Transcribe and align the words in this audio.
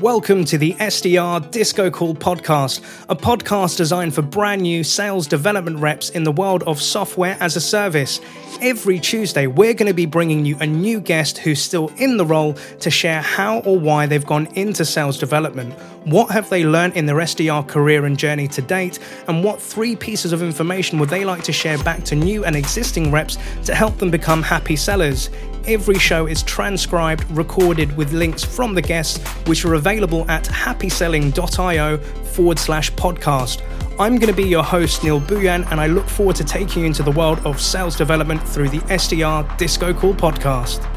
Welcome 0.00 0.46
to 0.46 0.56
the 0.56 0.72
SDR 0.76 1.50
Disco 1.50 1.90
Call 1.90 2.14
podcast, 2.14 2.80
a 3.10 3.14
podcast 3.14 3.76
designed 3.76 4.14
for 4.14 4.22
brand 4.22 4.62
new 4.62 4.82
sales 4.82 5.26
development 5.26 5.76
reps 5.76 6.08
in 6.08 6.24
the 6.24 6.32
world 6.32 6.62
of 6.62 6.80
software 6.80 7.36
as 7.38 7.54
a 7.54 7.60
service. 7.60 8.18
Every 8.62 8.98
Tuesday, 8.98 9.46
we're 9.46 9.74
going 9.74 9.88
to 9.88 9.94
be 9.94 10.06
bringing 10.06 10.46
you 10.46 10.56
a 10.58 10.66
new 10.66 11.02
guest 11.02 11.36
who's 11.36 11.60
still 11.60 11.88
in 11.98 12.16
the 12.16 12.24
role 12.24 12.54
to 12.54 12.90
share 12.90 13.20
how 13.20 13.58
or 13.58 13.78
why 13.78 14.06
they've 14.06 14.24
gone 14.24 14.46
into 14.54 14.86
sales 14.86 15.18
development. 15.18 15.74
What 16.04 16.30
have 16.30 16.48
they 16.48 16.64
learned 16.64 16.96
in 16.96 17.04
their 17.04 17.16
SDR 17.16 17.68
career 17.68 18.06
and 18.06 18.18
journey 18.18 18.48
to 18.48 18.62
date? 18.62 18.98
And 19.28 19.44
what 19.44 19.60
three 19.60 19.94
pieces 19.94 20.32
of 20.32 20.42
information 20.42 20.98
would 20.98 21.10
they 21.10 21.26
like 21.26 21.42
to 21.44 21.52
share 21.52 21.76
back 21.78 22.04
to 22.04 22.16
new 22.16 22.44
and 22.44 22.56
existing 22.56 23.12
reps 23.12 23.36
to 23.66 23.74
help 23.74 23.98
them 23.98 24.10
become 24.10 24.42
happy 24.42 24.76
sellers? 24.76 25.28
Every 25.66 25.98
show 25.98 26.26
is 26.26 26.42
transcribed, 26.42 27.30
recorded 27.30 27.94
with 27.98 28.12
links 28.12 28.42
from 28.42 28.74
the 28.74 28.80
guests, 28.80 29.22
which 29.46 29.66
are 29.66 29.74
available 29.74 30.28
at 30.30 30.44
happyselling.io 30.44 31.98
forward 31.98 32.58
slash 32.58 32.90
podcast. 32.92 33.60
I'm 34.00 34.16
going 34.16 34.34
to 34.34 34.42
be 34.42 34.48
your 34.48 34.64
host, 34.64 35.04
Neil 35.04 35.20
Bhuiyan, 35.20 35.70
and 35.70 35.78
I 35.78 35.86
look 35.86 36.08
forward 36.08 36.36
to 36.36 36.44
taking 36.44 36.80
you 36.80 36.86
into 36.86 37.02
the 37.02 37.10
world 37.10 37.40
of 37.40 37.60
sales 37.60 37.94
development 37.94 38.42
through 38.42 38.70
the 38.70 38.78
SDR 38.78 39.58
Disco 39.58 39.92
Call 39.92 40.14
podcast. 40.14 40.89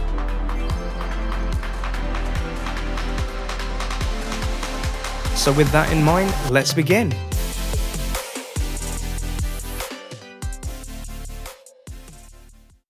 So, 5.43 5.51
with 5.51 5.69
that 5.73 5.91
in 5.91 6.01
mind, 6.01 6.33
let's 6.49 6.73
begin. 6.73 7.13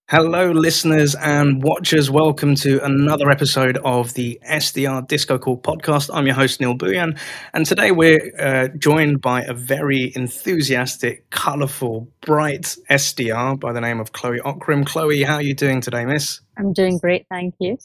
Hello, 0.07 0.51
listeners 0.51 1.15
and 1.15 1.63
watchers. 1.63 2.11
Welcome 2.11 2.53
to 2.57 2.79
another 2.85 3.31
episode 3.31 3.79
of 3.83 4.13
the 4.13 4.39
SDR 4.47 5.07
Disco 5.07 5.39
Call 5.39 5.57
podcast. 5.57 6.11
I'm 6.13 6.27
your 6.27 6.35
host, 6.35 6.61
Neil 6.61 6.75
Bhuiyan, 6.75 7.19
and 7.55 7.65
today 7.65 7.89
we're 7.89 8.31
uh, 8.37 8.67
joined 8.77 9.19
by 9.19 9.41
a 9.41 9.55
very 9.55 10.13
enthusiastic, 10.15 11.27
colorful, 11.31 12.07
bright 12.21 12.77
SDR 12.91 13.59
by 13.59 13.73
the 13.73 13.81
name 13.81 13.99
of 13.99 14.11
Chloe 14.11 14.39
Ockrim. 14.41 14.85
Chloe, 14.85 15.23
how 15.23 15.37
are 15.37 15.41
you 15.41 15.55
doing 15.55 15.81
today, 15.81 16.05
miss? 16.05 16.39
I'm 16.55 16.71
doing 16.71 16.99
great, 16.99 17.25
thank 17.31 17.55
you. 17.59 17.79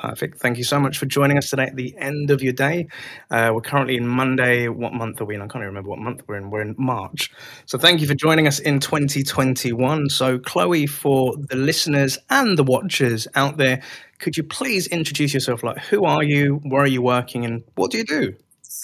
Perfect. 0.00 0.38
Thank 0.38 0.58
you 0.58 0.64
so 0.64 0.80
much 0.80 0.98
for 0.98 1.06
joining 1.06 1.38
us 1.38 1.50
today 1.50 1.64
at 1.64 1.76
the 1.76 1.94
end 1.98 2.30
of 2.30 2.42
your 2.42 2.52
day. 2.52 2.88
Uh, 3.30 3.52
we're 3.54 3.60
currently 3.60 3.96
in 3.96 4.06
Monday. 4.06 4.68
What 4.68 4.92
month 4.92 5.20
are 5.20 5.24
we 5.24 5.34
in? 5.34 5.40
I 5.40 5.46
can't 5.46 5.56
even 5.56 5.68
remember 5.68 5.90
what 5.90 6.00
month 6.00 6.22
we're 6.26 6.36
in. 6.36 6.50
We're 6.50 6.62
in 6.62 6.74
March. 6.76 7.30
So 7.66 7.78
thank 7.78 8.00
you 8.00 8.06
for 8.06 8.14
joining 8.14 8.46
us 8.46 8.58
in 8.58 8.80
2021. 8.80 10.10
So, 10.10 10.38
Chloe, 10.38 10.86
for 10.86 11.34
the 11.36 11.56
listeners 11.56 12.18
and 12.28 12.58
the 12.58 12.64
watchers 12.64 13.28
out 13.36 13.56
there, 13.56 13.82
could 14.18 14.36
you 14.36 14.42
please 14.42 14.88
introduce 14.88 15.32
yourself? 15.32 15.62
Like, 15.62 15.78
who 15.78 16.04
are 16.04 16.22
you? 16.22 16.60
Where 16.64 16.82
are 16.82 16.88
you 16.88 17.02
working? 17.02 17.44
And 17.44 17.62
what 17.76 17.90
do 17.90 17.98
you 17.98 18.04
do? 18.04 18.34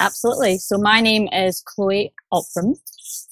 Absolutely. 0.00 0.58
So, 0.58 0.78
my 0.78 1.00
name 1.00 1.28
is 1.32 1.60
Chloe 1.66 2.12
Ockrim, 2.32 2.78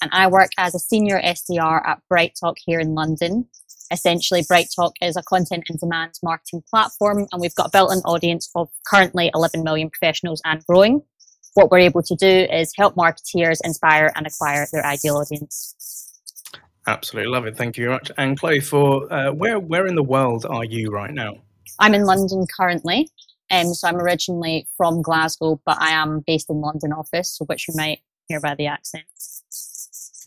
and 0.03 0.11
I 0.13 0.27
work 0.27 0.51
as 0.59 0.75
a 0.75 0.79
senior 0.81 1.21
SDR 1.21 1.87
at 1.87 2.03
BrightTalk 2.11 2.57
here 2.59 2.81
in 2.81 2.95
London 2.95 3.49
essentially 3.91 4.43
BrightTalk 4.43 4.93
is 5.01 5.17
a 5.17 5.23
content 5.23 5.65
and 5.69 5.79
demand 5.79 6.15
marketing 6.23 6.63
platform 6.71 7.27
and 7.33 7.41
we've 7.41 7.55
got 7.55 7.67
a 7.67 7.71
built-in 7.71 7.99
audience 8.01 8.51
of 8.55 8.69
currently 8.87 9.31
11 9.35 9.63
million 9.63 9.91
professionals 9.91 10.41
and 10.45 10.65
growing. 10.67 11.03
What 11.55 11.71
we're 11.71 11.79
able 11.81 12.03
to 12.03 12.15
do 12.15 12.47
is 12.53 12.73
help 12.77 12.95
marketeers 12.95 13.59
inspire 13.65 14.13
and 14.15 14.27
acquire 14.27 14.67
their 14.73 14.85
ideal 14.85 15.17
audience. 15.17 15.75
Absolutely 16.87 17.31
love 17.31 17.47
it. 17.47 17.57
Thank 17.57 17.77
you 17.77 17.85
very 17.85 17.95
much. 17.95 18.11
And 18.17 18.39
Chloe, 18.39 18.61
for 18.61 19.13
uh, 19.13 19.33
where 19.33 19.59
where 19.59 19.87
in 19.87 19.95
the 19.95 20.03
world 20.03 20.47
are 20.49 20.65
you 20.65 20.89
right 20.91 21.13
now? 21.13 21.35
I'm 21.79 21.95
in 21.95 22.05
London 22.05 22.47
currently. 22.57 23.11
Um, 23.51 23.75
so 23.75 23.89
I'm 23.89 23.97
originally 23.97 24.69
from 24.77 25.03
Glasgow, 25.03 25.61
but 25.65 25.81
I 25.81 25.91
am 25.91 26.23
based 26.27 26.51
in 26.51 26.61
London 26.61 26.93
office, 26.93 27.39
which 27.47 27.67
you 27.69 27.75
might 27.77 28.01
hear 28.29 28.41
by 28.41 28.55
the 28.55 28.67
accent. 28.67 29.05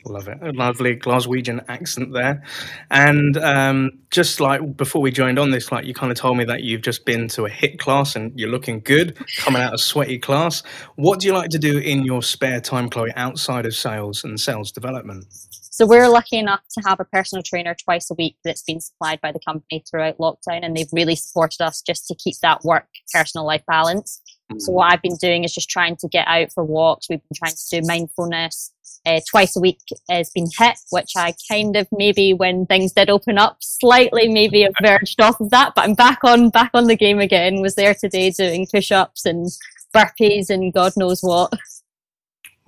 Love 0.06 0.28
it. 0.28 0.38
A 0.42 0.52
lovely 0.52 0.96
Glaswegian 0.96 1.64
accent 1.68 2.12
there. 2.14 2.44
And 2.90 3.38
um, 3.38 3.92
just 4.10 4.40
like 4.40 4.76
before 4.76 5.02
we 5.02 5.12
joined 5.12 5.38
on 5.38 5.52
this, 5.52 5.72
like 5.72 5.86
you 5.86 5.94
kind 5.94 6.12
of 6.12 6.18
told 6.18 6.38
me 6.38 6.46
that 6.46 6.64
you've 6.64 6.82
just 6.82 7.06
been 7.06 7.28
to 7.30 7.46
a 7.46 7.50
HIIT 7.50 7.78
class 7.78 8.16
and 8.16 8.38
you're 8.40 8.50
looking 8.50 8.80
good 8.80 9.18
coming 9.38 9.62
out 9.62 9.74
of 9.74 9.80
sweaty 9.80 10.18
class. 10.18 10.64
What 10.96 11.20
do 11.20 11.28
you 11.28 11.34
like 11.34 11.52
to 11.52 11.60
do 11.60 11.78
in 11.78 12.04
your 12.04 12.24
spare 12.24 12.62
time, 12.62 12.90
Chloe, 12.90 13.12
outside 13.16 13.66
of 13.66 13.76
sales 13.76 14.24
and 14.24 14.40
sales 14.40 14.72
development? 14.72 15.26
So 15.74 15.88
we're 15.88 16.10
lucky 16.10 16.38
enough 16.38 16.62
to 16.78 16.82
have 16.88 17.00
a 17.00 17.06
personal 17.06 17.44
trainer 17.44 17.76
twice 17.76 18.12
a 18.12 18.16
week 18.16 18.36
that's 18.44 18.62
been 18.62 18.82
supplied 18.82 19.22
by 19.22 19.32
the 19.32 19.40
company 19.40 19.84
throughout 19.90 20.18
lockdown 20.18 20.64
and 20.64 20.76
they've 20.76 20.92
really 20.92 21.16
supported 21.16 21.62
us 21.62 21.82
just 21.82 22.08
to 22.08 22.16
keep 22.16 22.36
that 22.42 22.64
work 22.64 22.88
personal 23.14 23.46
life 23.46 23.64
balance. 23.68 24.22
So 24.60 24.72
what 24.72 24.92
I've 24.92 25.02
been 25.02 25.18
doing 25.18 25.44
is 25.44 25.54
just 25.54 25.70
trying 25.70 25.96
to 25.98 26.08
get 26.08 26.28
out 26.28 26.52
for 26.52 26.64
walks. 26.64 27.08
We've 27.10 27.20
been 27.20 27.36
trying 27.36 27.56
to 27.56 27.82
do 27.82 27.88
mindfulness. 27.88 28.74
Uh, 29.04 29.20
twice 29.28 29.56
a 29.56 29.60
week 29.60 29.80
has 30.12 30.30
been 30.30 30.46
HIIT, 30.46 30.76
which 30.92 31.14
I 31.16 31.34
kind 31.50 31.76
of 31.76 31.88
maybe 31.92 32.34
when 32.34 32.68
things 32.68 32.94
did 32.94 33.10
open 33.10 33.40
up 33.40 33.58
slightly 33.62 34.28
maybe 34.28 34.62
have 34.62 34.74
verged 34.80 35.20
off 35.20 35.40
of 35.40 35.50
that, 35.50 35.74
but 35.76 35.86
I'm 35.86 35.96
back 35.96 36.20
on 36.24 36.50
back 36.52 36.70
on 36.76 36.86
the 36.86 36.96
game 36.96 37.20
again. 37.20 37.62
Was 37.62 37.74
there 37.74 37.96
today 37.96 38.30
doing 38.30 38.68
push 38.72 38.92
ups 38.92 39.26
and 39.26 39.48
burpees 39.96 40.50
and 40.50 40.72
God 40.74 40.94
knows 40.98 41.22
what. 41.22 41.52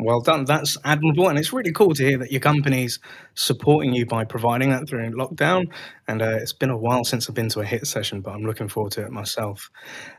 Well 0.03 0.21
done. 0.21 0.45
That's 0.45 0.77
admirable. 0.83 1.29
And 1.29 1.37
it's 1.39 1.53
really 1.53 1.71
cool 1.71 1.93
to 1.93 2.03
hear 2.03 2.17
that 2.19 2.31
your 2.31 2.41
company's 2.41 2.99
supporting 3.35 3.93
you 3.93 4.05
by 4.05 4.25
providing 4.25 4.69
that 4.71 4.85
during 4.85 5.13
lockdown. 5.13 5.65
And 6.07 6.21
uh, 6.21 6.37
it's 6.41 6.53
been 6.53 6.69
a 6.69 6.77
while 6.77 7.03
since 7.05 7.29
I've 7.29 7.35
been 7.35 7.49
to 7.49 7.61
a 7.61 7.65
HIIT 7.65 7.87
session, 7.87 8.21
but 8.21 8.31
I'm 8.31 8.43
looking 8.43 8.67
forward 8.67 8.91
to 8.93 9.05
it 9.05 9.11
myself. 9.11 9.71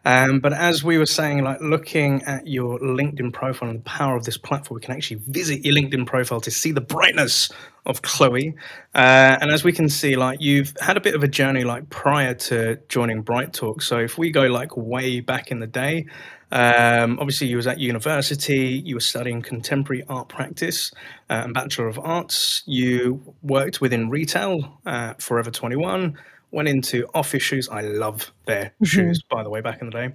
Um, 0.04 0.40
but 0.40 0.52
as 0.52 0.82
we 0.82 0.98
were 0.98 1.06
saying, 1.06 1.44
like 1.44 1.60
looking 1.60 2.22
at 2.22 2.46
your 2.46 2.78
LinkedIn 2.78 3.32
profile 3.32 3.68
and 3.68 3.80
the 3.80 3.84
power 3.84 4.16
of 4.16 4.24
this 4.24 4.38
platform, 4.38 4.76
we 4.76 4.80
can 4.80 4.94
actually 4.94 5.20
visit 5.26 5.64
your 5.64 5.74
LinkedIn 5.74 6.06
profile 6.06 6.40
to 6.40 6.50
see 6.50 6.72
the 6.72 6.80
brightness 6.80 7.50
of 7.86 8.00
Chloe. 8.02 8.54
Uh, 8.94 9.36
and 9.40 9.50
as 9.50 9.62
we 9.62 9.72
can 9.72 9.88
see, 9.88 10.16
like 10.16 10.40
you've 10.40 10.72
had 10.80 10.96
a 10.96 11.00
bit 11.00 11.14
of 11.14 11.22
a 11.22 11.28
journey 11.28 11.64
like 11.64 11.90
prior 11.90 12.34
to 12.34 12.78
joining 12.88 13.22
BrightTalk. 13.22 13.82
So 13.82 13.98
if 13.98 14.16
we 14.16 14.30
go 14.30 14.46
like 14.46 14.76
way 14.76 15.20
back 15.20 15.50
in 15.50 15.60
the 15.60 15.66
day, 15.66 16.06
um, 16.54 17.19
obviously, 17.19 17.48
you 17.48 17.56
was 17.56 17.66
at 17.66 17.81
university. 17.81 18.81
You 18.84 18.94
were 18.94 19.00
studying 19.00 19.42
contemporary 19.42 20.04
art 20.09 20.28
practice 20.28 20.92
uh, 21.28 21.42
and 21.44 21.53
Bachelor 21.53 21.88
of 21.88 21.98
Arts. 21.98 22.62
You 22.65 23.34
worked 23.42 23.81
within 23.81 24.09
retail, 24.09 24.81
uh, 24.87 25.14
Forever 25.14 25.50
Twenty 25.50 25.75
One. 25.75 26.16
Went 26.53 26.69
into 26.69 27.09
office 27.12 27.43
shoes. 27.43 27.69
I 27.69 27.81
love 27.81 28.32
their 28.47 28.66
mm-hmm. 28.66 28.84
shoes, 28.84 29.20
by 29.28 29.43
the 29.43 29.50
way. 29.50 29.62
Back 29.62 29.81
in 29.81 29.91
the 29.91 29.93
day, 29.93 30.14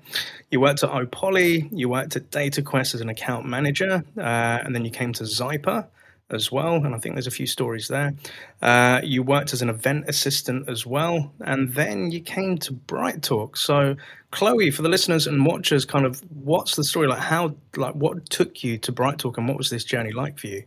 you 0.49 0.61
worked 0.61 0.81
at 0.81 0.89
Opoly. 0.89 1.67
You 1.73 1.89
worked 1.89 2.15
at 2.15 2.31
DataQuest 2.31 2.95
as 2.95 3.01
an 3.01 3.09
account 3.09 3.45
manager, 3.45 4.05
uh, 4.17 4.21
and 4.63 4.73
then 4.73 4.85
you 4.85 4.91
came 4.91 5.11
to 5.13 5.23
Zyper 5.23 5.87
as 6.31 6.51
well, 6.51 6.75
and 6.75 6.93
I 6.93 6.99
think 6.99 7.15
there's 7.15 7.27
a 7.27 7.31
few 7.31 7.47
stories 7.47 7.87
there. 7.87 8.13
Uh, 8.61 9.01
you 9.03 9.23
worked 9.23 9.53
as 9.53 9.61
an 9.61 9.69
event 9.69 10.05
assistant 10.07 10.69
as 10.69 10.85
well, 10.85 11.33
and 11.41 11.73
then 11.73 12.11
you 12.11 12.21
came 12.21 12.57
to 12.59 12.73
BrightTalk. 12.73 13.57
So, 13.57 13.95
Chloe, 14.31 14.71
for 14.71 14.81
the 14.81 14.89
listeners 14.89 15.27
and 15.27 15.45
watchers, 15.45 15.85
kind 15.85 16.05
of 16.05 16.21
what's 16.43 16.75
the 16.75 16.83
story 16.83 17.07
like? 17.07 17.19
How, 17.19 17.55
like, 17.75 17.95
what 17.95 18.29
took 18.29 18.63
you 18.63 18.77
to 18.79 18.91
BrightTalk, 18.91 19.37
and 19.37 19.47
what 19.47 19.57
was 19.57 19.69
this 19.69 19.83
journey 19.83 20.11
like 20.11 20.37
for 20.37 20.47
you? 20.47 20.63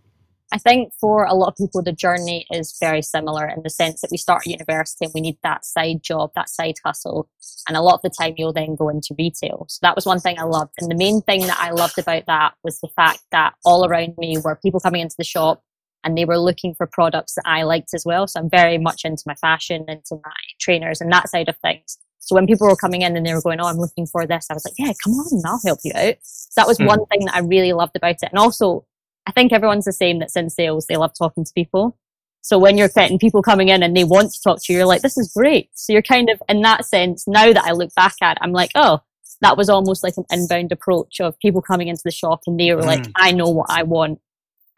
I 0.52 0.58
think 0.58 0.92
for 1.00 1.24
a 1.24 1.32
lot 1.32 1.48
of 1.48 1.56
people, 1.56 1.82
the 1.82 1.92
journey 1.92 2.46
is 2.52 2.76
very 2.78 3.00
similar 3.00 3.48
in 3.48 3.62
the 3.62 3.70
sense 3.70 4.02
that 4.02 4.10
we 4.10 4.18
start 4.18 4.42
at 4.46 4.52
university 4.52 5.06
and 5.06 5.14
we 5.14 5.22
need 5.22 5.38
that 5.42 5.64
side 5.64 6.02
job, 6.02 6.32
that 6.34 6.50
side 6.50 6.74
hustle. 6.84 7.30
And 7.66 7.76
a 7.76 7.80
lot 7.80 7.94
of 7.94 8.02
the 8.02 8.10
time 8.10 8.34
you'll 8.36 8.52
then 8.52 8.76
go 8.76 8.90
into 8.90 9.14
retail. 9.18 9.64
So 9.70 9.78
that 9.80 9.96
was 9.96 10.04
one 10.04 10.20
thing 10.20 10.38
I 10.38 10.42
loved. 10.42 10.74
And 10.78 10.90
the 10.90 10.94
main 10.94 11.22
thing 11.22 11.46
that 11.46 11.58
I 11.58 11.70
loved 11.70 11.98
about 11.98 12.26
that 12.26 12.52
was 12.62 12.78
the 12.80 12.90
fact 12.94 13.22
that 13.32 13.54
all 13.64 13.86
around 13.86 14.18
me 14.18 14.36
were 14.44 14.60
people 14.62 14.78
coming 14.78 15.00
into 15.00 15.16
the 15.16 15.24
shop 15.24 15.62
and 16.04 16.18
they 16.18 16.26
were 16.26 16.38
looking 16.38 16.74
for 16.74 16.86
products 16.86 17.34
that 17.37 17.46
I 17.46 17.62
liked 17.62 17.94
as 17.94 18.05
well. 18.05 18.26
So 18.26 18.40
I'm 18.40 18.50
very 18.50 18.76
much 18.76 19.06
into 19.06 19.22
my 19.25 19.34
fashion, 19.37 19.87
into 19.88 20.16
my 20.22 20.32
trainers 20.60 21.00
and 21.00 21.10
that 21.12 21.31
side 21.31 21.48
of 21.48 21.56
things. 21.58 21.96
So 22.19 22.34
when 22.34 22.46
people 22.46 22.69
were 22.69 22.76
coming 22.76 23.02
in 23.02 23.16
and 23.16 23.25
they 23.25 23.32
were 23.32 23.40
going, 23.40 23.58
Oh, 23.60 23.69
I'm 23.69 23.78
looking 23.78 24.06
for 24.06 24.26
this, 24.26 24.48
I 24.50 24.55
was 24.55 24.66
like, 24.66 24.75
Yeah, 24.78 24.93
come 25.02 25.14
on, 25.14 25.43
I'll 25.46 25.60
help 25.64 25.78
you 25.82 25.93
out. 25.94 26.16
So 26.22 26.60
that 26.60 26.69
was 26.69 26.78
mm. 26.78 26.87
one 26.87 27.06
thing 27.06 27.25
that 27.25 27.34
I 27.34 27.40
really 27.40 27.72
loved 27.72 27.96
about 27.96 28.16
it. 28.22 28.28
And 28.31 28.38
also 28.38 28.84
I 29.26 29.32
think 29.32 29.52
everyone's 29.52 29.84
the 29.84 29.92
same 29.92 30.19
that's 30.19 30.36
in 30.36 30.50
sales. 30.50 30.86
They 30.86 30.96
love 30.96 31.12
talking 31.16 31.44
to 31.44 31.52
people. 31.52 31.96
So 32.40 32.58
when 32.58 32.76
you're 32.76 32.88
getting 32.88 33.20
people 33.20 33.40
coming 33.40 33.69
in 33.69 33.82
and 33.82 33.96
they 33.96 34.02
want 34.02 34.32
to 34.32 34.40
talk 34.42 34.62
to 34.62 34.72
you, 34.72 34.80
you're 34.80 34.86
like, 34.86 35.02
this 35.02 35.16
is 35.16 35.32
great. 35.32 35.70
So 35.74 35.92
you're 35.92 36.02
kind 36.02 36.28
of, 36.28 36.42
in 36.48 36.60
that 36.62 36.84
sense, 36.84 37.28
now 37.28 37.52
that 37.52 37.64
I 37.64 37.70
look 37.70 37.94
back 37.94 38.16
at 38.20 38.36
it, 38.36 38.38
I'm 38.42 38.52
like, 38.52 38.72
oh, 38.74 38.98
that 39.42 39.56
was 39.56 39.69
almost 39.69 40.02
like 40.02 40.14
an 40.16 40.24
inbound 40.30 40.72
approach 40.72 41.20
of 41.20 41.38
people 41.38 41.62
coming 41.62 41.88
into 41.88 42.02
the 42.04 42.10
shop 42.10 42.40
and 42.46 42.58
they 42.58 42.74
were 42.74 42.82
mm. 42.82 42.86
like, 42.86 43.06
I 43.14 43.30
know 43.30 43.48
what 43.48 43.70
I 43.70 43.84
want. 43.84 44.20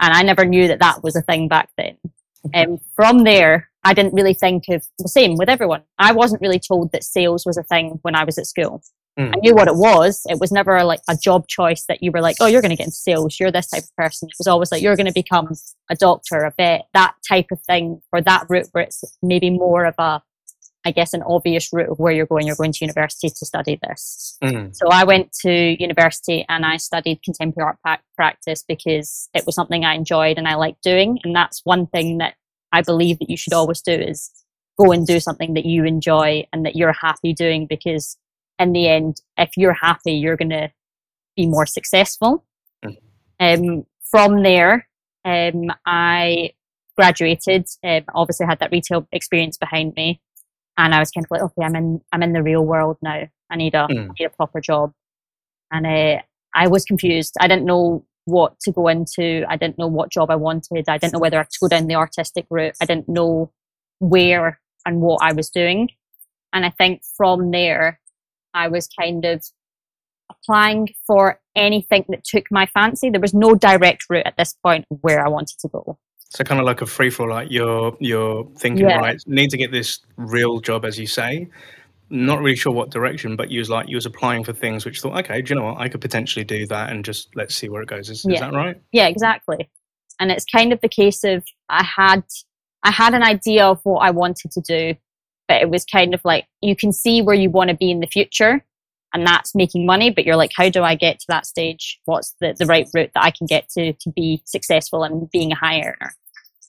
And 0.00 0.12
I 0.12 0.22
never 0.22 0.44
knew 0.44 0.68
that 0.68 0.80
that 0.80 1.02
was 1.02 1.16
a 1.16 1.22
thing 1.22 1.48
back 1.48 1.70
then. 1.78 1.96
And 2.52 2.72
um, 2.72 2.80
from 2.94 3.24
there, 3.24 3.70
I 3.84 3.94
didn't 3.94 4.14
really 4.14 4.34
think 4.34 4.64
of 4.68 4.86
the 4.98 5.08
same 5.08 5.36
with 5.36 5.48
everyone. 5.48 5.82
I 5.98 6.12
wasn't 6.12 6.42
really 6.42 6.58
told 6.58 6.92
that 6.92 7.04
sales 7.04 7.46
was 7.46 7.56
a 7.56 7.62
thing 7.62 7.98
when 8.02 8.14
I 8.14 8.24
was 8.24 8.36
at 8.36 8.46
school. 8.46 8.82
Mm. 9.18 9.32
I 9.34 9.38
knew 9.40 9.54
what 9.54 9.68
it 9.68 9.76
was. 9.76 10.22
It 10.28 10.40
was 10.40 10.50
never 10.50 10.82
like 10.84 11.00
a 11.08 11.16
job 11.16 11.46
choice 11.46 11.84
that 11.86 12.02
you 12.02 12.10
were 12.10 12.20
like, 12.20 12.36
oh, 12.40 12.46
you're 12.46 12.62
going 12.62 12.70
to 12.70 12.76
get 12.76 12.86
into 12.86 12.96
sales. 12.96 13.38
You're 13.38 13.52
this 13.52 13.68
type 13.68 13.84
of 13.84 13.96
person. 13.96 14.28
It 14.28 14.34
was 14.38 14.48
always 14.48 14.72
like, 14.72 14.82
you're 14.82 14.96
going 14.96 15.06
to 15.06 15.12
become 15.12 15.48
a 15.88 15.94
doctor, 15.94 16.38
a 16.44 16.52
vet, 16.56 16.88
that 16.94 17.14
type 17.28 17.46
of 17.52 17.60
thing, 17.60 18.02
or 18.12 18.20
that 18.22 18.46
route 18.48 18.68
where 18.72 18.84
it's 18.84 19.04
maybe 19.22 19.50
more 19.50 19.84
of 19.84 19.94
a 19.98 20.22
I 20.86 20.90
guess, 20.90 21.14
an 21.14 21.22
obvious 21.22 21.70
route 21.72 21.88
of 21.88 21.98
where 21.98 22.12
you're 22.12 22.26
going. 22.26 22.46
You're 22.46 22.56
going 22.56 22.72
to 22.72 22.84
university 22.84 23.30
to 23.30 23.46
study 23.46 23.78
this. 23.82 24.36
Mm. 24.42 24.76
So 24.76 24.88
I 24.90 25.04
went 25.04 25.32
to 25.40 25.50
university 25.50 26.44
and 26.48 26.66
I 26.66 26.76
studied 26.76 27.22
contemporary 27.22 27.72
art 27.84 28.00
practice 28.16 28.62
because 28.66 29.30
it 29.32 29.46
was 29.46 29.54
something 29.54 29.84
I 29.84 29.94
enjoyed 29.94 30.36
and 30.36 30.46
I 30.46 30.56
liked 30.56 30.82
doing. 30.82 31.18
And 31.24 31.34
that's 31.34 31.62
one 31.64 31.86
thing 31.86 32.18
that 32.18 32.34
I 32.70 32.82
believe 32.82 33.18
that 33.20 33.30
you 33.30 33.36
should 33.36 33.54
always 33.54 33.80
do 33.80 33.92
is 33.92 34.30
go 34.78 34.92
and 34.92 35.06
do 35.06 35.20
something 35.20 35.54
that 35.54 35.64
you 35.64 35.84
enjoy 35.84 36.46
and 36.52 36.66
that 36.66 36.76
you're 36.76 36.92
happy 36.92 37.32
doing 37.32 37.66
because 37.66 38.18
in 38.64 38.72
the 38.72 38.88
end, 38.88 39.20
if 39.36 39.56
you're 39.56 39.74
happy, 39.74 40.14
you're 40.14 40.36
going 40.36 40.50
to 40.50 40.72
be 41.36 41.46
more 41.46 41.66
successful. 41.66 42.44
Mm. 42.84 42.96
Um, 43.40 43.86
from 44.10 44.42
there, 44.42 44.88
um, 45.24 45.70
I 45.86 46.52
graduated. 46.96 47.66
Um, 47.84 48.02
obviously, 48.14 48.46
had 48.46 48.58
that 48.60 48.72
retail 48.72 49.06
experience 49.12 49.56
behind 49.56 49.94
me, 49.96 50.20
and 50.76 50.94
I 50.94 50.98
was 50.98 51.10
kind 51.10 51.24
of 51.24 51.30
like, 51.30 51.42
okay, 51.42 51.64
I'm 51.64 51.76
in, 51.76 52.00
I'm 52.12 52.22
in 52.22 52.32
the 52.32 52.42
real 52.42 52.64
world 52.64 52.96
now. 53.02 53.28
I 53.50 53.56
need 53.56 53.74
a, 53.74 53.86
Mm. 53.90 54.10
I 54.10 54.12
need 54.18 54.26
a 54.26 54.30
proper 54.30 54.60
job, 54.60 54.92
and 55.70 55.86
uh, 55.86 56.22
I 56.54 56.68
was 56.68 56.84
confused. 56.84 57.34
I 57.40 57.48
didn't 57.48 57.66
know 57.66 58.04
what 58.24 58.58
to 58.60 58.72
go 58.72 58.88
into. 58.88 59.44
I 59.48 59.56
didn't 59.56 59.78
know 59.78 59.86
what 59.86 60.10
job 60.10 60.30
I 60.30 60.36
wanted. 60.36 60.88
I 60.88 60.96
didn't 60.96 61.12
know 61.12 61.20
whether 61.20 61.38
I 61.38 61.42
to 61.42 61.58
go 61.60 61.68
down 61.68 61.86
the 61.86 61.96
artistic 61.96 62.46
route. 62.50 62.76
I 62.80 62.86
didn't 62.86 63.08
know 63.08 63.52
where 63.98 64.60
and 64.86 65.00
what 65.00 65.22
I 65.22 65.32
was 65.32 65.50
doing, 65.50 65.90
and 66.52 66.64
I 66.64 66.70
think 66.70 67.02
from 67.16 67.50
there, 67.50 68.00
I 68.54 68.68
was 68.68 68.88
kind 68.98 69.24
of 69.24 69.44
applying 70.30 70.88
for 71.06 71.40
anything 71.54 72.04
that 72.08 72.24
took 72.24 72.46
my 72.50 72.66
fancy. 72.66 73.10
There 73.10 73.20
was 73.20 73.34
no 73.34 73.54
direct 73.54 74.04
route 74.08 74.26
at 74.26 74.36
this 74.36 74.54
point 74.64 74.86
where 74.88 75.24
I 75.24 75.28
wanted 75.28 75.58
to 75.60 75.68
go. 75.68 75.98
So 76.30 76.42
kind 76.42 76.60
of 76.60 76.66
like 76.66 76.80
a 76.80 76.86
free 76.86 77.10
for 77.10 77.24
all, 77.24 77.28
like 77.36 77.48
you're 77.50 77.96
you're 78.00 78.44
thinking, 78.58 78.88
Yeah. 78.88 78.96
right, 78.98 79.22
need 79.26 79.50
to 79.50 79.56
get 79.56 79.70
this 79.70 80.00
real 80.16 80.60
job, 80.60 80.84
as 80.84 80.98
you 80.98 81.06
say. 81.06 81.48
Not 82.10 82.40
really 82.40 82.56
sure 82.56 82.72
what 82.72 82.90
direction, 82.90 83.36
but 83.36 83.50
you 83.50 83.60
was 83.60 83.70
like 83.70 83.88
you 83.88 83.96
was 83.96 84.06
applying 84.06 84.44
for 84.44 84.52
things 84.52 84.84
which 84.84 85.00
thought, 85.00 85.18
okay, 85.20 85.42
do 85.42 85.54
you 85.54 85.60
know 85.60 85.66
what, 85.66 85.78
I 85.78 85.88
could 85.88 86.00
potentially 86.00 86.44
do 86.44 86.66
that, 86.66 86.90
and 86.90 87.04
just 87.04 87.34
let's 87.36 87.54
see 87.54 87.68
where 87.68 87.82
it 87.82 87.88
goes. 87.88 88.10
Is, 88.10 88.24
is 88.24 88.40
that 88.40 88.52
right? 88.52 88.80
Yeah, 88.92 89.06
exactly. 89.06 89.68
And 90.20 90.30
it's 90.30 90.44
kind 90.44 90.72
of 90.72 90.80
the 90.80 90.88
case 90.88 91.24
of 91.24 91.44
I 91.68 91.84
had 91.84 92.24
I 92.82 92.90
had 92.90 93.14
an 93.14 93.22
idea 93.22 93.66
of 93.66 93.80
what 93.84 94.00
I 94.00 94.10
wanted 94.10 94.50
to 94.52 94.60
do, 94.60 94.94
but 95.48 95.62
it 95.62 95.70
was 95.70 95.84
kind 95.84 96.14
of 96.14 96.20
like 96.24 96.46
you 96.60 96.76
can 96.76 96.92
see 96.92 97.22
where 97.22 97.36
you 97.36 97.50
want 97.50 97.70
to 97.70 97.76
be 97.76 97.90
in 97.90 98.00
the 98.00 98.06
future, 98.06 98.64
and 99.12 99.26
that's 99.26 99.54
making 99.54 99.86
money. 99.86 100.10
But 100.10 100.24
you're 100.24 100.36
like, 100.36 100.52
how 100.56 100.68
do 100.68 100.82
I 100.82 100.94
get 100.94 101.20
to 101.20 101.26
that 101.28 101.46
stage? 101.46 102.00
What's 102.04 102.34
the, 102.40 102.54
the 102.58 102.66
right 102.66 102.88
route 102.94 103.10
that 103.14 103.24
I 103.24 103.30
can 103.30 103.46
get 103.46 103.68
to 103.70 103.92
to 103.92 104.10
be 104.10 104.42
successful 104.44 105.04
and 105.04 105.30
being 105.30 105.52
a 105.52 105.56
high 105.56 105.80
earner? 105.80 106.14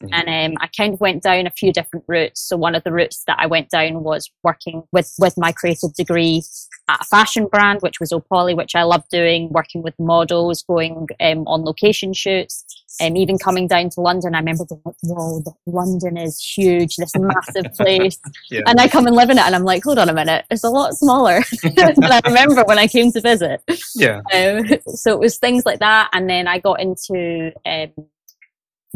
Mhm. 0.03 0.09
And 0.11 0.53
um, 0.53 0.57
I 0.61 0.67
kind 0.67 0.93
of 0.93 0.99
went 0.99 1.23
down 1.23 1.47
a 1.47 1.51
few 1.51 1.71
different 1.71 2.05
routes. 2.07 2.41
So 2.41 2.57
one 2.57 2.75
of 2.75 2.83
the 2.83 2.91
routes 2.91 3.23
that 3.27 3.37
I 3.39 3.45
went 3.45 3.69
down 3.69 4.03
was 4.03 4.29
working 4.43 4.83
with 4.91 5.13
with 5.19 5.37
my 5.37 5.51
creative 5.51 5.93
degree 5.93 6.43
at 6.87 7.01
a 7.01 7.05
fashion 7.05 7.47
brand, 7.47 7.81
which 7.81 7.99
was 7.99 8.11
Opoly, 8.11 8.55
which 8.55 8.75
I 8.75 8.83
loved 8.83 9.09
doing, 9.09 9.49
working 9.49 9.81
with 9.81 9.93
models, 9.99 10.63
going 10.63 11.07
um, 11.19 11.47
on 11.47 11.63
location 11.63 12.13
shoots, 12.13 12.65
and 12.99 13.17
even 13.17 13.37
coming 13.37 13.67
down 13.67 13.89
to 13.91 14.01
London. 14.01 14.35
I 14.35 14.39
remember 14.39 14.65
being 14.65 14.81
like, 14.85 14.95
whoa, 15.03 15.43
London 15.65 16.17
is 16.17 16.39
huge, 16.39 16.95
this 16.97 17.11
massive 17.15 17.73
place. 17.73 18.19
Yeah. 18.51 18.61
And 18.67 18.79
I 18.79 18.87
come 18.87 19.07
and 19.07 19.15
live 19.15 19.29
in 19.29 19.37
it, 19.37 19.43
and 19.43 19.55
I'm 19.55 19.63
like, 19.63 19.83
hold 19.83 19.97
on 19.97 20.07
a 20.07 20.13
minute, 20.13 20.45
it's 20.51 20.63
a 20.63 20.69
lot 20.69 20.93
smaller 20.93 21.41
than 21.63 22.03
I 22.03 22.21
remember 22.25 22.63
when 22.65 22.77
I 22.77 22.87
came 22.87 23.11
to 23.11 23.21
visit. 23.21 23.61
Yeah. 23.95 24.21
Um, 24.33 24.67
so 24.87 25.13
it 25.13 25.19
was 25.19 25.37
things 25.37 25.65
like 25.65 25.79
that. 25.79 26.09
And 26.13 26.29
then 26.29 26.47
I 26.47 26.59
got 26.59 26.79
into 26.79 27.51
um, 27.65 27.91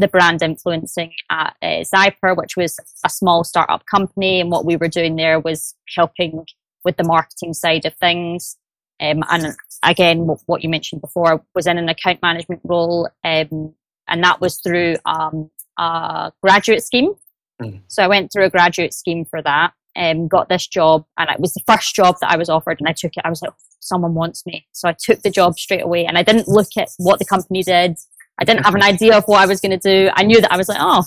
the 0.00 0.08
brand 0.08 0.42
influencing 0.42 1.12
at 1.30 1.54
uh, 1.62 1.84
Zyper, 1.94 2.36
which 2.36 2.56
was 2.56 2.78
a 3.04 3.08
small 3.08 3.44
startup 3.44 3.86
company. 3.86 4.40
And 4.40 4.50
what 4.50 4.64
we 4.64 4.76
were 4.76 4.88
doing 4.88 5.16
there 5.16 5.40
was 5.40 5.74
helping 5.94 6.44
with 6.84 6.96
the 6.96 7.04
marketing 7.04 7.54
side 7.54 7.84
of 7.84 7.94
things. 7.96 8.56
Um, 9.00 9.22
and 9.30 9.54
again, 9.82 10.26
what, 10.46 10.62
you 10.62 10.68
mentioned 10.68 11.00
before, 11.00 11.34
I 11.34 11.40
was 11.54 11.66
in 11.66 11.78
an 11.78 11.88
account 11.88 12.20
management 12.22 12.60
role. 12.64 13.08
Um, 13.24 13.74
and 14.08 14.24
that 14.24 14.40
was 14.40 14.58
through 14.58 14.96
um, 15.04 15.50
a 15.78 16.32
graduate 16.42 16.82
scheme. 16.82 17.14
Mm. 17.62 17.80
So 17.88 18.02
I 18.02 18.08
went 18.08 18.32
through 18.32 18.44
a 18.44 18.50
graduate 18.50 18.92
scheme 18.92 19.24
for 19.24 19.40
that. 19.42 19.72
Um, 19.96 20.28
got 20.28 20.48
this 20.48 20.68
job, 20.68 21.04
and 21.18 21.28
it 21.28 21.40
was 21.40 21.52
the 21.52 21.62
first 21.66 21.96
job 21.96 22.16
that 22.20 22.30
I 22.30 22.36
was 22.36 22.48
offered, 22.48 22.78
and 22.78 22.88
I 22.88 22.92
took 22.92 23.16
it. 23.16 23.22
I 23.24 23.28
was 23.28 23.42
like, 23.42 23.52
someone 23.80 24.14
wants 24.14 24.46
me. 24.46 24.66
So 24.72 24.88
I 24.88 24.94
took 24.98 25.22
the 25.22 25.30
job 25.30 25.58
straight 25.58 25.82
away 25.82 26.06
and 26.06 26.16
I 26.16 26.22
didn't 26.22 26.48
look 26.48 26.76
at 26.76 26.90
what 26.98 27.18
the 27.18 27.24
company 27.24 27.62
did. 27.62 27.98
I 28.40 28.44
didn't 28.44 28.64
have 28.64 28.74
an 28.74 28.82
idea 28.82 29.16
of 29.16 29.24
what 29.26 29.40
I 29.40 29.46
was 29.46 29.60
going 29.60 29.78
to 29.78 29.78
do. 29.78 30.10
I 30.14 30.22
knew 30.22 30.40
that 30.40 30.52
I 30.52 30.56
was 30.56 30.68
like, 30.68 30.78
oh, 30.80 31.04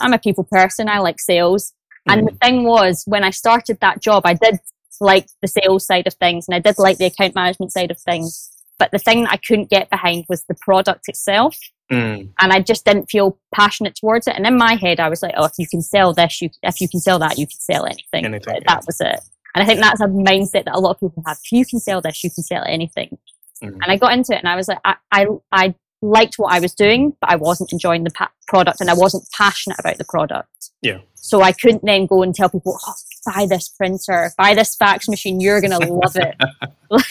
I'm 0.00 0.12
a 0.12 0.18
people 0.18 0.44
person. 0.44 0.88
I 0.88 1.00
like 1.00 1.18
sales. 1.18 1.72
And 2.08 2.28
the 2.28 2.32
thing 2.36 2.64
was, 2.64 3.02
when 3.06 3.24
I 3.24 3.30
started 3.30 3.80
that 3.80 4.00
job, 4.00 4.22
I 4.24 4.34
did 4.34 4.58
like 5.00 5.26
the 5.42 5.48
sales 5.48 5.84
side 5.84 6.06
of 6.06 6.14
things 6.14 6.46
and 6.48 6.54
I 6.54 6.60
did 6.60 6.78
like 6.78 6.98
the 6.98 7.06
account 7.06 7.34
management 7.34 7.72
side 7.72 7.90
of 7.90 7.98
things. 7.98 8.50
But 8.78 8.90
the 8.92 8.98
thing 8.98 9.24
that 9.24 9.32
I 9.32 9.36
couldn't 9.38 9.70
get 9.70 9.90
behind 9.90 10.26
was 10.28 10.44
the 10.44 10.54
product 10.60 11.08
itself. 11.08 11.58
Mm. 11.90 12.30
And 12.38 12.52
I 12.52 12.60
just 12.60 12.84
didn't 12.84 13.06
feel 13.06 13.38
passionate 13.54 13.96
towards 13.96 14.26
it. 14.26 14.36
And 14.36 14.46
in 14.46 14.56
my 14.56 14.74
head, 14.74 15.00
I 15.00 15.08
was 15.08 15.22
like, 15.22 15.34
oh, 15.36 15.44
if 15.44 15.52
you 15.58 15.66
can 15.66 15.82
sell 15.82 16.12
this, 16.12 16.40
you, 16.42 16.50
if 16.62 16.80
you 16.80 16.88
can 16.88 17.00
sell 17.00 17.18
that, 17.18 17.38
you 17.38 17.46
can 17.46 17.58
sell 17.58 17.86
anything. 17.86 18.24
Anything, 18.24 18.42
But 18.44 18.62
yeah. 18.62 18.74
That 18.74 18.84
was 18.86 19.00
it. 19.00 19.20
And 19.54 19.62
I 19.62 19.66
think 19.66 19.80
that's 19.80 20.00
a 20.00 20.06
mindset 20.06 20.64
that 20.64 20.74
a 20.74 20.80
lot 20.80 20.90
of 20.90 21.00
people 21.00 21.22
have. 21.26 21.38
If 21.42 21.52
you 21.52 21.64
can 21.64 21.80
sell 21.80 22.00
this, 22.00 22.22
you 22.22 22.30
can 22.30 22.44
sell 22.44 22.62
anything. 22.66 23.16
Mm. 23.62 23.78
And 23.82 23.84
I 23.86 23.96
got 23.96 24.12
into 24.12 24.34
it 24.34 24.38
and 24.38 24.48
I 24.48 24.56
was 24.56 24.68
like, 24.68 24.78
I, 24.84 24.96
I, 25.10 25.26
I 25.50 25.74
liked 26.02 26.34
what 26.36 26.52
I 26.52 26.60
was 26.60 26.74
doing, 26.74 27.16
but 27.20 27.30
I 27.30 27.36
wasn't 27.36 27.72
enjoying 27.72 28.04
the 28.04 28.10
pa- 28.10 28.30
product 28.46 28.80
and 28.80 28.90
I 28.90 28.94
wasn't 28.94 29.28
passionate 29.36 29.78
about 29.78 29.98
the 29.98 30.04
product. 30.04 30.70
Yeah. 30.82 30.98
So 31.14 31.42
I 31.42 31.52
couldn't 31.52 31.84
then 31.84 32.06
go 32.06 32.22
and 32.22 32.34
tell 32.34 32.48
people, 32.48 32.78
oh, 32.86 32.94
buy 33.24 33.46
this 33.46 33.68
printer, 33.68 34.32
buy 34.38 34.54
this 34.54 34.76
fax 34.76 35.08
machine. 35.08 35.40
You're 35.40 35.60
going 35.60 35.78
to 35.78 35.92
love 35.92 36.16
it. 36.16 36.36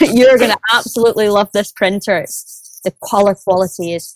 You're 0.00 0.38
going 0.38 0.52
to 0.52 0.58
absolutely 0.72 1.28
love 1.28 1.50
this 1.52 1.72
printer. 1.72 2.24
The 2.84 2.92
color 3.04 3.34
quality 3.34 3.94
is 3.94 4.14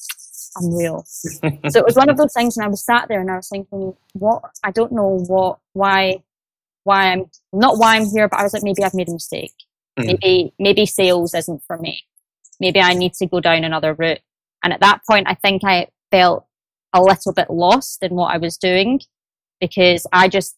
unreal. 0.56 1.04
so 1.06 1.40
it 1.42 1.84
was 1.84 1.96
one 1.96 2.08
of 2.08 2.16
those 2.16 2.32
things 2.32 2.56
and 2.56 2.64
I 2.64 2.68
was 2.68 2.84
sat 2.84 3.08
there 3.08 3.20
and 3.20 3.30
I 3.30 3.36
was 3.36 3.48
thinking, 3.48 3.94
what, 4.14 4.42
I 4.64 4.70
don't 4.70 4.92
know 4.92 5.18
what, 5.26 5.58
why, 5.74 6.22
why 6.84 7.12
I'm, 7.12 7.26
not 7.52 7.78
why 7.78 7.96
I'm 7.96 8.06
here, 8.06 8.28
but 8.28 8.38
I 8.38 8.42
was 8.42 8.54
like, 8.54 8.62
maybe 8.62 8.82
I've 8.82 8.94
made 8.94 9.08
a 9.08 9.12
mistake. 9.12 9.54
Mm. 9.98 10.06
Maybe, 10.06 10.54
maybe 10.58 10.86
sales 10.86 11.34
isn't 11.34 11.62
for 11.66 11.76
me. 11.76 12.04
Maybe 12.58 12.80
I 12.80 12.94
need 12.94 13.14
to 13.14 13.26
go 13.26 13.40
down 13.40 13.64
another 13.64 13.94
route. 13.94 14.20
And 14.62 14.72
at 14.72 14.80
that 14.80 15.00
point, 15.08 15.26
I 15.28 15.34
think 15.34 15.62
I 15.64 15.88
felt 16.10 16.46
a 16.92 17.02
little 17.02 17.32
bit 17.32 17.50
lost 17.50 18.02
in 18.02 18.14
what 18.14 18.34
I 18.34 18.38
was 18.38 18.56
doing 18.56 19.00
because 19.60 20.06
I 20.12 20.28
just 20.28 20.56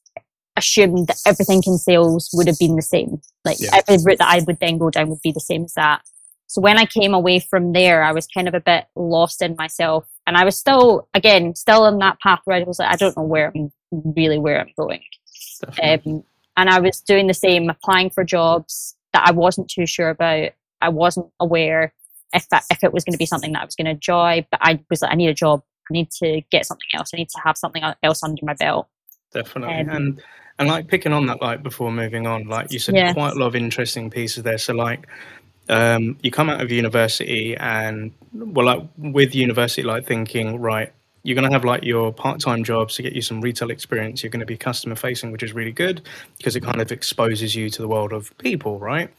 assumed 0.57 1.07
that 1.09 1.21
everything 1.27 1.63
in 1.67 1.79
sales 1.79 2.31
would 2.35 2.47
have 2.47 2.59
been 2.59 2.77
the 2.77 2.83
same. 2.83 3.21
Like 3.45 3.59
Yeah. 3.61 3.81
every 3.89 4.03
route 4.05 4.19
that 4.19 4.29
I 4.29 4.41
would 4.47 4.59
then 4.61 4.79
go 4.79 4.91
down 4.91 5.09
would 5.09 5.23
be 5.23 5.33
the 5.33 5.41
same 5.41 5.65
as 5.65 5.75
that. 5.75 6.03
So 6.47 6.61
when 6.61 6.79
I 6.79 6.85
came 6.85 7.15
away 7.15 7.39
from 7.41 7.73
there, 7.73 8.03
I 8.03 8.13
was 8.13 8.27
kind 8.27 8.47
of 8.47 8.55
a 8.55 8.61
bit 8.61 8.85
lost 8.95 9.41
in 9.41 9.57
myself. 9.57 10.07
And 10.27 10.37
I 10.37 10.45
was 10.45 10.57
still, 10.59 11.09
again, 11.15 11.55
still 11.55 11.85
on 11.85 11.99
that 12.01 12.21
path 12.21 12.41
where 12.45 12.57
I 12.57 12.63
was 12.65 12.79
like, 12.79 12.93
I 12.93 12.97
don't 12.97 13.17
know 13.17 13.23
where 13.23 13.51
I'm 13.55 13.73
really 13.91 14.39
where 14.39 14.61
I'm 14.61 14.73
going. 14.79 15.03
Um, 15.83 16.25
and 16.57 16.69
I 16.69 16.81
was 16.81 17.01
doing 17.01 17.27
the 17.27 17.35
same, 17.35 17.71
applying 17.71 18.11
for 18.11 18.23
jobs 18.25 18.97
that 19.15 19.27
I 19.27 19.33
wasn't 19.33 19.71
too 19.71 19.87
sure 19.87 20.11
about. 20.11 20.51
I 20.83 20.89
wasn't 20.91 21.31
aware 21.41 21.95
if 22.35 22.49
that, 22.51 22.65
if 22.71 22.83
it 22.85 22.93
was 22.93 23.05
going 23.05 23.13
to 23.13 23.19
be 23.19 23.27
something 23.27 23.53
that 23.53 23.63
I 23.63 23.65
was 23.65 23.75
going 23.75 23.87
to 23.87 23.93
enjoy, 23.93 24.47
but 24.51 24.61
I 24.63 24.81
was 24.91 25.03
like, 25.03 25.13
I 25.13 25.15
need 25.15 25.29
a 25.29 25.35
job. 25.35 25.63
I 25.91 25.93
need 25.93 26.11
to 26.23 26.43
get 26.51 26.67
something 26.67 26.87
else. 26.95 27.11
I 27.13 27.17
need 27.19 27.29
to 27.31 27.41
have 27.45 27.57
something 27.57 27.83
else 28.03 28.23
under 28.23 28.45
my 28.45 28.55
belt. 28.55 28.89
Definitely. 29.33 29.75
Um, 29.75 29.89
and 29.89 30.23
and 30.59 30.69
like 30.69 30.87
picking 30.89 31.13
on 31.13 31.27
that 31.27 31.41
like 31.41 31.63
before 31.63 31.91
moving 31.91 32.27
on, 32.27 32.47
like 32.47 32.73
you 32.73 32.79
said 32.79 32.95
Yeah. 32.95 33.13
quite 33.13 33.33
a 33.33 33.39
lot 33.39 33.47
of 33.47 33.57
interesting 33.57 34.11
pieces 34.11 34.43
there. 34.43 34.59
So 34.59 34.75
like 34.75 35.07
um 35.69 36.19
you 36.23 36.31
come 36.31 36.51
out 36.51 36.61
of 36.61 36.71
university 36.73 37.57
and 37.57 38.13
well 38.35 38.67
like 38.67 38.83
with 38.99 39.35
university 39.35 39.83
like 39.83 40.07
thinking, 40.07 40.61
right, 40.61 40.93
you're 41.23 41.35
gonna 41.35 41.53
have 41.53 41.65
like 41.65 41.85
your 41.85 42.13
part 42.13 42.41
time 42.41 42.65
jobs 42.65 42.97
to 42.97 43.03
get 43.03 43.13
you 43.15 43.23
some 43.23 43.41
retail 43.41 43.71
experience. 43.71 44.23
You're 44.23 44.31
gonna 44.31 44.47
be 44.47 44.57
customer 44.57 44.95
facing, 44.95 45.33
which 45.33 45.43
is 45.43 45.53
really 45.53 45.73
good 45.73 46.03
because 46.37 46.55
it 46.57 46.63
kind 46.63 46.81
of 46.81 46.93
exposes 46.93 47.55
you 47.57 47.71
to 47.71 47.83
the 47.83 47.89
world 47.89 48.13
of 48.13 48.37
people, 48.39 48.79
right? 48.79 49.11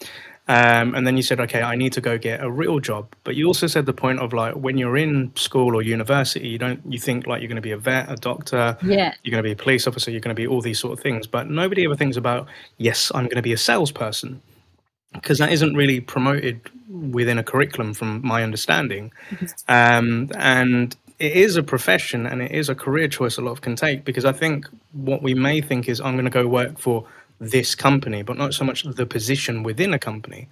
Um, 0.47 0.93
and 0.93 1.07
then 1.07 1.15
you 1.15 1.23
said, 1.23 1.39
okay, 1.39 1.61
I 1.61 1.75
need 1.77 1.93
to 1.93 2.01
go 2.01 2.17
get 2.17 2.43
a 2.43 2.51
real 2.51 2.79
job. 2.79 3.07
But 3.23 3.35
you 3.35 3.47
also 3.47 3.65
said 3.67 3.85
the 3.85 3.93
point 3.93 4.19
of 4.19 4.33
like 4.33 4.55
when 4.55 4.77
you're 4.77 4.97
in 4.97 5.31
school 5.35 5.73
or 5.73 5.81
university, 5.81 6.49
you 6.49 6.57
don't 6.57 6.81
you 6.91 6.99
think 6.99 7.25
like 7.27 7.41
you're 7.41 7.47
going 7.47 7.55
to 7.55 7.61
be 7.61 7.71
a 7.71 7.77
vet, 7.77 8.11
a 8.11 8.15
doctor, 8.17 8.77
Yeah. 8.83 9.13
you're 9.23 9.31
going 9.31 9.43
to 9.43 9.47
be 9.47 9.53
a 9.53 9.55
police 9.63 9.87
officer, 9.87 10.11
you're 10.11 10.19
going 10.19 10.35
to 10.35 10.41
be 10.41 10.45
all 10.47 10.59
these 10.59 10.79
sort 10.79 10.93
of 10.93 10.99
things. 10.99 11.27
But 11.27 11.49
nobody 11.49 11.85
ever 11.85 11.95
thinks 11.95 12.17
about, 12.17 12.47
yes, 12.77 13.09
I'm 13.15 13.23
going 13.25 13.37
to 13.37 13.41
be 13.41 13.53
a 13.53 13.57
salesperson. 13.57 14.41
Because 15.13 15.37
that 15.37 15.51
isn't 15.51 15.75
really 15.75 15.99
promoted 16.01 16.59
within 16.89 17.37
a 17.37 17.43
curriculum, 17.43 17.93
from 17.93 18.19
my 18.25 18.43
understanding. 18.43 19.11
Um, 19.67 20.29
and 20.35 20.95
it 21.19 21.33
is 21.33 21.55
a 21.55 21.61
profession 21.63 22.25
and 22.25 22.41
it 22.41 22.51
is 22.51 22.67
a 22.67 22.73
career 22.75 23.07
choice 23.07 23.37
a 23.37 23.41
lot 23.41 23.51
of 23.51 23.61
can 23.61 23.75
take. 23.75 24.05
Because 24.05 24.25
I 24.25 24.31
think 24.31 24.67
what 24.91 25.21
we 25.21 25.35
may 25.35 25.61
think 25.61 25.87
is, 25.87 26.01
I'm 26.01 26.13
going 26.15 26.25
to 26.25 26.31
go 26.31 26.47
work 26.47 26.79
for 26.79 27.05
this 27.49 27.75
company, 27.75 28.23
but 28.23 28.37
not 28.37 28.53
so 28.53 28.65
much 28.65 28.83
the 28.83 29.05
position 29.05 29.63
within 29.63 29.93
a 29.93 29.99
company. 29.99 30.47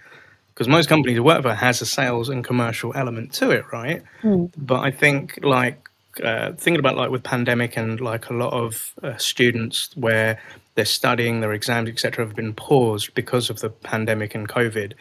Because 0.54 0.68
most 0.68 0.90
companies 0.90 1.16
you 1.16 1.24
work 1.24 1.42
for 1.44 1.54
has 1.54 1.82
a 1.82 1.86
sales 1.86 2.30
and 2.30 2.44
commercial 2.44 2.92
element 2.96 3.34
to 3.34 3.52
it, 3.52 3.66
right? 3.72 4.04
Mm. 4.22 4.52
but 4.58 4.82
I 4.82 4.92
think 4.92 5.40
like 5.44 5.90
uh, 6.22 6.52
thinking 6.54 6.80
about 6.80 6.98
like 6.98 7.10
with 7.10 7.24
pandemic 7.24 7.78
and 7.78 8.02
like 8.02 8.30
a 8.30 8.34
lot 8.34 8.52
of 8.52 8.94
uh, 9.02 9.16
students 9.18 9.90
where 9.96 10.40
they're 10.76 10.86
studying, 10.86 11.40
their 11.40 11.54
exams, 11.54 11.90
etc., 11.90 12.26
have 12.26 12.36
been 12.36 12.54
paused 12.54 13.14
because 13.14 13.50
of 13.50 13.60
the 13.60 13.70
pandemic 13.70 14.36
and 14.36 14.48
COVID 14.48 14.94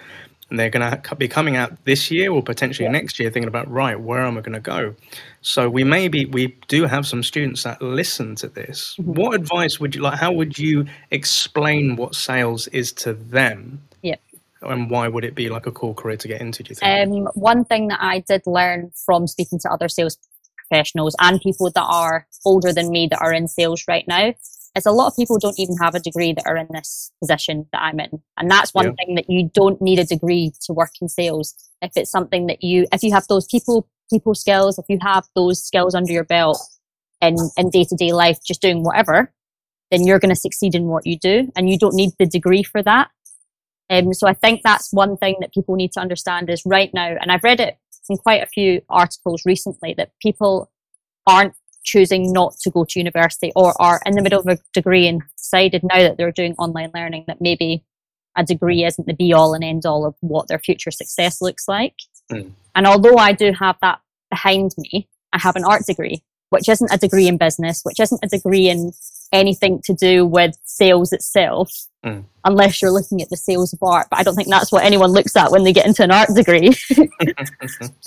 and 0.50 0.58
they're 0.58 0.70
going 0.70 1.00
to 1.02 1.16
be 1.16 1.28
coming 1.28 1.56
out 1.56 1.84
this 1.84 2.10
year 2.10 2.30
or 2.30 2.42
potentially 2.42 2.84
yeah. 2.84 2.92
next 2.92 3.18
year 3.18 3.30
thinking 3.30 3.48
about 3.48 3.70
right 3.70 3.98
where 3.98 4.24
am 4.24 4.36
i 4.36 4.40
going 4.40 4.52
to 4.52 4.60
go? 4.60 4.94
So 5.42 5.70
we 5.70 5.84
maybe 5.84 6.26
we 6.26 6.48
do 6.68 6.84
have 6.84 7.06
some 7.06 7.22
students 7.22 7.62
that 7.62 7.80
listen 7.80 8.34
to 8.36 8.48
this. 8.48 8.96
Mm-hmm. 8.98 9.14
what 9.14 9.34
advice 9.34 9.80
would 9.80 9.94
you 9.94 10.02
like 10.02 10.18
how 10.18 10.32
would 10.32 10.58
you 10.58 10.86
explain 11.10 11.96
what 11.96 12.14
sales 12.14 12.66
is 12.68 12.92
to 13.04 13.14
them? 13.14 13.80
Yeah. 14.02 14.16
And 14.62 14.90
why 14.90 15.08
would 15.08 15.24
it 15.24 15.34
be 15.34 15.48
like 15.48 15.66
a 15.66 15.72
cool 15.72 15.94
career 15.94 16.16
to 16.18 16.28
get 16.28 16.40
into 16.40 16.62
do 16.62 16.70
you 16.70 16.74
think? 16.74 17.08
Um, 17.08 17.28
one 17.34 17.64
thing 17.64 17.88
that 17.88 17.98
i 18.02 18.18
did 18.20 18.42
learn 18.46 18.90
from 19.06 19.26
speaking 19.26 19.58
to 19.60 19.70
other 19.70 19.88
sales 19.88 20.18
professionals 20.56 21.16
and 21.20 21.40
people 21.40 21.70
that 21.70 21.82
are 21.82 22.26
older 22.44 22.72
than 22.72 22.90
me 22.90 23.06
that 23.08 23.20
are 23.20 23.32
in 23.32 23.48
sales 23.48 23.84
right 23.88 24.06
now 24.06 24.34
is 24.76 24.86
a 24.86 24.92
lot 24.92 25.08
of 25.08 25.16
people 25.16 25.38
don't 25.38 25.58
even 25.58 25.76
have 25.78 25.94
a 25.94 26.00
degree 26.00 26.32
that 26.32 26.46
are 26.46 26.56
in 26.56 26.68
this 26.70 27.10
position 27.20 27.66
that 27.72 27.82
I'm 27.82 28.00
in. 28.00 28.22
And 28.38 28.50
that's 28.50 28.72
one 28.72 28.86
yeah. 28.86 28.92
thing 29.04 29.14
that 29.16 29.28
you 29.28 29.50
don't 29.52 29.80
need 29.80 29.98
a 29.98 30.04
degree 30.04 30.52
to 30.62 30.72
work 30.72 30.92
in 31.00 31.08
sales. 31.08 31.54
If 31.82 31.92
it's 31.96 32.10
something 32.10 32.46
that 32.46 32.62
you, 32.62 32.86
if 32.92 33.02
you 33.02 33.12
have 33.12 33.26
those 33.28 33.46
people, 33.46 33.88
people 34.10 34.34
skills, 34.34 34.78
if 34.78 34.84
you 34.88 34.98
have 35.02 35.24
those 35.34 35.62
skills 35.62 35.94
under 35.94 36.12
your 36.12 36.24
belt 36.24 36.60
in, 37.20 37.36
in 37.56 37.70
day 37.70 37.84
to 37.84 37.96
day 37.96 38.12
life, 38.12 38.38
just 38.44 38.62
doing 38.62 38.84
whatever, 38.84 39.32
then 39.90 40.06
you're 40.06 40.20
going 40.20 40.34
to 40.34 40.40
succeed 40.40 40.74
in 40.74 40.84
what 40.84 41.06
you 41.06 41.18
do 41.18 41.50
and 41.56 41.68
you 41.68 41.78
don't 41.78 41.94
need 41.94 42.10
the 42.18 42.26
degree 42.26 42.62
for 42.62 42.82
that. 42.82 43.10
Um, 43.90 44.14
so 44.14 44.28
I 44.28 44.34
think 44.34 44.62
that's 44.62 44.92
one 44.92 45.16
thing 45.16 45.36
that 45.40 45.52
people 45.52 45.74
need 45.74 45.92
to 45.92 46.00
understand 46.00 46.48
is 46.48 46.62
right 46.64 46.94
now, 46.94 47.16
and 47.20 47.32
I've 47.32 47.42
read 47.42 47.58
it 47.58 47.76
in 48.08 48.16
quite 48.16 48.42
a 48.42 48.46
few 48.46 48.82
articles 48.88 49.42
recently 49.44 49.94
that 49.94 50.12
people 50.20 50.70
aren't 51.26 51.54
choosing 51.84 52.32
not 52.32 52.54
to 52.60 52.70
go 52.70 52.84
to 52.84 52.98
university 52.98 53.52
or 53.56 53.80
are 53.80 54.00
in 54.06 54.14
the 54.14 54.22
middle 54.22 54.40
of 54.40 54.46
a 54.46 54.58
degree 54.72 55.06
and 55.06 55.22
decided 55.36 55.82
now 55.82 55.98
that 55.98 56.16
they're 56.16 56.32
doing 56.32 56.54
online 56.58 56.90
learning 56.94 57.24
that 57.26 57.40
maybe 57.40 57.84
a 58.36 58.44
degree 58.44 58.84
isn't 58.84 59.06
the 59.06 59.14
be 59.14 59.32
all 59.32 59.54
and 59.54 59.64
end 59.64 59.86
all 59.86 60.06
of 60.06 60.14
what 60.20 60.48
their 60.48 60.58
future 60.58 60.90
success 60.90 61.40
looks 61.40 61.66
like. 61.66 61.94
Mm. 62.30 62.52
And 62.74 62.86
although 62.86 63.16
I 63.16 63.32
do 63.32 63.52
have 63.58 63.76
that 63.82 64.00
behind 64.30 64.74
me, 64.78 65.08
I 65.32 65.38
have 65.38 65.56
an 65.56 65.64
art 65.64 65.84
degree, 65.86 66.22
which 66.50 66.68
isn't 66.68 66.92
a 66.92 66.98
degree 66.98 67.26
in 67.26 67.38
business, 67.38 67.80
which 67.82 68.00
isn't 68.00 68.20
a 68.22 68.28
degree 68.28 68.68
in 68.68 68.92
anything 69.32 69.80
to 69.84 69.94
do 69.94 70.26
with 70.26 70.56
sales 70.64 71.12
itself, 71.12 71.72
mm. 72.04 72.24
unless 72.44 72.80
you're 72.80 72.90
looking 72.90 73.22
at 73.22 73.30
the 73.30 73.36
sales 73.36 73.72
of 73.72 73.82
art. 73.82 74.08
But 74.10 74.20
I 74.20 74.22
don't 74.22 74.34
think 74.34 74.48
that's 74.48 74.72
what 74.72 74.84
anyone 74.84 75.10
looks 75.10 75.36
at 75.36 75.50
when 75.50 75.64
they 75.64 75.72
get 75.72 75.86
into 75.86 76.02
an 76.02 76.10
art 76.10 76.28
degree. 76.34 76.68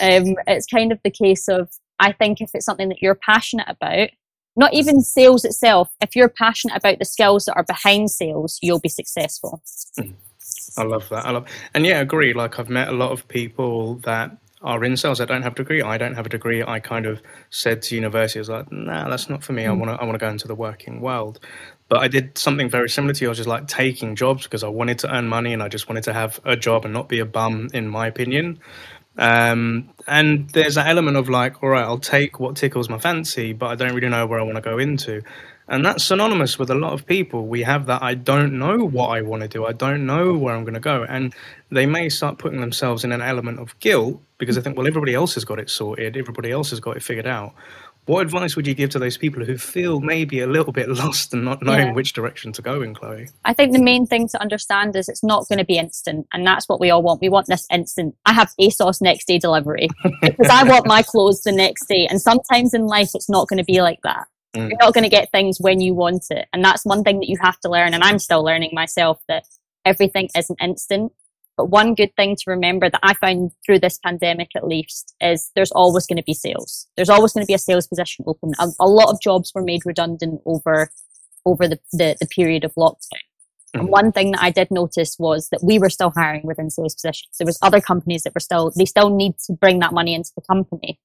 um, 0.02 0.36
it's 0.48 0.68
kind 0.68 0.92
of 0.92 1.00
the 1.04 1.12
case 1.12 1.48
of 1.48 1.70
I 2.00 2.12
think 2.12 2.42
if 2.42 2.52
it's 2.54 2.66
something 2.66 2.90
that 2.90 3.02
you're 3.02 3.16
passionate 3.16 3.68
about, 3.70 4.10
not 4.56 4.74
even 4.74 5.02
sales 5.02 5.46
itself, 5.46 5.90
if 6.02 6.16
you're 6.16 6.30
passionate 6.30 6.78
about 6.78 7.00
the 7.00 7.06
skills 7.06 7.46
that 7.46 7.56
are 7.56 7.64
behind 7.64 8.12
sales, 8.12 8.60
you'll 8.62 8.80
be 8.80 8.90
successful. 8.90 9.62
Mm. 10.00 10.14
I 10.78 10.84
love 10.84 11.08
that. 11.10 11.26
I 11.26 11.32
love, 11.32 11.48
and 11.74 11.86
yeah, 11.86 12.00
I 12.00 12.02
agree. 12.02 12.34
Like 12.34 12.60
I've 12.60 12.70
met 12.70 12.88
a 12.88 12.94
lot 12.94 13.12
of 13.12 13.28
people 13.28 13.96
that 14.06 14.36
are 14.64 14.84
in 14.84 14.96
sales. 14.96 15.20
I 15.20 15.26
don't 15.26 15.44
have 15.44 15.54
a 15.54 15.56
degree. 15.58 15.82
I 15.82 15.98
don't 15.98 16.16
have 16.16 16.26
a 16.26 16.30
degree. 16.30 16.64
I 16.64 16.80
kind 16.80 17.06
of 17.06 17.22
said 17.50 17.82
to 17.84 17.96
university, 17.96 18.40
I 18.40 18.42
was 18.42 18.50
like, 18.50 18.72
nah, 18.72 19.10
that's 19.10 19.30
not 19.30 19.44
for 19.44 19.54
me. 19.54 19.66
I 19.66 19.72
want 19.72 19.92
to, 19.92 20.02
I 20.02 20.06
want 20.06 20.16
to 20.16 20.26
go 20.26 20.30
into 20.30 20.48
the 20.48 20.56
working 20.56 21.02
world. 21.02 21.40
But 21.90 22.00
I 22.00 22.08
did 22.08 22.38
something 22.38 22.70
very 22.70 22.90
similar 22.90 23.14
to 23.14 23.26
you. 23.26 23.28
I 23.28 23.32
was 23.32 23.38
just 23.38 23.50
like 23.50 23.68
taking 23.68 24.16
jobs 24.16 24.44
because 24.44 24.64
I 24.64 24.70
wanted 24.70 25.00
to 25.00 25.14
earn 25.14 25.28
money 25.28 25.54
and 25.54 25.62
I 25.62 25.68
just 25.68 25.90
wanted 25.90 26.06
to 26.06 26.14
have 26.14 26.40
a 26.46 26.56
job 26.56 26.86
and 26.86 26.94
not 26.94 27.10
be 27.10 27.20
a 27.20 27.26
bum, 27.26 27.70
in 27.74 27.90
my 27.90 28.08
opinion. 28.08 28.60
Um, 29.18 29.90
and 30.08 30.50
there's 30.50 30.78
an 30.78 30.88
element 30.88 31.18
of 31.18 31.30
like, 31.30 31.62
all 31.62 31.70
right, 31.70 31.84
I'll 31.84 32.00
take 32.00 32.40
what 32.40 32.56
tickles 32.56 32.90
my 32.90 32.98
fancy, 32.98 33.54
but 33.54 33.68
I 33.68 33.76
don't 33.76 33.94
really 33.94 34.10
know 34.10 34.26
where 34.26 34.40
I 34.40 34.44
want 34.44 34.56
to 34.56 34.62
go 34.62 34.80
into. 34.80 35.22
And 35.68 35.86
that's 35.86 36.04
synonymous 36.04 36.60
with 36.60 36.70
a 36.72 36.76
lot 36.76 36.92
of 36.94 37.06
people. 37.06 37.48
We 37.48 37.64
have 37.64 37.86
that 37.86 38.04
I 38.04 38.16
don't 38.16 38.60
know 38.60 38.80
what 38.80 39.10
I 39.10 39.22
want 39.22 39.44
to 39.44 39.48
do. 39.48 39.66
I 39.66 39.72
don't 39.72 40.06
know 40.06 40.34
where 40.34 40.54
I'm 40.54 40.64
going 40.64 40.74
to 40.74 40.80
go. 40.80 41.04
And 41.04 41.34
they 41.72 41.86
may 41.86 42.10
start 42.10 42.38
putting 42.38 42.60
themselves 42.60 43.06
in 43.06 43.14
an 43.14 43.22
element 43.22 43.60
of 43.60 43.78
guilt 43.80 44.20
because 44.40 44.58
they 44.58 44.62
think, 44.62 44.78
well, 44.78 44.88
everybody 44.88 45.14
else 45.14 45.36
has 45.36 45.46
got 45.46 45.60
it 45.60 45.70
sorted. 45.70 46.18
Everybody 46.18 46.52
else 46.52 46.72
has 46.72 46.82
got 46.82 46.98
it 46.98 47.04
figured 47.04 47.28
out. 47.28 47.54
What 48.06 48.22
advice 48.22 48.56
would 48.56 48.68
you 48.68 48.74
give 48.74 48.90
to 48.92 49.00
those 49.00 49.18
people 49.18 49.46
who 49.46 49.58
feel 49.58 50.02
maybe 50.02 50.42
a 50.42 50.48
little 50.48 50.74
bit 50.74 50.90
lost 51.04 51.34
and 51.34 51.46
not 51.46 51.62
knowing 51.64 51.88
yeah. 51.88 51.94
which 51.94 52.14
direction 52.14 52.52
to 52.54 52.62
go 52.62 52.82
in, 52.82 52.94
Chloe? 52.94 53.30
I 53.46 53.54
think 53.54 53.72
the 53.72 53.82
main 53.82 54.06
thing 54.06 54.28
to 54.30 54.42
understand 54.42 54.96
is 54.96 55.08
it's 55.08 55.24
not 55.24 55.48
going 55.48 55.60
to 55.60 55.66
be 55.66 55.78
instant, 55.78 56.28
and 56.34 56.46
that's 56.46 56.68
what 56.68 56.80
we 56.80 56.90
all 56.90 57.02
want. 57.02 57.22
We 57.22 57.30
want 57.30 57.48
this 57.48 57.66
instant. 57.72 58.16
I 58.26 58.34
have 58.34 58.52
ASOS 58.60 59.02
next 59.02 59.26
day 59.26 59.40
delivery 59.40 59.88
because 60.22 60.50
I 60.50 60.64
want 60.64 60.86
my 60.86 61.02
clothes 61.08 61.42
the 61.42 61.52
next 61.52 61.88
day, 61.88 62.08
and 62.08 62.22
sometimes 62.22 62.74
in 62.74 62.86
life 62.88 63.12
it's 63.14 63.30
not 63.30 63.48
going 63.48 63.60
to 63.60 63.64
be 63.64 63.82
like 63.82 64.02
that. 64.04 64.28
Mm. 64.56 64.70
You're 64.70 64.80
not 64.80 64.94
going 64.94 65.04
to 65.04 65.10
get 65.10 65.32
things 65.32 65.58
when 65.60 65.80
you 65.80 65.94
want 65.94 66.26
it, 66.30 66.48
and 66.52 66.64
that's 66.64 66.86
one 66.86 67.04
thing 67.04 67.20
that 67.20 67.30
you 67.30 67.38
have 67.42 67.60
to 67.62 67.70
learn. 67.70 67.94
And 67.94 68.04
I'm 68.04 68.20
still 68.20 68.44
learning 68.44 68.72
myself 68.74 69.22
that 69.28 69.46
everything 69.86 70.30
isn't 70.36 70.62
instant. 70.62 71.14
But 71.58 71.66
one 71.66 71.94
good 71.94 72.16
thing 72.16 72.36
to 72.36 72.44
remember 72.48 72.90
that 72.90 73.00
I 73.04 73.14
found 73.14 73.52
through 73.66 73.80
this 73.80 74.00
pandemic 74.00 74.50
at 74.56 74.68
least 74.68 75.14
is 75.22 75.52
there's 75.56 75.72
always 75.72 76.08
going 76.08 76.18
to 76.18 76.24
be 76.24 76.34
sales. 76.34 76.88
There's 76.96 77.10
always 77.10 77.32
going 77.34 77.44
to 77.44 77.48
be 77.48 77.54
a 77.54 77.60
sales 77.60 77.88
position 77.88 78.26
open. 78.28 78.54
A, 78.60 78.70
a 78.80 78.88
lot 78.88 79.12
of 79.12 79.22
jobs 79.22 79.52
were 79.54 79.64
made 79.64 79.86
redundant 79.86 80.42
over, 80.46 80.90
over 81.46 81.68
the, 81.68 81.80
the, 81.92 82.16
the 82.20 82.26
period 82.26 82.64
of 82.64 82.74
lockdown. 82.74 82.96
Mm-hmm. 83.76 83.80
And 83.80 83.90
one 83.90 84.12
thing 84.12 84.32
that 84.32 84.42
I 84.42 84.50
did 84.50 84.70
notice 84.72 85.16
was 85.20 85.50
that 85.50 85.64
we 85.64 85.78
were 85.78 85.92
still 85.92 86.12
hiring 86.16 86.42
within 86.44 86.72
sales 86.72 86.96
positions. 86.96 87.38
There 87.38 87.46
was 87.46 87.60
other 87.62 87.82
companies 87.82 88.24
that 88.24 88.34
were 88.34 88.40
still, 88.40 88.72
they 88.76 88.86
still 88.86 89.16
need 89.16 89.36
to 89.46 89.54
bring 89.54 89.80
that 89.80 89.94
money 89.94 90.16
into 90.16 90.32
the 90.36 90.42
company. 90.42 91.00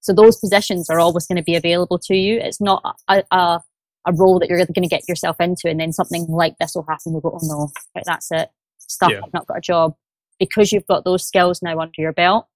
So 0.00 0.12
those 0.12 0.36
positions 0.36 0.90
are 0.90 0.98
always 0.98 1.26
going 1.26 1.36
to 1.36 1.44
be 1.44 1.54
available 1.54 2.00
to 2.00 2.16
you. 2.16 2.40
It's 2.40 2.60
not 2.60 2.82
a, 3.08 3.22
a, 3.30 3.60
a 4.04 4.12
role 4.14 4.40
that 4.40 4.48
you're 4.48 4.58
going 4.58 4.82
to 4.82 4.88
get 4.88 5.08
yourself 5.08 5.36
into 5.38 5.68
and 5.68 5.78
then 5.78 5.92
something 5.92 6.26
like 6.26 6.58
this 6.58 6.72
will 6.74 6.86
happen. 6.88 7.12
You'll 7.12 7.20
go, 7.20 7.38
oh 7.40 7.46
no, 7.46 7.70
that's 8.04 8.32
it 8.32 8.50
stuff, 8.92 9.10
yeah. 9.10 9.20
I've 9.24 9.32
not 9.32 9.46
got 9.46 9.58
a 9.58 9.62
job. 9.62 9.94
Because 10.38 10.72
you've 10.72 10.86
got 10.86 11.04
those 11.04 11.26
skills 11.26 11.62
now 11.62 11.78
under 11.78 11.92
your 11.98 12.12
belt, 12.12 12.46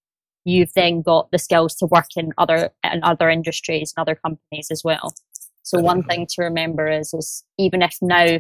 you've 0.45 0.73
then 0.75 1.03
got 1.03 1.31
the 1.31 1.39
skills 1.39 1.75
to 1.77 1.87
work 1.87 2.09
in 2.17 2.33
other 2.39 2.71
in 2.83 3.03
other 3.05 3.29
industries 3.31 3.93
and 3.97 4.03
other 4.03 4.17
companies 4.17 4.69
as 4.71 4.83
well. 4.83 5.15
So 5.63 5.81
one 5.81 6.03
thing 6.05 6.27
to 6.31 6.43
remember 6.43 6.89
is 6.89 7.13
is 7.13 7.45
even 7.59 7.83
if 7.83 7.97
now 8.01 8.39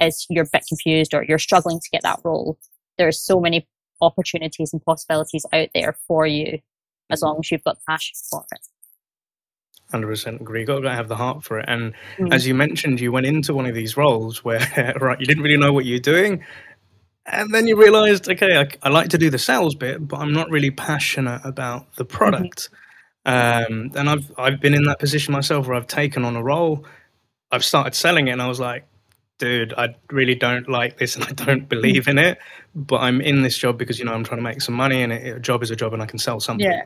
is 0.00 0.26
you're 0.28 0.44
a 0.44 0.48
bit 0.52 0.64
confused 0.68 1.14
or 1.14 1.24
you're 1.24 1.38
struggling 1.38 1.80
to 1.80 1.90
get 1.90 2.02
that 2.02 2.20
role, 2.24 2.58
there's 2.98 3.20
so 3.20 3.40
many 3.40 3.66
opportunities 4.00 4.72
and 4.72 4.84
possibilities 4.84 5.46
out 5.52 5.68
there 5.74 5.96
for 6.06 6.26
you 6.26 6.58
as 7.10 7.22
long 7.22 7.38
as 7.42 7.50
you've 7.50 7.64
got 7.64 7.78
passion 7.88 8.14
for 8.30 8.44
it. 8.52 8.60
100% 9.92 10.40
agree. 10.40 10.60
You've 10.60 10.66
got 10.66 10.80
to 10.80 10.90
have 10.90 11.08
the 11.08 11.16
heart 11.16 11.44
for 11.44 11.60
it. 11.60 11.64
And 11.68 11.94
mm. 12.18 12.34
as 12.34 12.46
you 12.46 12.54
mentioned, 12.54 13.00
you 13.00 13.12
went 13.12 13.26
into 13.26 13.54
one 13.54 13.66
of 13.66 13.74
these 13.74 13.96
roles 13.96 14.44
where, 14.44 14.94
right, 15.00 15.18
you 15.20 15.26
didn't 15.26 15.44
really 15.44 15.56
know 15.56 15.72
what 15.72 15.84
you're 15.84 16.00
doing. 16.00 16.44
And 17.26 17.52
then 17.52 17.66
you 17.66 17.76
realized, 17.76 18.28
okay, 18.28 18.56
I, 18.56 18.68
I, 18.84 18.88
like 18.88 19.08
to 19.08 19.18
do 19.18 19.30
the 19.30 19.38
sales 19.38 19.74
bit, 19.74 20.06
but 20.06 20.18
I'm 20.20 20.32
not 20.32 20.48
really 20.48 20.70
passionate 20.70 21.40
about 21.44 21.92
the 21.96 22.04
mm-hmm. 22.04 22.16
product. 22.16 22.68
Mm-hmm. 23.26 23.74
Um, 23.74 23.90
and 23.96 24.08
I've 24.08 24.32
I've 24.38 24.60
been 24.60 24.72
in 24.72 24.84
that 24.84 25.00
position 25.00 25.32
myself 25.32 25.66
where 25.66 25.76
I've 25.76 25.88
taken 25.88 26.24
on 26.24 26.36
a 26.36 26.42
role, 26.42 26.84
I've 27.50 27.64
started 27.64 27.96
selling 27.96 28.28
it, 28.28 28.32
and 28.32 28.42
I 28.42 28.46
was 28.46 28.60
like, 28.60 28.86
dude, 29.38 29.74
I 29.76 29.96
really 30.10 30.36
don't 30.36 30.68
like 30.68 30.98
this, 30.98 31.16
and 31.16 31.24
I 31.24 31.32
don't 31.32 31.68
believe 31.68 32.06
in 32.06 32.18
it. 32.18 32.38
But 32.76 33.00
I'm 33.00 33.20
in 33.20 33.42
this 33.42 33.58
job 33.58 33.78
because 33.78 33.98
you 33.98 34.04
know 34.04 34.12
I'm 34.12 34.22
trying 34.22 34.38
to 34.38 34.44
make 34.44 34.60
some 34.60 34.76
money, 34.76 35.02
and 35.02 35.12
it, 35.12 35.36
a 35.36 35.40
job 35.40 35.64
is 35.64 35.72
a 35.72 35.76
job, 35.76 35.92
and 35.92 36.02
I 36.02 36.06
can 36.06 36.20
sell 36.20 36.38
something. 36.38 36.64
Yeah. 36.64 36.82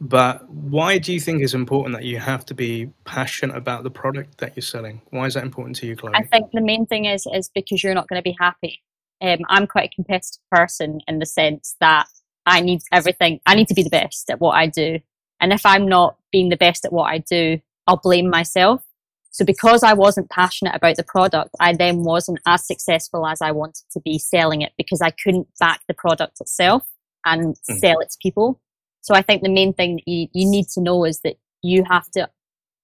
But 0.00 0.48
why 0.50 0.98
do 0.98 1.12
you 1.12 1.20
think 1.20 1.42
it's 1.42 1.54
important 1.54 1.96
that 1.96 2.04
you 2.04 2.18
have 2.18 2.44
to 2.46 2.54
be 2.54 2.90
passionate 3.04 3.56
about 3.56 3.82
the 3.82 3.90
product 3.90 4.38
that 4.38 4.54
you're 4.54 4.62
selling? 4.62 5.00
Why 5.10 5.24
is 5.24 5.34
that 5.34 5.42
important 5.42 5.76
to 5.76 5.86
you, 5.86 5.96
Chloe? 5.96 6.12
I 6.14 6.22
think 6.24 6.50
the 6.52 6.60
main 6.60 6.84
thing 6.84 7.06
is 7.06 7.26
is 7.32 7.50
because 7.54 7.82
you're 7.82 7.94
not 7.94 8.08
going 8.08 8.18
to 8.18 8.22
be 8.22 8.36
happy 8.38 8.82
um, 9.20 9.38
I'm 9.48 9.66
quite 9.66 9.90
a 9.90 9.94
competitive 9.94 10.42
person 10.50 11.00
in 11.08 11.18
the 11.18 11.26
sense 11.26 11.76
that 11.80 12.06
I 12.46 12.60
need 12.60 12.80
everything. 12.92 13.40
I 13.46 13.54
need 13.54 13.68
to 13.68 13.74
be 13.74 13.82
the 13.82 13.90
best 13.90 14.30
at 14.30 14.40
what 14.40 14.52
I 14.52 14.66
do. 14.66 15.00
And 15.40 15.52
if 15.52 15.64
I'm 15.64 15.86
not 15.86 16.16
being 16.32 16.48
the 16.48 16.56
best 16.56 16.84
at 16.84 16.92
what 16.92 17.12
I 17.12 17.18
do, 17.18 17.60
I'll 17.86 17.98
blame 17.98 18.30
myself. 18.30 18.82
So 19.30 19.44
because 19.44 19.82
I 19.82 19.92
wasn't 19.92 20.30
passionate 20.30 20.74
about 20.74 20.96
the 20.96 21.04
product, 21.04 21.50
I 21.60 21.74
then 21.74 22.02
wasn't 22.02 22.40
as 22.46 22.66
successful 22.66 23.26
as 23.26 23.40
I 23.40 23.52
wanted 23.52 23.84
to 23.92 24.00
be 24.00 24.18
selling 24.18 24.62
it 24.62 24.72
because 24.76 25.00
I 25.00 25.10
couldn't 25.10 25.46
back 25.60 25.82
the 25.86 25.94
product 25.94 26.40
itself 26.40 26.88
and 27.24 27.54
mm. 27.54 27.78
sell 27.78 28.00
it 28.00 28.10
to 28.10 28.18
people. 28.20 28.60
So 29.00 29.14
I 29.14 29.22
think 29.22 29.42
the 29.42 29.48
main 29.48 29.72
thing 29.74 29.96
that 29.96 30.08
you, 30.08 30.28
you 30.32 30.50
need 30.50 30.66
to 30.70 30.80
know 30.80 31.04
is 31.04 31.20
that 31.20 31.36
you 31.62 31.84
have 31.88 32.10
to 32.12 32.28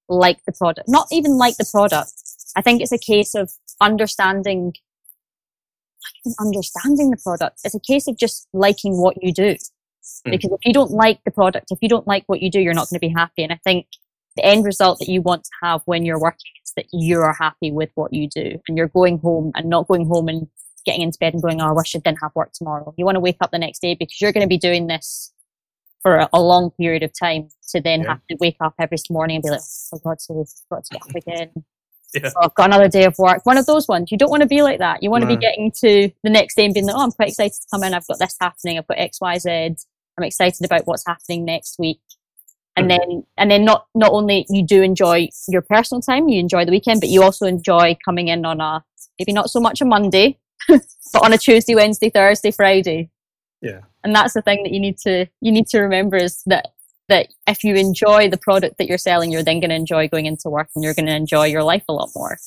like 0.08 0.44
the 0.44 0.52
product, 0.52 0.88
not 0.88 1.06
even 1.10 1.38
like 1.38 1.56
the 1.56 1.68
product. 1.70 2.12
I 2.56 2.62
think 2.62 2.82
it's 2.82 2.92
a 2.92 2.98
case 2.98 3.34
of 3.34 3.50
understanding 3.80 4.74
understanding 6.40 7.10
the 7.10 7.16
product. 7.22 7.60
It's 7.64 7.74
a 7.74 7.80
case 7.80 8.06
of 8.08 8.16
just 8.16 8.48
liking 8.52 9.00
what 9.00 9.22
you 9.22 9.32
do. 9.32 9.56
Mm. 10.26 10.32
Because 10.32 10.50
if 10.52 10.60
you 10.64 10.72
don't 10.72 10.90
like 10.90 11.22
the 11.24 11.30
product, 11.30 11.70
if 11.70 11.78
you 11.80 11.88
don't 11.88 12.06
like 12.06 12.24
what 12.26 12.42
you 12.42 12.50
do, 12.50 12.60
you're 12.60 12.74
not 12.74 12.88
going 12.90 13.00
to 13.00 13.06
be 13.06 13.14
happy. 13.14 13.42
And 13.42 13.52
I 13.52 13.60
think 13.64 13.86
the 14.36 14.44
end 14.44 14.64
result 14.64 14.98
that 14.98 15.08
you 15.08 15.22
want 15.22 15.44
to 15.44 15.50
have 15.62 15.82
when 15.84 16.04
you're 16.04 16.20
working 16.20 16.50
is 16.64 16.72
that 16.76 16.86
you 16.92 17.20
are 17.20 17.34
happy 17.38 17.70
with 17.70 17.90
what 17.94 18.12
you 18.12 18.28
do 18.28 18.60
and 18.68 18.76
you're 18.76 18.88
going 18.88 19.18
home 19.18 19.52
and 19.54 19.68
not 19.68 19.86
going 19.86 20.06
home 20.06 20.28
and 20.28 20.48
getting 20.84 21.02
into 21.02 21.18
bed 21.18 21.32
and 21.32 21.42
going, 21.42 21.60
oh, 21.60 21.68
I 21.68 21.72
wish 21.72 21.94
I 21.94 21.98
didn't 21.98 22.18
have 22.20 22.32
work 22.34 22.52
tomorrow. 22.52 22.92
You 22.96 23.04
want 23.04 23.16
to 23.16 23.20
wake 23.20 23.38
up 23.40 23.52
the 23.52 23.58
next 23.58 23.80
day 23.80 23.94
because 23.94 24.20
you're 24.20 24.32
going 24.32 24.42
to 24.42 24.48
be 24.48 24.58
doing 24.58 24.86
this 24.86 25.32
for 26.02 26.16
a, 26.16 26.28
a 26.34 26.42
long 26.42 26.70
period 26.72 27.02
of 27.02 27.12
time 27.18 27.48
to 27.70 27.80
then 27.80 28.02
yeah. 28.02 28.08
have 28.08 28.20
to 28.28 28.36
wake 28.40 28.56
up 28.60 28.74
every 28.78 28.98
morning 29.08 29.36
and 29.36 29.42
be 29.42 29.50
like, 29.50 29.60
oh, 29.60 29.88
for 29.90 29.98
God's 30.00 30.26
sake, 30.26 30.36
I've 30.36 30.68
got 30.68 30.84
to 30.84 30.92
get 30.92 31.02
up 31.02 31.14
again 31.14 31.64
Yeah. 32.14 32.30
Oh, 32.36 32.40
I've 32.44 32.54
got 32.54 32.66
another 32.66 32.88
day 32.88 33.04
of 33.04 33.18
work. 33.18 33.44
One 33.44 33.58
of 33.58 33.66
those 33.66 33.88
ones. 33.88 34.10
You 34.12 34.18
don't 34.18 34.30
want 34.30 34.42
to 34.42 34.48
be 34.48 34.62
like 34.62 34.78
that. 34.78 35.02
You 35.02 35.10
want 35.10 35.22
to 35.22 35.26
be 35.28 35.36
getting 35.36 35.72
to 35.72 36.10
the 36.22 36.30
next 36.30 36.54
day 36.54 36.64
and 36.64 36.72
being 36.72 36.86
like, 36.86 36.94
oh, 36.96 37.02
I'm 37.02 37.10
quite 37.12 37.28
excited 37.30 37.54
to 37.54 37.66
come 37.72 37.82
in. 37.84 37.92
I've 37.94 38.06
got 38.06 38.18
this 38.18 38.36
happening. 38.40 38.78
I've 38.78 38.86
got 38.86 38.98
X, 38.98 39.20
Y, 39.20 39.38
Z. 39.38 39.50
I'm 40.16 40.24
excited 40.24 40.64
about 40.64 40.86
what's 40.86 41.04
happening 41.06 41.44
next 41.44 41.78
week. 41.78 42.00
And 42.76 42.86
Mhm. 42.86 42.88
then, 42.88 43.22
and 43.36 43.50
then 43.50 43.64
not, 43.64 43.86
not 43.94 44.12
only 44.12 44.46
you 44.48 44.64
do 44.64 44.82
enjoy 44.82 45.28
your 45.48 45.62
personal 45.62 46.00
time, 46.00 46.28
you 46.28 46.38
enjoy 46.40 46.64
the 46.64 46.70
weekend, 46.72 47.00
but 47.00 47.08
you 47.08 47.22
also 47.22 47.46
enjoy 47.46 47.96
coming 48.04 48.28
in 48.28 48.44
on 48.44 48.60
a, 48.60 48.84
maybe 49.18 49.32
not 49.32 49.50
so 49.50 49.60
much 49.60 49.80
a 49.80 49.84
Monday, 49.84 50.38
but 50.68 50.82
on 51.22 51.32
a 51.32 51.38
Tuesday, 51.38 51.74
Wednesday, 51.74 52.10
Thursday, 52.10 52.50
Friday. 52.50 53.10
Yeah. 53.60 53.80
And 54.02 54.14
that's 54.14 54.34
the 54.34 54.42
thing 54.42 54.62
that 54.64 54.72
you 54.72 54.80
need 54.80 54.98
to, 54.98 55.26
you 55.40 55.50
need 55.52 55.66
to 55.68 55.80
remember 55.80 56.16
is 56.16 56.42
that, 56.46 56.73
that 57.08 57.28
if 57.46 57.64
you 57.64 57.74
enjoy 57.74 58.28
the 58.28 58.38
product 58.38 58.78
that 58.78 58.88
you're 58.88 58.98
selling, 58.98 59.30
you're 59.30 59.42
then 59.42 59.60
going 59.60 59.70
to 59.70 59.76
enjoy 59.76 60.08
going 60.08 60.26
into 60.26 60.48
work 60.48 60.68
and 60.74 60.82
you're 60.82 60.94
going 60.94 61.06
to 61.06 61.14
enjoy 61.14 61.46
your 61.46 61.62
life 61.62 61.84
a 61.88 61.92
lot 61.92 62.10
more. 62.14 62.38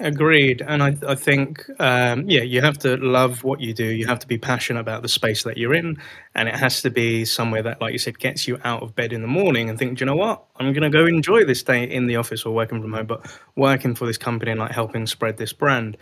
Agreed, 0.00 0.62
and 0.64 0.80
I, 0.80 0.96
I 1.08 1.16
think 1.16 1.68
um, 1.80 2.30
yeah, 2.30 2.42
you 2.42 2.60
have 2.60 2.78
to 2.78 2.96
love 2.98 3.42
what 3.42 3.60
you 3.60 3.74
do. 3.74 3.84
You 3.84 4.06
have 4.06 4.20
to 4.20 4.28
be 4.28 4.38
passionate 4.38 4.78
about 4.78 5.02
the 5.02 5.08
space 5.08 5.42
that 5.42 5.56
you're 5.56 5.74
in, 5.74 5.96
and 6.36 6.48
it 6.48 6.54
has 6.54 6.82
to 6.82 6.90
be 6.90 7.24
somewhere 7.24 7.64
that, 7.64 7.80
like 7.80 7.92
you 7.92 7.98
said, 7.98 8.16
gets 8.20 8.46
you 8.46 8.60
out 8.62 8.84
of 8.84 8.94
bed 8.94 9.12
in 9.12 9.22
the 9.22 9.28
morning 9.28 9.68
and 9.68 9.76
think, 9.76 9.98
Do 9.98 10.02
you 10.02 10.06
know 10.06 10.14
what, 10.14 10.44
I'm 10.56 10.72
going 10.72 10.88
to 10.88 10.90
go 10.90 11.04
enjoy 11.04 11.44
this 11.44 11.64
day 11.64 11.82
in 11.82 12.06
the 12.06 12.14
office 12.14 12.44
or 12.44 12.54
working 12.54 12.80
from 12.80 12.92
home, 12.92 13.06
but 13.06 13.28
working 13.56 13.96
for 13.96 14.06
this 14.06 14.18
company 14.18 14.52
and 14.52 14.60
like 14.60 14.70
helping 14.70 15.04
spread 15.04 15.36
this 15.36 15.52
brand. 15.52 15.96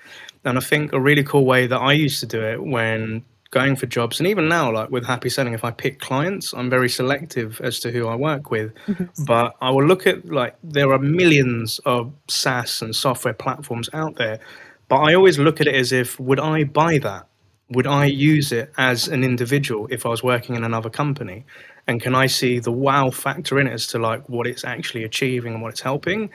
And 0.44 0.58
I 0.58 0.60
think 0.60 0.92
a 0.92 1.00
really 1.00 1.24
cool 1.24 1.46
way 1.46 1.66
that 1.66 1.78
I 1.78 1.92
used 1.92 2.20
to 2.20 2.26
do 2.26 2.42
it 2.42 2.62
when 2.62 3.24
going 3.50 3.76
for 3.76 3.86
jobs, 3.86 4.18
and 4.18 4.26
even 4.26 4.48
now, 4.48 4.72
like 4.72 4.90
with 4.90 5.04
Happy 5.04 5.28
Selling, 5.28 5.54
if 5.54 5.64
I 5.64 5.70
pick 5.70 6.00
clients, 6.00 6.52
I'm 6.52 6.70
very 6.70 6.88
selective 6.88 7.60
as 7.60 7.78
to 7.80 7.90
who 7.90 8.08
I 8.08 8.14
work 8.14 8.50
with. 8.50 8.74
Mm-hmm. 8.86 9.24
But 9.24 9.56
I 9.60 9.70
will 9.70 9.86
look 9.86 10.06
at 10.06 10.26
like 10.26 10.56
there 10.62 10.92
are 10.92 10.98
millions 10.98 11.78
of 11.84 12.12
SaaS 12.28 12.82
and 12.82 12.94
software 12.94 13.34
platforms 13.34 13.88
out 13.92 14.16
there, 14.16 14.40
but 14.88 14.96
I 14.96 15.14
always 15.14 15.38
look 15.38 15.60
at 15.60 15.66
it 15.66 15.74
as 15.74 15.92
if 15.92 16.18
would 16.20 16.40
I 16.40 16.64
buy 16.64 16.98
that? 16.98 17.26
Would 17.70 17.86
I 17.86 18.04
use 18.04 18.52
it 18.52 18.72
as 18.78 19.08
an 19.08 19.24
individual 19.24 19.88
if 19.90 20.06
I 20.06 20.08
was 20.08 20.22
working 20.22 20.54
in 20.54 20.62
another 20.62 20.90
company? 20.90 21.44
And 21.88 22.00
can 22.00 22.14
I 22.14 22.26
see 22.26 22.58
the 22.58 22.72
wow 22.72 23.10
factor 23.10 23.58
in 23.60 23.66
it 23.66 23.72
as 23.72 23.86
to 23.88 23.98
like 23.98 24.28
what 24.28 24.46
it's 24.46 24.64
actually 24.64 25.04
achieving 25.04 25.54
and 25.54 25.62
what 25.62 25.70
it's 25.70 25.80
helping? 25.80 26.30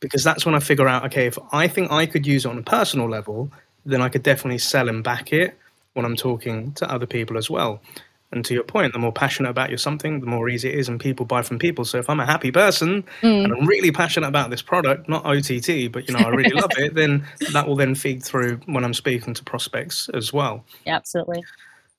Because 0.00 0.22
that's 0.22 0.46
when 0.46 0.54
I 0.54 0.60
figure 0.60 0.86
out, 0.86 1.04
okay, 1.06 1.26
if 1.26 1.36
I 1.50 1.66
think 1.66 1.90
I 1.90 2.06
could 2.06 2.26
use 2.26 2.44
it 2.44 2.48
on 2.48 2.58
a 2.58 2.62
personal 2.62 3.08
level, 3.08 3.50
then 3.84 4.00
I 4.00 4.08
could 4.08 4.22
definitely 4.22 4.58
sell 4.58 4.88
and 4.88 5.02
back 5.02 5.32
it 5.32 5.58
when 5.94 6.04
I'm 6.04 6.16
talking 6.16 6.72
to 6.74 6.90
other 6.90 7.06
people 7.06 7.36
as 7.36 7.50
well. 7.50 7.80
And 8.30 8.44
to 8.44 8.52
your 8.52 8.62
point, 8.62 8.92
the 8.92 8.98
more 8.98 9.12
passionate 9.12 9.48
about 9.48 9.70
your 9.70 9.78
something, 9.78 10.20
the 10.20 10.26
more 10.26 10.50
easy 10.50 10.68
it 10.68 10.74
is, 10.74 10.88
and 10.88 11.00
people 11.00 11.24
buy 11.24 11.40
from 11.40 11.58
people. 11.58 11.86
So 11.86 11.98
if 11.98 12.10
I'm 12.10 12.20
a 12.20 12.26
happy 12.26 12.50
person 12.50 13.02
and 13.22 13.52
I'm 13.52 13.66
really 13.66 13.90
passionate 13.90 14.28
about 14.28 14.50
this 14.50 14.60
product, 14.60 15.08
not 15.08 15.24
OTT, 15.24 15.90
but 15.90 16.06
you 16.06 16.14
know 16.14 16.18
I 16.18 16.28
really 16.28 16.50
love 16.50 16.70
it, 16.76 16.94
then 16.94 17.26
that 17.52 17.66
will 17.66 17.76
then 17.76 17.94
feed 17.94 18.22
through 18.22 18.60
when 18.66 18.84
I'm 18.84 18.92
speaking 18.92 19.32
to 19.32 19.44
prospects 19.44 20.10
as 20.12 20.30
well. 20.30 20.64
Yeah, 20.84 20.96
absolutely. 20.96 21.42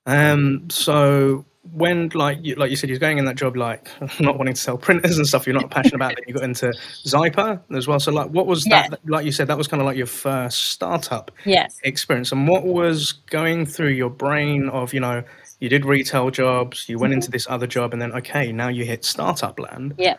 Um, 0.06 0.70
so 0.70 1.44
when 1.62 2.08
like 2.14 2.38
you, 2.42 2.54
like 2.54 2.70
you 2.70 2.76
said, 2.76 2.88
you're 2.88 2.98
going 2.98 3.18
in 3.18 3.26
that 3.26 3.36
job 3.36 3.56
like 3.56 3.90
not 4.20 4.38
wanting 4.38 4.54
to 4.54 4.60
sell 4.60 4.78
printers 4.78 5.18
and 5.18 5.26
stuff. 5.26 5.46
You're 5.46 5.54
not 5.54 5.70
passionate 5.70 5.96
about 5.96 6.12
it. 6.12 6.24
You 6.26 6.34
got 6.34 6.44
into 6.44 6.72
Zyper 7.04 7.60
as 7.76 7.86
well. 7.86 8.00
So 8.00 8.12
like, 8.12 8.30
what 8.30 8.46
was 8.46 8.64
that? 8.64 8.98
Like 9.04 9.26
you 9.26 9.32
said, 9.32 9.48
that 9.48 9.58
was 9.58 9.68
kind 9.68 9.80
of 9.80 9.86
like 9.86 9.96
your 9.96 10.06
first 10.06 10.66
startup 10.66 11.30
Yes. 11.44 11.78
experience. 11.84 12.32
And 12.32 12.48
what 12.48 12.64
was 12.64 13.12
going 13.12 13.66
through 13.66 13.90
your 13.90 14.10
brain 14.10 14.68
of 14.70 14.94
you 14.94 15.00
know 15.00 15.22
you 15.60 15.68
did 15.68 15.84
retail 15.84 16.30
jobs, 16.30 16.88
you 16.88 16.98
went 16.98 17.10
mm-hmm. 17.10 17.18
into 17.18 17.30
this 17.30 17.46
other 17.48 17.66
job, 17.66 17.92
and 17.92 18.00
then 18.00 18.12
okay, 18.12 18.52
now 18.52 18.68
you 18.68 18.84
hit 18.84 19.04
startup 19.04 19.58
land. 19.58 19.94
Yeah. 19.98 20.16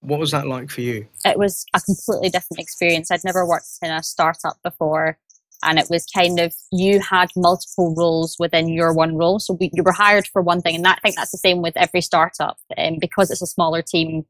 What 0.00 0.18
was 0.18 0.32
that 0.32 0.46
like 0.46 0.68
for 0.68 0.80
you? 0.80 1.06
It 1.24 1.38
was 1.38 1.64
a 1.74 1.80
completely 1.80 2.28
different 2.28 2.60
experience. 2.60 3.10
I'd 3.10 3.24
never 3.24 3.46
worked 3.46 3.68
in 3.82 3.90
a 3.90 4.02
startup 4.02 4.56
before. 4.62 5.16
And 5.62 5.78
it 5.78 5.86
was 5.88 6.04
kind 6.06 6.40
of, 6.40 6.54
you 6.70 7.00
had 7.00 7.30
multiple 7.36 7.94
roles 7.96 8.36
within 8.38 8.68
your 8.68 8.92
one 8.92 9.16
role. 9.16 9.38
So 9.38 9.56
we, 9.60 9.70
you 9.72 9.82
were 9.82 9.92
hired 9.92 10.26
for 10.26 10.42
one 10.42 10.60
thing. 10.60 10.74
And 10.74 10.84
that, 10.84 10.98
I 10.98 11.00
think 11.00 11.16
that's 11.16 11.30
the 11.30 11.38
same 11.38 11.62
with 11.62 11.76
every 11.76 12.00
startup. 12.00 12.58
And 12.76 12.98
because 13.00 13.30
it's 13.30 13.42
a 13.42 13.46
smaller 13.46 13.82
team, 13.82 14.24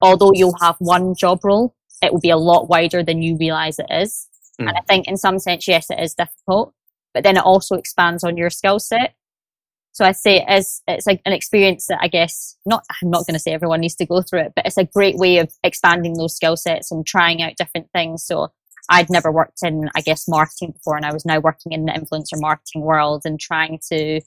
although 0.00 0.32
you'll 0.34 0.56
have 0.60 0.76
one 0.78 1.14
job 1.14 1.44
role, 1.44 1.74
it 2.02 2.12
will 2.12 2.20
be 2.20 2.30
a 2.30 2.36
lot 2.36 2.68
wider 2.68 3.02
than 3.02 3.22
you 3.22 3.36
realize 3.36 3.78
it 3.78 3.86
is. 3.90 4.28
Mm. 4.60 4.68
And 4.68 4.76
I 4.76 4.80
think 4.88 5.06
in 5.06 5.16
some 5.16 5.38
sense, 5.38 5.68
yes, 5.68 5.90
it 5.90 6.00
is 6.00 6.14
difficult, 6.14 6.74
but 7.12 7.22
then 7.22 7.36
it 7.36 7.44
also 7.44 7.76
expands 7.76 8.24
on 8.24 8.36
your 8.36 8.50
skill 8.50 8.78
set. 8.78 9.14
So 9.92 10.04
I'd 10.04 10.16
say 10.16 10.38
it 10.38 10.52
is, 10.52 10.82
it's 10.88 11.06
like 11.06 11.20
an 11.24 11.32
experience 11.32 11.86
that 11.86 11.98
I 12.00 12.08
guess 12.08 12.56
not, 12.66 12.84
I'm 13.00 13.10
not 13.10 13.26
going 13.26 13.34
to 13.34 13.38
say 13.38 13.52
everyone 13.52 13.80
needs 13.80 13.94
to 13.96 14.06
go 14.06 14.22
through 14.22 14.40
it, 14.40 14.52
but 14.56 14.66
it's 14.66 14.76
a 14.76 14.84
great 14.84 15.16
way 15.16 15.38
of 15.38 15.52
expanding 15.62 16.14
those 16.14 16.34
skill 16.34 16.56
sets 16.56 16.90
and 16.90 17.06
trying 17.06 17.42
out 17.42 17.56
different 17.56 17.88
things. 17.92 18.24
So 18.24 18.48
I'd 18.88 19.10
never 19.10 19.32
worked 19.32 19.62
in, 19.62 19.90
I 19.94 20.00
guess, 20.00 20.28
marketing 20.28 20.72
before 20.72 20.96
and 20.96 21.06
I 21.06 21.12
was 21.12 21.24
now 21.24 21.40
working 21.40 21.72
in 21.72 21.86
the 21.86 21.92
influencer 21.92 22.40
marketing 22.40 22.82
world 22.82 23.22
and 23.24 23.40
trying 23.40 23.80
to, 23.90 24.20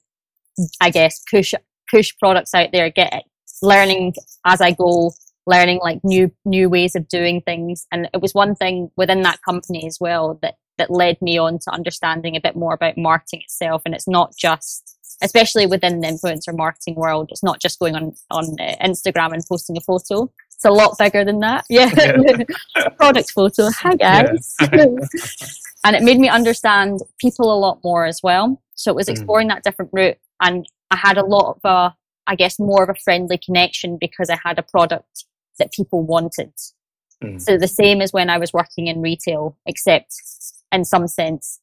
I 0.82 0.90
guess, 0.90 1.22
push, 1.30 1.54
push 1.90 2.16
products 2.18 2.54
out 2.54 2.72
there, 2.72 2.90
get 2.90 3.24
learning 3.62 4.14
as 4.46 4.62
I 4.62 4.72
go, 4.72 5.14
learning 5.46 5.80
like 5.82 6.00
new, 6.04 6.32
new 6.46 6.70
ways 6.70 6.96
of 6.96 7.08
doing 7.08 7.42
things. 7.42 7.86
And 7.92 8.10
it 8.14 8.22
was 8.22 8.34
one 8.34 8.56
thing 8.56 8.90
within 8.98 9.22
that 9.22 9.42
company 9.44 9.86
as 9.88 9.98
well 10.00 10.40
that, 10.42 10.56
that 10.78 10.92
led 10.92 11.22
me 11.22 11.38
on 11.38 11.60
to 11.60 11.72
understanding 11.72 12.36
a 12.36 12.42
bit 12.42 12.56
more 12.56 12.74
about 12.74 12.98
marketing 12.98 13.42
itself. 13.42 13.82
And 13.86 13.94
it's 13.96 14.08
not 14.08 14.34
just, 14.38 14.98
especially 15.22 15.66
within 15.66 16.02
the 16.02 16.08
influencer 16.08 16.56
marketing 16.56 16.96
world, 16.96 17.30
it's 17.32 17.44
not 17.44 17.62
just 17.62 17.80
going 17.80 17.96
on, 17.96 18.14
on 18.30 18.56
uh, 18.60 18.76
Instagram 18.84 19.34
and 19.34 19.44
posting 19.48 19.78
a 19.78 19.82
photo. 19.82 20.32
It's 20.58 20.66
a 20.66 20.72
lot 20.72 20.98
bigger 20.98 21.24
than 21.24 21.40
that. 21.42 21.66
Yeah. 21.70 21.92
product 22.98 23.32
photo. 23.32 23.70
Hi 23.70 23.96
guys. 23.96 24.56
and 25.84 25.96
it 25.96 26.02
made 26.02 26.20
me 26.20 26.30
understand 26.30 27.02
people 27.20 27.54
a 27.54 27.60
lot 27.60 27.80
more 27.84 28.06
as 28.06 28.22
well. 28.24 28.60
So 28.74 28.92
it 28.92 28.96
was 28.96 29.08
Mm. 29.08 29.12
exploring 29.12 29.48
that 29.50 29.64
different 29.64 29.92
route. 29.94 30.18
And 30.42 30.66
I 30.90 30.96
had 30.98 31.18
a 31.18 31.26
lot 31.26 31.58
of 31.58 31.60
a, 31.64 31.96
I 32.26 32.36
guess, 32.36 32.58
more 32.60 32.84
of 32.84 32.90
a 32.90 32.96
friendly 32.96 33.38
connection 33.38 33.98
because 34.00 34.30
I 34.32 34.38
had 34.44 34.58
a 34.58 34.64
product 34.64 35.26
that 35.60 35.72
people 35.72 36.02
wanted. 36.04 36.54
Mm. 37.24 37.40
So 37.40 37.58
the 37.58 37.68
same 37.68 38.02
as 38.02 38.12
when 38.12 38.30
I 38.32 38.40
was 38.40 38.52
working 38.52 38.88
in 38.88 39.00
retail, 39.02 39.56
except 39.68 40.14
in 40.72 40.86
some 40.86 41.08
sense 41.08 41.60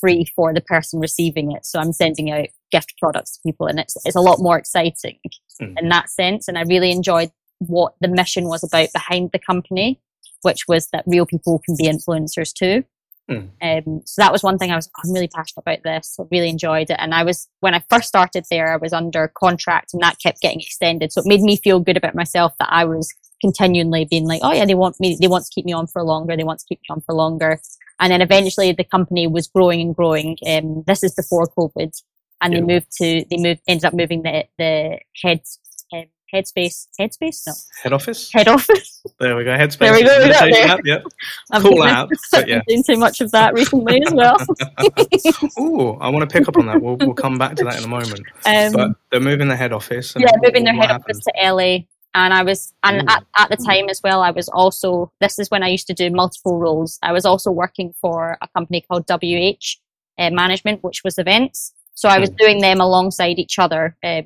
free 0.00 0.24
for 0.34 0.52
the 0.54 0.60
person 0.62 1.00
receiving 1.00 1.52
it. 1.52 1.64
So 1.66 1.78
I'm 1.80 1.92
sending 1.92 2.30
out 2.30 2.48
gift 2.70 2.94
products 2.98 3.32
to 3.36 3.40
people 3.46 3.66
and 3.66 3.78
it's, 3.78 3.96
it's 4.06 4.16
a 4.16 4.20
lot 4.20 4.38
more 4.40 4.56
exciting 4.58 5.18
Mm. 5.60 5.74
in 5.80 5.88
that 5.90 6.08
sense. 6.10 6.48
And 6.48 6.58
I 6.58 6.62
really 6.62 6.90
enjoyed 6.92 7.30
what 7.58 7.94
the 8.00 8.08
mission 8.08 8.44
was 8.44 8.62
about 8.64 8.88
behind 8.92 9.30
the 9.32 9.38
company, 9.38 10.00
which 10.42 10.68
was 10.68 10.88
that 10.92 11.04
real 11.06 11.26
people 11.26 11.60
can 11.64 11.76
be 11.76 11.84
influencers 11.84 12.52
too. 12.52 12.84
Mm. 13.30 13.50
Um, 13.60 14.02
so 14.04 14.22
that 14.22 14.30
was 14.30 14.44
one 14.44 14.56
thing 14.56 14.70
I 14.70 14.76
was, 14.76 14.88
I'm 15.04 15.12
really 15.12 15.28
passionate 15.28 15.62
about 15.62 15.82
this. 15.82 16.16
I 16.20 16.24
really 16.30 16.48
enjoyed 16.48 16.90
it. 16.90 16.96
And 17.00 17.12
I 17.12 17.24
was, 17.24 17.48
when 17.60 17.74
I 17.74 17.82
first 17.90 18.06
started 18.08 18.44
there, 18.50 18.72
I 18.72 18.76
was 18.76 18.92
under 18.92 19.26
contract 19.28 19.92
and 19.92 20.02
that 20.02 20.20
kept 20.22 20.40
getting 20.40 20.60
extended. 20.60 21.12
So 21.12 21.22
it 21.22 21.26
made 21.26 21.40
me 21.40 21.56
feel 21.56 21.80
good 21.80 21.96
about 21.96 22.14
myself 22.14 22.54
that 22.60 22.68
I 22.70 22.84
was 22.84 23.12
continually 23.40 24.04
being 24.04 24.26
like, 24.26 24.40
oh 24.44 24.52
yeah, 24.52 24.64
they 24.64 24.76
want 24.76 25.00
me, 25.00 25.18
they 25.20 25.26
want 25.26 25.44
to 25.44 25.50
keep 25.52 25.64
me 25.64 25.72
on 25.72 25.88
for 25.88 26.02
longer. 26.02 26.36
They 26.36 26.44
want 26.44 26.60
to 26.60 26.66
keep 26.68 26.78
me 26.78 26.86
on 26.90 27.00
for 27.00 27.14
longer. 27.14 27.60
And 27.98 28.12
then 28.12 28.22
eventually 28.22 28.72
the 28.72 28.84
company 28.84 29.26
was 29.26 29.48
growing 29.48 29.80
and 29.80 29.96
growing. 29.96 30.38
Um, 30.46 30.84
this 30.86 31.02
is 31.02 31.14
before 31.14 31.48
COVID 31.48 31.90
and 32.42 32.52
Yeah. 32.52 32.60
they 32.60 32.66
moved 32.66 32.92
to, 32.98 33.24
they 33.28 33.38
moved, 33.38 33.62
ended 33.66 33.86
up 33.86 33.94
moving 33.94 34.22
the, 34.22 34.44
the 34.56 35.00
head, 35.22 35.40
um, 35.40 35.44
headspace, 36.34 36.88
headspace? 37.00 37.46
No, 37.46 37.52
Head 37.82 37.92
office. 37.92 38.30
head 38.32 38.48
office. 38.48 39.02
There 39.20 39.36
we 39.36 39.44
go. 39.44 39.50
Headspace. 39.56 39.78
There 39.78 39.92
we 39.94 40.02
go, 40.04 40.18
we 40.22 40.28
got 40.30 40.50
there. 40.52 40.66
app, 40.68 40.80
Yep. 40.84 41.04
I've 41.52 41.62
Cool 41.62 41.76
been- 41.76 41.88
app. 41.88 42.08
But 42.32 42.48
yeah. 42.48 42.56
I've 42.58 42.64
been 42.66 42.82
doing 42.82 42.96
too 42.96 43.00
much 43.00 43.20
of 43.20 43.30
that 43.32 43.54
recently 43.54 44.02
as 44.06 44.12
well. 44.14 44.36
Ooh, 45.58 45.92
I 46.00 46.08
want 46.08 46.28
to 46.28 46.38
pick 46.38 46.48
up 46.48 46.56
on 46.56 46.66
that. 46.66 46.80
We'll, 46.82 46.96
we'll 46.96 47.14
come 47.14 47.38
back 47.38 47.56
to 47.56 47.64
that 47.64 47.78
in 47.78 47.84
a 47.84 47.88
moment. 47.88 48.20
Um, 48.44 48.72
But 48.72 48.90
they're 49.10 49.20
moving 49.20 49.48
the 49.48 49.56
head 49.56 49.72
office. 49.72 50.14
yeah, 50.18 50.30
moving 50.42 50.64
their 50.64 50.74
head 50.74 50.90
office 50.90 51.20
to 51.20 51.32
LA. 51.52 51.78
And 52.14 52.32
I 52.32 52.42
was, 52.42 52.72
and 52.82 53.08
at, 53.10 53.24
at 53.36 53.50
the 53.50 53.56
time 53.58 53.90
as 53.90 54.02
well, 54.02 54.22
I 54.22 54.30
was 54.30 54.48
also, 54.48 55.12
this 55.20 55.38
is 55.38 55.50
when 55.50 55.62
I 55.62 55.68
used 55.68 55.86
to 55.88 55.94
do 55.94 56.10
multiple 56.10 56.58
roles. 56.58 56.98
I 57.02 57.12
was 57.12 57.26
also 57.26 57.50
working 57.50 57.92
for 58.00 58.38
a 58.40 58.48
company 58.48 58.80
called 58.80 59.04
WH 59.06 59.76
uh, 60.18 60.30
Management, 60.30 60.82
which 60.82 61.04
was 61.04 61.18
events. 61.18 61.74
So 61.92 62.08
I 62.08 62.18
was 62.18 62.30
Hmm. 62.30 62.36
doing 62.36 62.60
them 62.62 62.80
alongside 62.80 63.38
each 63.38 63.58
other, 63.58 63.96
um, 64.02 64.24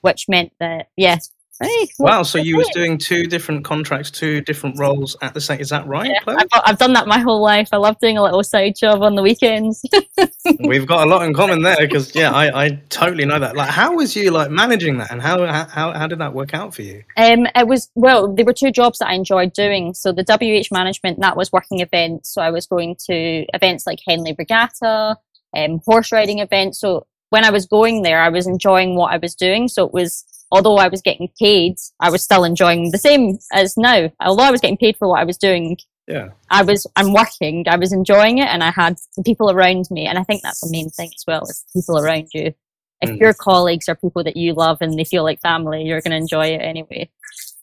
which 0.00 0.28
meant 0.28 0.52
that, 0.60 0.88
yes. 0.96 1.30
Hey, 1.60 1.88
Wow, 1.98 2.22
so 2.22 2.38
you 2.38 2.58
was 2.58 2.68
doing 2.74 2.98
two 2.98 3.26
different 3.26 3.64
contracts, 3.64 4.10
two 4.10 4.42
different 4.42 4.78
roles 4.78 5.16
at 5.22 5.32
the 5.32 5.40
same. 5.40 5.58
Is 5.58 5.70
that 5.70 5.86
right? 5.86 6.10
Yeah, 6.10 6.20
I've, 6.26 6.62
I've 6.66 6.78
done 6.78 6.92
that 6.92 7.06
my 7.06 7.18
whole 7.18 7.40
life. 7.40 7.70
I 7.72 7.78
love 7.78 7.98
doing 7.98 8.18
a 8.18 8.22
little 8.22 8.44
side 8.44 8.74
job 8.76 9.02
on 9.02 9.14
the 9.14 9.22
weekends. 9.22 9.82
We've 10.60 10.86
got 10.86 11.06
a 11.06 11.10
lot 11.10 11.22
in 11.22 11.32
common 11.32 11.62
there 11.62 11.78
because 11.80 12.14
yeah, 12.14 12.30
I, 12.30 12.64
I 12.64 12.68
totally 12.90 13.24
know 13.24 13.38
that. 13.38 13.56
Like, 13.56 13.70
how 13.70 13.94
was 13.94 14.14
you 14.14 14.30
like 14.32 14.50
managing 14.50 14.98
that, 14.98 15.10
and 15.10 15.22
how 15.22 15.46
how 15.46 15.92
how 15.94 16.06
did 16.06 16.18
that 16.18 16.34
work 16.34 16.52
out 16.52 16.74
for 16.74 16.82
you? 16.82 17.02
Um, 17.16 17.46
it 17.54 17.66
was 17.66 17.90
well, 17.94 18.34
there 18.34 18.44
were 18.44 18.52
two 18.52 18.70
jobs 18.70 18.98
that 18.98 19.08
I 19.08 19.14
enjoyed 19.14 19.54
doing. 19.54 19.94
So 19.94 20.12
the 20.12 20.24
WH 20.24 20.70
management 20.74 21.20
that 21.20 21.38
was 21.38 21.52
working 21.52 21.80
events. 21.80 22.34
So 22.34 22.42
I 22.42 22.50
was 22.50 22.66
going 22.66 22.96
to 23.06 23.46
events 23.54 23.86
like 23.86 24.00
Henley 24.06 24.34
Regatta, 24.38 25.16
um, 25.56 25.80
horse 25.86 26.12
riding 26.12 26.40
events. 26.40 26.80
So 26.80 27.06
when 27.30 27.44
I 27.44 27.50
was 27.50 27.66
going 27.66 28.02
there, 28.02 28.20
I 28.20 28.28
was 28.28 28.46
enjoying 28.46 28.96
what 28.96 29.12
I 29.12 29.18
was 29.18 29.34
doing. 29.34 29.68
So 29.68 29.84
it 29.86 29.92
was 29.92 30.24
although 30.52 30.76
I 30.76 30.88
was 30.88 31.02
getting 31.02 31.28
paid, 31.40 31.76
I 32.00 32.10
was 32.10 32.22
still 32.22 32.44
enjoying 32.44 32.92
the 32.92 32.98
same 32.98 33.38
as 33.52 33.76
now. 33.76 34.10
Although 34.20 34.44
I 34.44 34.50
was 34.50 34.60
getting 34.60 34.76
paid 34.76 34.96
for 34.96 35.08
what 35.08 35.20
I 35.20 35.24
was 35.24 35.36
doing, 35.38 35.76
Yeah. 36.06 36.28
I 36.50 36.62
was, 36.62 36.86
I'm 36.94 37.12
working, 37.12 37.64
I 37.68 37.76
was 37.76 37.92
enjoying 37.92 38.38
it 38.38 38.46
and 38.46 38.62
I 38.62 38.70
had 38.70 38.96
people 39.24 39.50
around 39.50 39.86
me. 39.90 40.06
And 40.06 40.18
I 40.18 40.22
think 40.22 40.42
that's 40.42 40.60
the 40.60 40.70
main 40.70 40.88
thing 40.90 41.10
as 41.14 41.24
well, 41.26 41.42
is 41.42 41.64
people 41.74 41.98
around 41.98 42.28
you. 42.32 42.54
If 43.02 43.10
Mm. 43.10 43.18
your 43.18 43.34
colleagues 43.34 43.88
are 43.88 43.96
people 43.96 44.22
that 44.24 44.36
you 44.36 44.54
love 44.54 44.78
and 44.80 44.96
they 44.96 45.04
feel 45.04 45.24
like 45.24 45.40
family, 45.40 45.82
you're 45.82 46.00
going 46.00 46.12
to 46.12 46.16
enjoy 46.16 46.46
it 46.46 46.62
anyway. 46.62 47.10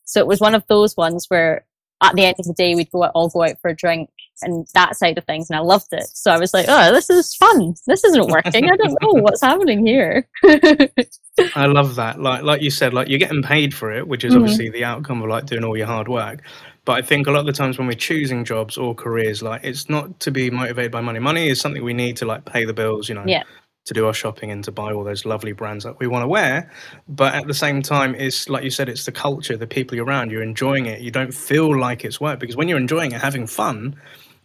So 0.04 0.20
it 0.20 0.28
was 0.28 0.42
one 0.42 0.54
of 0.54 0.66
those 0.68 0.96
ones 0.98 1.26
where 1.30 1.66
at 2.04 2.16
the 2.16 2.26
end 2.26 2.36
of 2.38 2.46
the 2.46 2.54
day, 2.54 2.76
we'd 2.76 2.92
go 2.92 3.04
out, 3.04 3.12
all 3.16 3.30
go 3.30 3.44
out 3.44 3.56
for 3.62 3.70
a 3.70 3.76
drink 3.76 4.10
and 4.42 4.66
that 4.74 4.96
side 4.98 5.18
of 5.18 5.26
things. 5.26 5.50
And 5.50 5.58
I 5.58 5.62
loved 5.62 5.88
it. 5.94 6.06
So 6.08 6.32
I 6.32 6.38
was 6.40 6.54
like, 6.54 6.66
oh, 6.68 6.92
this 6.92 7.10
is 7.10 7.36
fun. 7.36 7.76
This 7.88 8.04
isn't 8.04 8.28
working. 8.28 8.66
I 8.70 8.76
don't 8.76 8.98
know 9.02 9.22
what's 9.22 9.42
happening 9.42 9.86
here. 9.86 10.28
I 11.56 11.66
love 11.66 11.96
that. 11.96 12.20
Like 12.20 12.44
like 12.44 12.62
you 12.62 12.70
said, 12.70 12.94
like 12.94 13.08
you're 13.10 13.20
getting 13.20 13.42
paid 13.44 13.74
for 13.74 13.92
it, 13.92 14.08
which 14.08 14.24
is 14.24 14.34
Mhm. 14.34 14.42
obviously 14.42 14.70
the 14.70 14.84
outcome 14.84 15.22
of 15.22 15.30
like 15.30 15.46
doing 15.46 15.64
all 15.64 15.78
your 15.78 15.88
hard 15.88 16.08
work. 16.08 16.42
But 16.86 16.94
I 16.94 17.02
think 17.02 17.28
a 17.28 17.32
lot 17.32 17.42
of 17.42 17.46
the 17.46 17.54
times 17.54 17.78
when 17.78 17.88
we're 17.88 17.94
choosing 17.94 18.44
jobs 18.44 18.78
or 18.78 18.94
careers, 18.94 19.42
like 19.42 19.64
it's 19.64 19.90
not 19.90 20.20
to 20.22 20.32
be 20.32 20.50
motivated 20.50 20.92
by 20.92 21.02
money. 21.02 21.20
Money 21.20 21.50
is 21.50 21.60
something 21.62 21.84
we 21.84 21.94
need 21.94 22.18
to 22.18 22.26
like 22.26 22.46
pay 22.46 22.66
the 22.66 22.74
bills, 22.74 23.08
you 23.08 23.16
know, 23.16 23.24
Yeah. 23.26 23.44
to 23.86 23.94
do 23.94 24.06
our 24.06 24.14
shopping 24.14 24.52
and 24.52 24.64
to 24.66 24.72
buy 24.72 24.92
all 24.92 25.04
those 25.04 25.26
lovely 25.26 25.54
brands 25.54 25.86
that 25.86 25.98
we 26.00 26.08
want 26.08 26.24
to 26.24 26.28
wear. 26.28 26.70
But 27.08 27.34
at 27.36 27.48
the 27.48 27.54
same 27.54 27.82
time, 27.82 28.16
it's 28.16 28.50
like 28.50 28.64
you 28.64 28.70
said, 28.70 28.90
it's 28.90 29.06
the 29.06 29.12
culture, 29.14 29.56
the 29.58 29.66
people 29.68 29.96
you're 29.96 30.06
around, 30.06 30.30
you're 30.32 30.44
enjoying 30.44 30.86
it. 30.86 31.00
You 31.02 31.10
don't 31.12 31.34
feel 31.34 31.78
like 31.80 32.04
it's 32.06 32.20
work 32.22 32.40
because 32.40 32.56
when 32.58 32.68
you're 32.68 32.78
enjoying 32.78 33.14
it, 33.14 33.22
having 33.22 33.48
fun, 33.48 33.96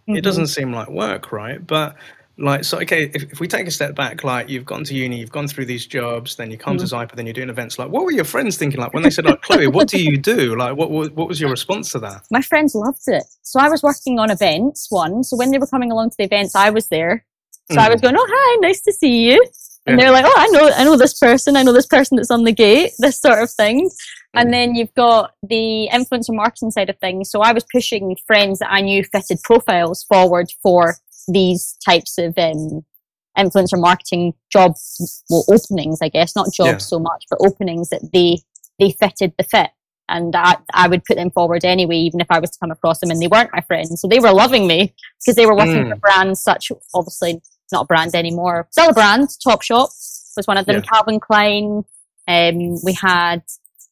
Mhm. 0.08 0.16
it 0.18 0.22
doesn't 0.22 0.46
seem 0.48 0.72
like 0.72 0.88
work, 0.88 1.32
right? 1.32 1.64
But 1.66 1.96
like, 2.40 2.64
so 2.64 2.78
okay, 2.80 3.10
if, 3.14 3.24
if 3.32 3.40
we 3.40 3.48
take 3.48 3.66
a 3.66 3.70
step 3.70 3.94
back, 3.96 4.22
like 4.22 4.48
you've 4.48 4.64
gone 4.64 4.84
to 4.84 4.94
uni, 4.94 5.18
you've 5.18 5.32
gone 5.32 5.48
through 5.48 5.66
these 5.66 5.86
jobs, 5.86 6.36
then 6.36 6.50
you 6.52 6.56
come 6.56 6.78
to 6.78 6.84
Zyper, 6.84 7.12
then 7.16 7.26
you're 7.26 7.32
doing 7.32 7.48
events. 7.50 7.78
Like, 7.80 7.88
what 7.90 8.04
were 8.04 8.12
your 8.12 8.24
friends 8.24 8.56
thinking? 8.56 8.80
Like 8.80 8.94
when 8.94 9.02
they 9.02 9.10
said, 9.10 9.24
like, 9.24 9.42
Chloe, 9.42 9.66
what 9.66 9.88
do 9.88 10.00
you 10.00 10.16
do? 10.16 10.56
Like, 10.56 10.76
what 10.76 10.90
what, 10.90 11.12
what 11.14 11.26
was 11.28 11.40
your 11.40 11.50
response 11.50 11.90
to 11.92 11.98
that? 12.00 12.22
my 12.30 12.40
friends 12.40 12.74
loved 12.76 13.02
it. 13.08 13.24
So 13.42 13.58
I 13.60 13.68
was 13.68 13.82
working 13.82 14.18
on 14.20 14.30
events 14.30 14.86
one. 14.90 15.24
So 15.24 15.36
when 15.36 15.50
they 15.50 15.58
were 15.58 15.66
coming 15.66 15.90
along 15.90 16.10
to 16.10 16.16
the 16.16 16.24
events, 16.24 16.54
I 16.54 16.70
was 16.70 16.86
there. 16.88 17.24
So 17.72 17.80
I 17.80 17.88
was 17.90 18.00
Mm. 18.00 18.04
going, 18.04 18.16
"Oh, 18.16 18.26
hi, 18.28 18.56
nice 18.60 18.80
to 18.82 18.92
see 18.92 19.28
you." 19.30 19.44
And 19.86 19.98
Yeah. 19.98 20.04
they're 20.04 20.12
like, 20.12 20.24
"Oh, 20.26 20.34
I 20.36 20.46
know, 20.48 20.70
I 20.74 20.84
know 20.84 20.96
this 20.96 21.18
person. 21.18 21.56
I 21.56 21.62
know 21.64 21.72
this 21.72 21.86
person 21.86 22.16
that's 22.16 22.30
on 22.30 22.44
the 22.44 22.52
gate." 22.52 22.92
This 22.98 23.20
sort 23.20 23.42
of 23.42 23.50
thing. 23.50 23.90
Mm. 24.36 24.40
And 24.42 24.52
then 24.52 24.74
you've 24.74 24.94
got 24.94 25.32
the 25.42 25.88
influencer 25.92 26.34
marketing 26.34 26.70
side 26.70 26.90
of 26.90 26.98
things. 26.98 27.30
So 27.30 27.40
I 27.40 27.52
was 27.52 27.64
pushing 27.72 28.16
friends 28.26 28.58
that 28.58 28.70
I 28.70 28.80
knew 28.82 29.02
fitted 29.04 29.38
profiles 29.42 30.04
forward 30.04 30.48
for 30.62 30.96
these 31.28 31.76
types 31.84 32.18
of 32.18 32.36
um, 32.38 32.84
influencer 33.38 33.80
marketing 33.80 34.34
job 34.52 34.74
well, 35.30 35.44
openings, 35.48 35.98
I 36.02 36.08
guess, 36.08 36.34
not 36.36 36.52
jobs 36.52 36.68
Yeah. 36.68 36.76
so 36.78 36.98
much, 36.98 37.24
but 37.30 37.38
openings 37.44 37.88
that 37.90 38.10
they 38.12 38.38
they 38.78 38.92
fitted 38.92 39.32
the 39.38 39.44
fit. 39.44 39.70
And 40.10 40.34
I, 40.36 40.56
I 40.72 40.88
would 40.88 41.04
put 41.04 41.16
them 41.16 41.30
forward 41.30 41.64
anyway, 41.64 41.96
even 41.96 42.20
if 42.20 42.28
I 42.30 42.38
was 42.38 42.50
to 42.50 42.58
come 42.58 42.70
across 42.70 43.00
them 43.00 43.10
and 43.10 43.20
they 43.20 43.26
weren't 43.26 43.50
my 43.52 43.60
friends. 43.62 44.00
So 44.00 44.08
they 44.08 44.20
were 44.20 44.32
loving 44.32 44.66
me 44.66 44.94
because 45.20 45.34
they 45.36 45.44
were 45.46 45.56
working 45.56 45.84
Mm. 45.84 45.90
for 45.90 45.96
brands 45.96 46.42
such, 46.42 46.70
obviously 46.94 47.42
not 47.72 47.82
a 47.82 47.86
brand 47.86 48.14
anymore, 48.14 48.66
still 48.70 48.88
a 48.90 48.94
brand, 48.94 49.28
Topshop 49.46 49.88
was 50.36 50.46
one 50.46 50.56
of 50.56 50.64
them, 50.66 50.76
Yeah. 50.76 50.82
Calvin 50.82 51.20
Klein. 51.20 51.84
Um, 52.26 52.78
we 52.84 52.92
had 52.94 53.42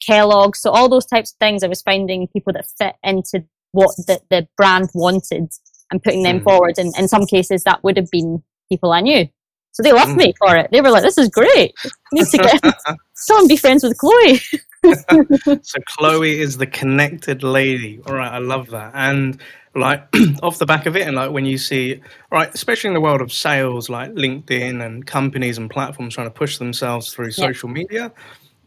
Kellogg. 0.07 0.57
So 0.57 0.71
all 0.71 0.88
those 0.88 1.07
types 1.07 1.33
of 1.33 1.38
things, 1.38 1.62
I 1.62 1.69
was 1.69 1.83
finding 1.83 2.29
people 2.29 2.53
that 2.53 2.66
fit 2.79 2.95
into 3.03 3.45
what 3.73 3.95
the, 4.07 4.21
the 4.31 4.49
brand 4.57 4.90
wanted 4.95 5.51
and 5.90 6.03
putting 6.03 6.23
them 6.23 6.40
Mm. 6.40 6.45
forward. 6.45 6.79
And 6.79 6.95
in 6.99 7.09
some 7.09 7.27
cases, 7.27 7.64
that 7.64 7.83
would 7.85 7.97
have 7.97 8.11
been 8.11 8.42
people 8.69 8.92
I 8.92 9.01
knew. 9.01 9.29
So 9.73 9.83
they 9.83 9.92
loved 9.92 10.12
Mm. 10.12 10.16
me 10.16 10.35
for 10.38 10.57
it. 10.57 10.71
They 10.73 10.81
were 10.81 10.90
like, 10.90 11.03
this 11.03 11.19
is 11.19 11.29
great. 11.29 11.75
need 12.12 12.27
to 12.29 12.38
get, 12.38 12.61
come 13.29 13.40
and 13.40 13.49
be 13.49 13.57
friends 13.57 13.83
with 13.83 13.97
Chloe. 13.99 14.40
so 15.62 15.79
Chloe 15.88 16.38
is 16.40 16.57
the 16.57 16.66
connected 16.66 17.42
lady. 17.42 18.01
All 18.07 18.14
right, 18.14 18.33
I 18.33 18.38
love 18.38 18.69
that. 18.71 18.92
And 18.95 19.40
like 19.75 20.07
off 20.42 20.59
the 20.59 20.64
back 20.66 20.87
of 20.87 20.97
it, 20.97 21.07
and 21.07 21.16
like 21.16 21.31
when 21.33 21.45
you 21.45 21.59
see, 21.59 22.01
right, 22.31 22.49
especially 22.55 22.88
in 22.88 22.95
the 22.95 23.01
world 23.01 23.21
of 23.21 23.33
sales, 23.33 23.90
like 23.90 24.12
LinkedIn 24.12 24.85
and 24.85 25.05
companies 25.07 25.59
and 25.59 25.69
platforms 25.69 26.14
trying 26.14 26.29
to 26.29 26.33
push 26.33 26.57
themselves 26.59 27.12
through 27.12 27.27
Yeah. 27.27 27.47
social 27.49 27.69
media. 27.69 28.12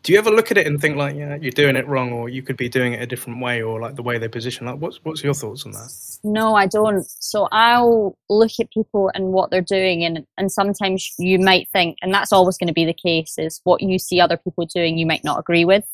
Do 0.10 0.14
you 0.14 0.18
ever 0.18 0.32
look 0.32 0.50
at 0.50 0.58
it 0.58 0.66
and 0.66 0.82
think 0.82 0.98
like, 0.98 1.16
yeah, 1.16 1.36
you're 1.36 1.52
doing 1.52 1.76
it 1.76 1.88
wrong, 1.88 2.12
or 2.12 2.30
you 2.30 2.42
could 2.42 2.58
be 2.58 2.68
doing 2.68 2.94
it 2.94 3.00
a 3.04 3.06
different 3.06 3.44
way, 3.44 3.62
or 3.62 3.80
like 3.80 3.94
the 3.96 4.02
way 4.02 4.18
they 4.18 4.28
position? 4.28 4.66
Like, 4.66 4.78
what's 4.78 4.98
what's 5.04 5.24
your 5.24 5.36
thoughts 5.36 5.68
on 5.68 5.72
that? 5.74 5.94
No, 6.24 6.56
I 6.56 6.66
don't. 6.66 7.06
So 7.20 7.48
I'll 7.52 8.18
look 8.28 8.54
at 8.60 8.72
people 8.72 9.12
and 9.14 9.26
what 9.26 9.52
they're 9.52 9.62
doing, 9.62 10.04
and 10.04 10.26
and 10.36 10.52
sometimes 10.52 11.14
you 11.20 11.38
might 11.38 11.70
think, 11.70 12.00
and 12.02 12.12
that's 12.12 12.34
always 12.34 12.58
going 12.58 12.70
to 12.70 12.74
be 12.74 12.86
the 12.86 12.94
case, 12.94 13.36
is 13.38 13.62
what 13.66 13.84
you 13.84 14.00
see 14.00 14.20
other 14.20 14.36
people 14.36 14.66
doing, 14.66 14.98
you 14.98 15.06
might 15.06 15.24
not 15.24 15.38
agree 15.40 15.64
with, 15.64 15.86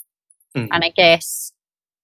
Mm. 0.56 0.70
and 0.72 0.86
I 0.86 0.94
guess 0.96 1.52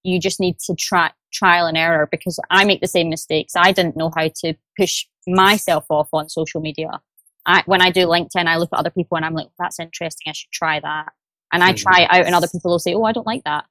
you 0.03 0.19
just 0.19 0.41
need 0.41 0.59
to 0.65 0.75
try 0.75 1.11
trial 1.31 1.65
and 1.65 1.77
error 1.77 2.09
because 2.11 2.41
I 2.49 2.65
make 2.65 2.81
the 2.81 2.87
same 2.87 3.07
mistakes. 3.09 3.53
I 3.55 3.71
didn't 3.71 3.95
know 3.95 4.11
how 4.13 4.27
to 4.43 4.53
push 4.77 5.05
myself 5.25 5.85
off 5.89 6.09
on 6.11 6.27
social 6.27 6.59
media. 6.59 6.99
I, 7.45 7.63
when 7.67 7.81
I 7.81 7.89
do 7.89 8.05
LinkedIn, 8.05 8.47
I 8.47 8.57
look 8.57 8.73
at 8.73 8.79
other 8.79 8.89
people 8.89 9.15
and 9.15 9.23
I'm 9.23 9.33
like, 9.33 9.47
that's 9.57 9.79
interesting. 9.79 10.29
I 10.29 10.33
should 10.33 10.51
try 10.51 10.81
that. 10.81 11.13
And 11.51 11.63
I 11.63 11.73
try 11.73 12.01
it 12.01 12.09
out, 12.11 12.25
and 12.25 12.35
other 12.35 12.47
people 12.47 12.71
will 12.71 12.79
say, 12.79 12.93
oh, 12.93 13.03
I 13.03 13.11
don't 13.11 13.27
like 13.27 13.43
that. 13.43 13.65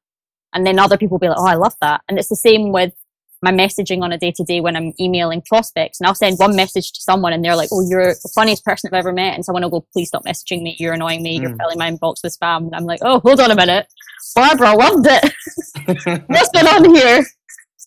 And 0.52 0.66
then 0.66 0.78
other 0.78 0.98
people 0.98 1.14
will 1.14 1.20
be 1.20 1.28
like, 1.28 1.38
oh, 1.38 1.46
I 1.46 1.54
love 1.54 1.74
that. 1.80 2.02
And 2.08 2.18
it's 2.18 2.28
the 2.28 2.36
same 2.36 2.72
with 2.72 2.92
my 3.42 3.52
messaging 3.52 4.02
on 4.02 4.12
a 4.12 4.18
day 4.18 4.30
to 4.32 4.44
day 4.44 4.60
when 4.60 4.76
I'm 4.76 4.92
emailing 5.00 5.40
prospects. 5.40 5.98
And 5.98 6.06
I'll 6.06 6.14
send 6.14 6.38
one 6.38 6.54
message 6.54 6.92
to 6.92 7.00
someone 7.00 7.32
and 7.32 7.42
they're 7.42 7.56
like, 7.56 7.70
oh, 7.72 7.80
you're 7.88 8.12
the 8.12 8.30
funniest 8.34 8.64
person 8.66 8.90
I've 8.92 8.98
ever 8.98 9.12
met. 9.12 9.34
And 9.34 9.44
someone 9.44 9.62
will 9.62 9.70
go, 9.70 9.86
please 9.94 10.08
stop 10.08 10.24
messaging 10.26 10.60
me. 10.62 10.76
You're 10.78 10.92
annoying 10.92 11.22
me. 11.22 11.38
You're 11.40 11.50
Mm. 11.50 11.56
filling 11.58 11.78
my 11.78 11.90
inbox 11.90 12.16
with 12.22 12.36
spam. 12.38 12.66
And 12.66 12.74
I'm 12.74 12.84
like, 12.84 13.00
oh, 13.02 13.20
hold 13.20 13.40
on 13.40 13.50
a 13.50 13.54
minute. 13.56 13.86
Barbara 14.34 14.74
loved 14.74 15.06
it. 15.08 15.32
What's 16.28 16.50
going 16.50 16.66
on 16.66 16.94
here? 16.94 17.24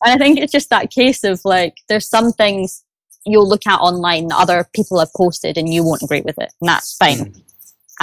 And 0.03 0.13
I 0.13 0.17
think 0.17 0.39
it's 0.39 0.51
just 0.51 0.69
that 0.71 0.89
case 0.89 1.23
of 1.23 1.39
like, 1.45 1.75
there's 1.87 2.09
some 2.09 2.31
things 2.31 2.83
you'll 3.25 3.47
look 3.47 3.67
at 3.67 3.77
online 3.79 4.29
that 4.29 4.37
other 4.39 4.67
people 4.73 4.97
have 4.99 5.13
posted 5.15 5.57
and 5.57 5.71
you 5.71 5.83
won't 5.83 6.01
agree 6.01 6.21
with 6.21 6.39
it. 6.39 6.51
And 6.61 6.67
that's 6.67 6.95
fine. 6.97 7.17
Mm. 7.17 7.41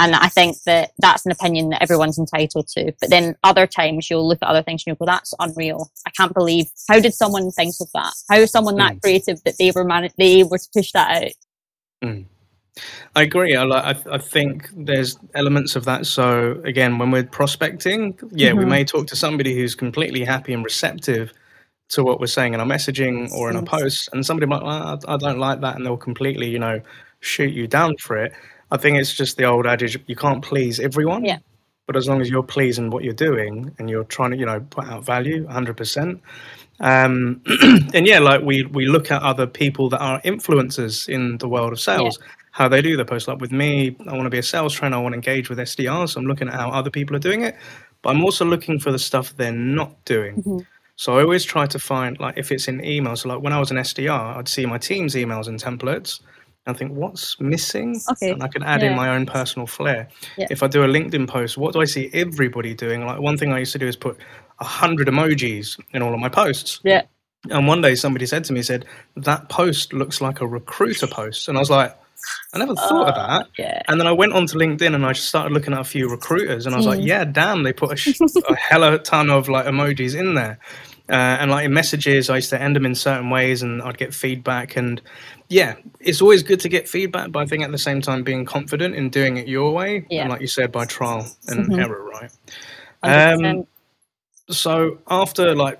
And 0.01 0.15
I 0.15 0.29
think 0.29 0.57
that 0.63 0.93
that's 0.97 1.27
an 1.27 1.31
opinion 1.31 1.69
that 1.69 1.83
everyone's 1.83 2.17
entitled 2.17 2.67
to. 2.69 2.91
But 2.99 3.11
then 3.11 3.35
other 3.43 3.67
times 3.67 4.09
you'll 4.09 4.27
look 4.27 4.39
at 4.41 4.47
other 4.49 4.63
things 4.63 4.81
and 4.81 4.87
you'll 4.87 4.95
go, 4.95 5.05
that's 5.05 5.31
unreal. 5.39 5.91
I 6.07 6.09
can't 6.09 6.33
believe, 6.33 6.71
how 6.89 6.99
did 6.99 7.13
someone 7.13 7.51
think 7.51 7.75
of 7.79 7.87
that? 7.93 8.11
How 8.27 8.37
is 8.37 8.49
someone 8.49 8.77
that 8.77 8.95
Mm. 8.95 9.01
creative 9.03 9.43
that 9.43 9.59
they 9.59 9.69
were 9.69 9.83
man- 9.83 10.09
they 10.17 10.41
were 10.43 10.57
to 10.57 10.69
push 10.73 10.91
that 10.93 11.23
out? 12.03 12.17
I 13.15 13.21
agree. 13.21 13.55
I, 13.55 13.61
like, 13.63 14.07
I, 14.07 14.15
I 14.15 14.17
think 14.17 14.69
there's 14.75 15.19
elements 15.35 15.75
of 15.75 15.85
that. 15.85 16.07
So 16.07 16.59
again, 16.63 16.97
when 16.97 17.11
we're 17.11 17.23
prospecting, 17.25 18.17
yeah, 18.31 18.53
we 18.53 18.63
Mhm. 18.65 18.69
may 18.69 18.83
talk 18.83 19.05
to 19.07 19.15
somebody 19.15 19.53
who's 19.53 19.75
completely 19.75 20.23
happy 20.23 20.51
and 20.53 20.63
receptive 20.63 21.31
to 21.89 22.03
what 22.03 22.19
we're 22.19 22.25
saying 22.25 22.55
in 22.55 22.59
our 22.59 22.65
messaging 22.65 23.29
or 23.33 23.51
in 23.51 23.55
a 23.55 23.59
Yes. 23.59 23.69
post, 23.69 24.09
and 24.13 24.25
somebody 24.25 24.47
might, 24.47 24.61
"Ah, 24.63 24.97
I, 25.07 25.13
I 25.13 25.17
don't 25.17 25.37
like 25.37 25.61
that, 25.61 25.75
and 25.75 25.85
they'll 25.85 25.95
completely, 25.97 26.49
you 26.49 26.57
know, 26.57 26.81
shoot 27.19 27.53
you 27.53 27.67
down 27.67 27.97
for 27.97 28.17
it. 28.17 28.31
I 28.71 28.77
think 28.77 28.97
it's 28.97 29.13
just 29.13 29.37
the 29.37 29.45
old 29.45 29.67
adage: 29.67 29.97
you 30.07 30.15
can't 30.15 30.43
please 30.43 30.79
everyone. 30.79 31.25
Yeah. 31.25 31.39
But 31.87 31.97
as 31.97 32.07
long 32.07 32.21
as 32.21 32.29
you're 32.29 32.43
pleasing 32.43 32.89
what 32.89 33.03
you're 33.03 33.13
doing 33.13 33.73
and 33.77 33.89
you're 33.89 34.05
trying 34.05 34.31
to, 34.31 34.37
you 34.37 34.45
know, 34.45 34.61
put 34.69 34.85
out 34.85 35.03
value, 35.03 35.45
100%. 35.47 36.19
Um, 36.79 37.41
and 37.93 38.07
yeah, 38.07 38.19
like 38.19 38.41
we 38.43 38.63
we 38.65 38.85
look 38.85 39.11
at 39.11 39.21
other 39.21 39.45
people 39.45 39.89
that 39.89 39.99
are 39.99 40.21
influencers 40.21 41.09
in 41.09 41.37
the 41.39 41.49
world 41.49 41.73
of 41.73 41.79
sales, 41.79 42.17
how 42.51 42.67
they 42.67 42.81
do 42.81 42.95
their 42.95 43.05
post. 43.05 43.27
Like 43.27 43.39
with 43.39 43.51
me, 43.51 43.95
I 44.07 44.13
want 44.13 44.23
to 44.23 44.29
be 44.29 44.37
a 44.37 44.43
sales 44.43 44.73
trainer. 44.73 44.97
I 44.97 45.01
want 45.01 45.13
to 45.13 45.17
engage 45.17 45.49
with 45.49 45.59
SDRs. 45.59 46.09
So 46.11 46.19
I'm 46.19 46.25
looking 46.27 46.47
at 46.47 46.53
how 46.53 46.69
other 46.69 46.89
people 46.89 47.15
are 47.15 47.19
doing 47.19 47.41
it, 47.41 47.55
but 48.01 48.11
I'm 48.11 48.23
also 48.23 48.45
looking 48.45 48.79
for 48.79 48.91
the 48.91 48.99
stuff 48.99 49.35
they're 49.37 49.51
not 49.51 50.03
doing. 50.05 50.41
Mhm. 50.43 50.65
So 50.95 51.17
I 51.17 51.23
always 51.23 51.43
try 51.43 51.65
to 51.65 51.79
find 51.79 52.19
like 52.19 52.37
if 52.37 52.51
it's 52.51 52.67
in 52.67 52.79
emails. 52.79 53.19
So 53.19 53.29
like 53.29 53.41
when 53.41 53.53
I 53.53 53.59
was 53.59 53.71
an 53.71 53.77
SDR, 53.77 54.37
I'd 54.37 54.47
see 54.47 54.65
my 54.65 54.77
team's 54.77 55.15
emails 55.15 55.47
and 55.47 55.61
templates. 55.61 56.21
And 56.67 56.77
think 56.77 56.91
what's 56.93 57.39
missing, 57.39 57.99
Okay, 58.11 58.29
and 58.31 58.43
I 58.43 58.47
can 58.47 58.61
add 58.61 58.83
in 58.83 58.95
my 58.95 59.09
own 59.09 59.25
personal 59.25 59.65
flair. 59.65 60.07
Yeah. 60.37 60.45
If 60.51 60.61
I 60.61 60.67
do 60.67 60.83
a 60.83 60.87
LinkedIn 60.87 61.27
post, 61.27 61.57
what 61.57 61.73
do 61.73 61.81
I 61.81 61.85
see 61.85 62.09
everybody 62.13 62.75
doing? 62.75 63.03
Like 63.03 63.19
one 63.19 63.35
thing 63.35 63.51
I 63.51 63.57
used 63.57 63.71
to 63.71 63.79
do 63.79 63.87
is 63.87 63.95
put 63.95 64.17
a 64.59 64.63
hundred 64.63 65.07
emojis 65.07 65.79
in 65.91 66.03
all 66.03 66.13
of 66.13 66.19
my 66.19 66.29
posts. 66.29 66.79
Yeah. 66.83 67.01
And 67.49 67.67
one 67.67 67.81
day 67.81 67.95
somebody 67.95 68.27
said 68.27 68.43
to 68.43 68.53
me, 68.53 68.61
said, 68.61 68.85
that 69.15 69.49
post 69.49 69.91
looks 69.91 70.21
like 70.21 70.39
a 70.41 70.45
recruiter 70.47 71.07
post. 71.07 71.47
And 71.47 71.57
I 71.57 71.61
was 71.61 71.71
like, 71.71 71.97
I 72.53 72.59
never 72.59 72.75
thought 72.75 73.07
of 73.09 73.15
Uh, 73.15 73.27
that. 73.39 73.47
Yeah. 73.57 73.81
And 73.87 73.99
then 73.99 74.05
I 74.05 74.11
went 74.11 74.33
onto 74.33 74.55
LinkedIn 74.59 74.93
and 74.93 75.03
I 75.03 75.13
just 75.13 75.27
started 75.27 75.51
looking 75.51 75.73
at 75.73 75.79
a 75.79 75.83
few 75.83 76.07
recruiters 76.07 76.67
and 76.67 76.75
I 76.75 76.77
was 76.77 76.85
like, 76.85 76.99
Mm. 76.99 77.07
yeah, 77.07 77.25
damn, 77.25 77.63
they 77.63 77.73
put 77.73 77.93
a, 77.93 77.95
sh- 77.95 78.19
a 78.49 78.55
hella 78.55 78.99
ton 78.99 79.31
of 79.31 79.49
like 79.49 79.65
emojis 79.65 80.13
in 80.15 80.35
there. 80.35 80.59
Uh, 81.11 81.37
and 81.41 81.51
like 81.51 81.65
in 81.65 81.73
messages, 81.73 82.29
I 82.29 82.37
used 82.37 82.49
to 82.51 82.61
end 82.61 82.75
them 82.75 82.85
in 82.85 82.95
certain 82.95 83.29
ways 83.29 83.61
and 83.61 83.81
I'd 83.81 83.97
get 83.97 84.13
feedback. 84.13 84.77
And 84.77 85.01
yeah, 85.49 85.75
it's 85.99 86.21
always 86.21 86.41
good 86.41 86.61
to 86.61 86.69
get 86.69 86.87
feedback, 86.87 87.31
but 87.33 87.39
I 87.39 87.45
think 87.45 87.63
at 87.63 87.71
the 87.71 87.77
same 87.77 88.01
time, 88.01 88.23
being 88.23 88.45
confident 88.45 88.95
in 88.95 89.09
doing 89.09 89.35
it 89.35 89.47
your 89.47 89.73
way. 89.73 90.05
Yeah. 90.09 90.21
And 90.21 90.29
like 90.31 90.39
you 90.39 90.47
said, 90.47 90.71
by 90.71 90.85
trial 90.85 91.27
and 91.49 91.69
Mhm. 91.69 91.79
error, 91.81 92.03
right? 92.03 92.31
100%. 93.03 93.57
Um, 93.57 93.67
so 94.49 94.99
after 95.09 95.53
like, 95.53 95.79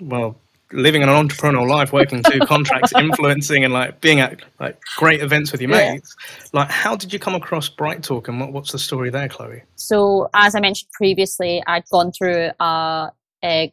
well, 0.00 0.36
living 0.72 1.02
an 1.02 1.08
entrepreneurial 1.08 1.66
life, 1.66 1.92
working 1.94 2.22
two 2.22 2.40
contracts, 2.46 2.92
influencing, 2.92 3.64
and 3.64 3.72
like 3.72 4.02
being 4.02 4.20
at 4.20 4.40
like 4.60 4.78
great 4.96 5.22
events 5.22 5.50
with 5.50 5.62
your 5.62 5.70
Yeah. 5.70 5.92
mates, 5.92 6.14
like 6.52 6.70
how 6.70 6.94
did 6.94 7.10
you 7.12 7.18
come 7.18 7.34
across 7.34 7.70
Bright 7.70 8.02
Talk, 8.02 8.28
and 8.28 8.38
what, 8.38 8.52
what's 8.52 8.72
the 8.72 8.78
story 8.78 9.08
there, 9.08 9.28
Chloe? 9.28 9.62
So, 9.76 10.28
as 10.34 10.54
I 10.54 10.60
mentioned 10.60 10.90
previously, 10.92 11.62
I'd 11.66 11.84
gone 11.90 12.12
through 12.12 12.50
a, 12.60 13.12
a 13.42 13.72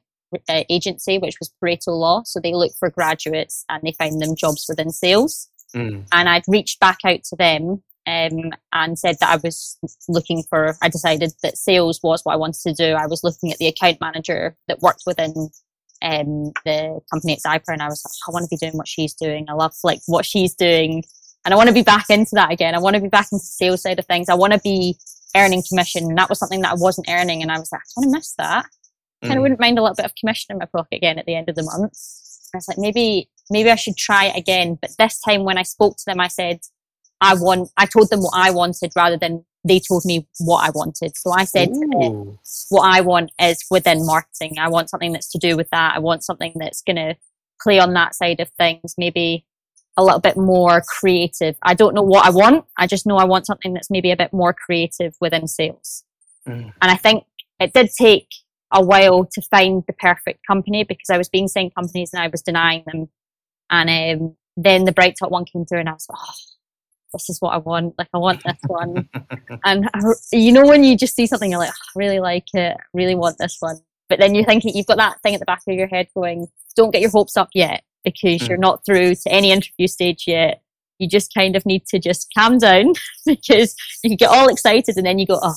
uh, 0.50 0.64
agency, 0.70 1.18
which 1.18 1.40
was 1.40 1.52
Pareto 1.62 1.88
Law. 1.88 2.24
So 2.26 2.40
they 2.40 2.54
look 2.54 2.72
for 2.80 2.90
graduates 2.90 3.66
and 3.70 3.82
they 3.84 3.94
find 3.94 4.22
them 4.22 4.36
jobs 4.36 4.66
within 4.68 4.90
sales. 4.90 5.50
Mm. 5.76 6.08
And 6.12 6.30
I'd 6.30 6.44
reached 6.48 6.80
back 6.80 7.00
out 7.06 7.24
to 7.26 7.36
them 7.36 7.84
um, 8.08 8.52
and 8.72 8.98
said 8.98 9.18
that 9.20 9.30
I 9.30 9.38
was 9.38 9.78
looking 10.08 10.44
for, 10.50 10.76
I 10.82 10.90
decided 10.90 11.34
that 11.44 11.58
sales 11.58 12.00
was 12.04 12.22
what 12.24 12.34
I 12.34 12.38
wanted 12.38 12.62
to 12.62 12.74
do. 12.74 12.94
I 12.94 13.08
was 13.08 13.24
looking 13.24 13.52
at 13.52 13.58
the 13.58 13.68
account 13.68 14.00
manager 14.00 14.56
that 14.68 14.82
worked 14.82 15.04
within 15.06 15.50
um, 16.02 16.52
the 16.66 17.00
company 17.12 17.34
at 17.34 17.40
Zyper 17.40 17.74
and 17.74 17.82
I 17.82 17.88
was 17.88 18.04
like, 18.06 18.14
I 18.28 18.32
want 18.32 18.44
to 18.44 18.56
be 18.56 18.58
doing 18.58 18.78
what 18.78 18.88
she's 18.88 19.14
doing. 19.14 19.46
I 19.50 19.54
love 19.54 19.74
like 19.84 20.00
what 20.06 20.26
she's 20.26 20.54
doing. 20.54 21.04
And 21.44 21.54
I 21.54 21.58
want 21.58 21.68
to 21.70 21.74
be 21.74 21.84
back 21.84 22.10
into 22.10 22.32
that 22.34 22.52
again. 22.52 22.76
I 22.76 22.80
want 22.80 22.96
to 22.96 23.02
be 23.02 23.08
back 23.08 23.28
into 23.32 23.44
the 23.44 23.46
sales 23.46 23.84
side 23.84 24.00
of 24.00 24.06
things. 24.06 24.30
I 24.30 24.36
want 24.36 24.54
to 24.54 24.60
be 24.60 24.98
earning 25.36 25.64
commission. 25.68 26.06
And 26.06 26.18
that 26.18 26.30
was 26.30 26.40
something 26.40 26.62
that 26.62 26.72
I 26.72 26.76
wasn't 26.76 27.10
earning. 27.10 27.42
And 27.42 27.52
I 27.52 27.60
was 27.60 27.72
like, 27.72 27.82
I 27.82 28.02
kind 28.02 28.08
of 28.08 28.14
miss 28.14 28.34
that. 28.38 28.66
I 29.24 29.28
kind 29.28 29.38
of 29.38 29.40
Mm. 29.40 29.42
wouldn't 29.44 29.60
mind 29.60 29.80
a 29.80 29.82
little 29.82 29.96
bit 29.96 30.06
of 30.06 30.16
commission 30.16 30.54
in 30.54 30.60
my 30.60 30.66
pocket 30.66 30.98
again 30.98 31.18
at 31.20 31.26
the 31.26 31.36
end 31.36 31.50
of 31.50 31.56
the 31.56 31.64
month. 31.64 31.94
I 32.54 32.58
was 32.58 32.68
like, 32.68 32.78
maybe, 32.78 33.30
maybe 33.50 33.70
I 33.70 33.76
should 33.76 33.98
try 33.98 34.26
it 34.26 34.38
again. 34.38 34.78
But 34.80 34.92
this 34.98 35.20
time 35.20 35.44
when 35.44 35.58
I 35.58 35.64
spoke 35.64 35.98
to 35.98 36.04
them, 36.06 36.20
I 36.20 36.28
said, 36.28 36.60
I 37.22 37.36
want, 37.36 37.70
I 37.78 37.86
told 37.86 38.10
them 38.10 38.22
what 38.22 38.34
I 38.36 38.52
wanted 38.52 38.92
rather 38.96 39.18
than 39.18 39.46
they 39.64 39.80
told 39.80 40.06
me 40.06 40.28
what 40.40 40.64
I 40.64 40.70
wanted. 40.72 41.18
So 41.18 41.32
I 41.32 41.44
said 41.44 41.70
them, 41.74 42.38
what 42.70 42.84
I 42.84 43.02
want 43.02 43.32
is 43.42 43.66
within 43.72 44.06
marketing. 44.06 44.60
I 44.60 44.70
want 44.70 44.90
something 44.90 45.12
that's 45.12 45.32
to 45.32 45.40
do 45.40 45.58
with 45.58 45.70
that. 45.72 45.96
I 45.96 46.00
want 46.00 46.24
something 46.24 46.54
that's 46.56 46.82
going 46.82 46.98
to 46.98 47.16
play 47.62 47.80
on 47.80 47.94
that 47.94 48.14
side 48.16 48.40
of 48.40 48.50
things, 48.60 48.94
maybe 48.98 49.46
a 49.98 50.04
little 50.04 50.20
bit 50.20 50.38
more 50.38 50.82
creative. 50.88 51.56
I 51.64 51.74
don't 51.74 51.96
know 51.96 52.04
what 52.04 52.26
I 52.26 52.30
want. 52.30 52.66
I 52.78 52.86
just 52.86 53.08
know 53.08 53.18
I 53.18 53.24
want 53.24 53.48
something 53.48 53.74
that's 53.74 53.90
maybe 53.90 54.12
a 54.12 54.18
bit 54.18 54.34
more 54.34 54.54
creative 54.54 55.16
within 55.20 55.48
sales. 55.48 56.04
Mm. 56.48 56.74
And 56.82 56.92
I 56.92 56.96
think 56.96 57.24
it 57.60 57.74
did 57.74 57.90
take 57.98 58.28
a 58.72 58.84
while 58.84 59.26
to 59.26 59.42
find 59.42 59.84
the 59.88 59.94
perfect 59.94 60.46
company 60.46 60.84
because 60.84 61.10
I 61.10 61.18
was 61.18 61.30
being 61.30 61.48
sent 61.48 61.76
companies 61.76 62.12
and 62.14 62.22
I 62.22 62.28
was 62.28 62.42
denying 62.42 62.84
them. 62.86 63.10
And 63.70 64.22
um, 64.22 64.36
then 64.58 64.86
the 64.86 64.94
BrightTalk 64.94 65.32
one 65.32 65.46
came 65.46 65.66
through 65.66 65.80
and 65.80 65.90
I 65.90 65.94
was 65.94 66.08
like, 66.10 66.20
oh, 66.22 66.34
this 67.14 67.30
is 67.30 67.40
what 67.40 67.54
I 67.54 67.58
want. 67.58 67.96
Like, 67.98 68.10
I 68.14 68.18
want 68.18 68.44
this 68.44 68.58
one. 68.68 69.08
and 69.64 69.90
I, 69.94 70.00
you 70.32 70.52
know, 70.52 70.66
when 70.66 70.84
you 70.84 70.98
just 70.98 71.16
see 71.16 71.28
something, 71.28 71.50
you're 71.50 71.60
like, 71.60 71.70
"Oh, 71.72 71.92
I 71.96 72.00
really 72.00 72.20
like 72.20 72.48
it, 72.54 72.76
I 72.78 72.84
really 72.94 73.16
want 73.16 73.38
this 73.38 73.58
one. 73.60 73.78
But 74.10 74.20
then 74.20 74.36
you're 74.36 74.46
thinking, 74.46 74.74
you've 74.76 74.86
got 74.86 74.98
that 74.98 75.22
thing 75.22 75.34
at 75.34 75.40
the 75.40 75.46
back 75.46 75.62
of 75.68 75.74
your 75.74 75.88
head 75.88 76.08
going, 76.16 76.48
don't 76.76 76.92
get 76.92 77.02
your 77.02 77.10
hopes 77.12 77.38
up 77.38 77.50
yet 77.54 77.84
because 78.04 78.44
Mm. 78.44 78.50
you're 78.50 78.58
not 78.58 78.86
through 78.86 79.16
to 79.16 79.32
any 79.32 79.52
interview 79.52 79.88
stage 79.88 80.26
yet. 80.28 80.62
You 81.00 81.08
just 81.10 81.34
kind 81.34 81.56
of 81.56 81.66
need 81.66 81.86
to 81.88 82.00
just 82.00 82.32
calm 82.38 82.58
down 82.58 82.94
because 83.26 83.76
you 84.04 84.16
get 84.16 84.30
all 84.30 84.48
excited 84.48 84.96
and 84.98 85.06
then 85.06 85.20
you 85.20 85.26
go, 85.26 85.40
oh. 85.42 85.56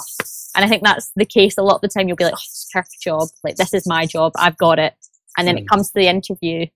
And 0.57 0.65
I 0.65 0.69
think 0.69 0.83
that's 0.83 1.13
the 1.15 1.27
case 1.27 1.57
a 1.59 1.63
lot 1.63 1.77
of 1.77 1.81
the 1.83 1.89
time. 1.89 2.09
You'll 2.09 2.17
be 2.17 2.25
like, 2.25 2.35
oh, 2.35 2.41
it's 2.43 2.69
a 2.75 2.79
perfect 2.79 3.01
job. 3.03 3.29
Like, 3.45 3.57
this 3.57 3.73
is 3.75 3.87
my 3.87 4.07
job. 4.07 4.33
I've 4.37 4.57
got 4.57 4.79
it. 4.79 4.95
And 5.37 5.47
then 5.47 5.57
Mm. 5.57 5.61
it 5.61 5.69
comes 5.69 5.89
to 5.89 5.95
the 5.95 6.09
interview 6.09 6.67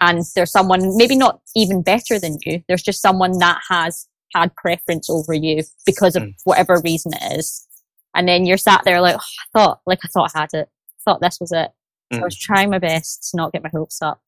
and 0.00 0.22
there's 0.36 0.52
someone 0.52 0.96
maybe 0.96 1.16
not 1.16 1.40
even 1.56 1.82
better 1.82 2.18
than 2.20 2.36
you. 2.44 2.62
There's 2.68 2.82
just 2.82 3.02
someone 3.02 3.38
that 3.38 3.60
has 3.68 4.06
had 4.34 4.54
preference 4.56 5.08
over 5.10 5.32
you 5.32 5.62
because 5.86 6.14
of 6.14 6.22
Mm. 6.22 6.34
whatever 6.44 6.80
reason 6.84 7.12
it 7.14 7.38
is. 7.38 7.66
And 8.14 8.28
then 8.28 8.46
you're 8.46 8.56
sat 8.58 8.82
there 8.84 9.00
like, 9.00 9.16
oh, 9.16 9.18
I 9.18 9.58
thought, 9.58 9.80
like 9.86 10.00
I 10.04 10.08
thought 10.08 10.30
I 10.36 10.40
had 10.40 10.50
it. 10.54 10.68
I 10.68 11.00
thought 11.04 11.20
this 11.20 11.38
was 11.40 11.50
it. 11.50 11.72
So 12.12 12.20
I 12.20 12.24
was 12.24 12.36
trying 12.38 12.70
my 12.70 12.78
best 12.78 13.30
to 13.30 13.36
not 13.36 13.52
get 13.52 13.64
my 13.64 13.70
hopes 13.72 14.00
up. 14.00 14.20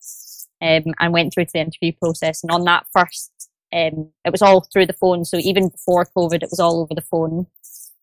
Um, 0.62 0.94
and 0.98 1.12
went 1.12 1.34
through 1.34 1.44
to 1.44 1.50
the 1.52 1.60
interview 1.60 1.92
process. 2.00 2.42
And 2.42 2.50
on 2.50 2.64
that 2.64 2.86
first, 2.90 3.30
um, 3.72 4.10
it 4.24 4.30
was 4.30 4.42
all 4.42 4.60
through 4.72 4.86
the 4.86 4.92
phone. 4.92 5.24
So 5.24 5.38
even 5.38 5.68
before 5.68 6.06
COVID, 6.16 6.42
it 6.42 6.50
was 6.50 6.60
all 6.60 6.80
over 6.80 6.94
the 6.94 7.00
phone. 7.00 7.46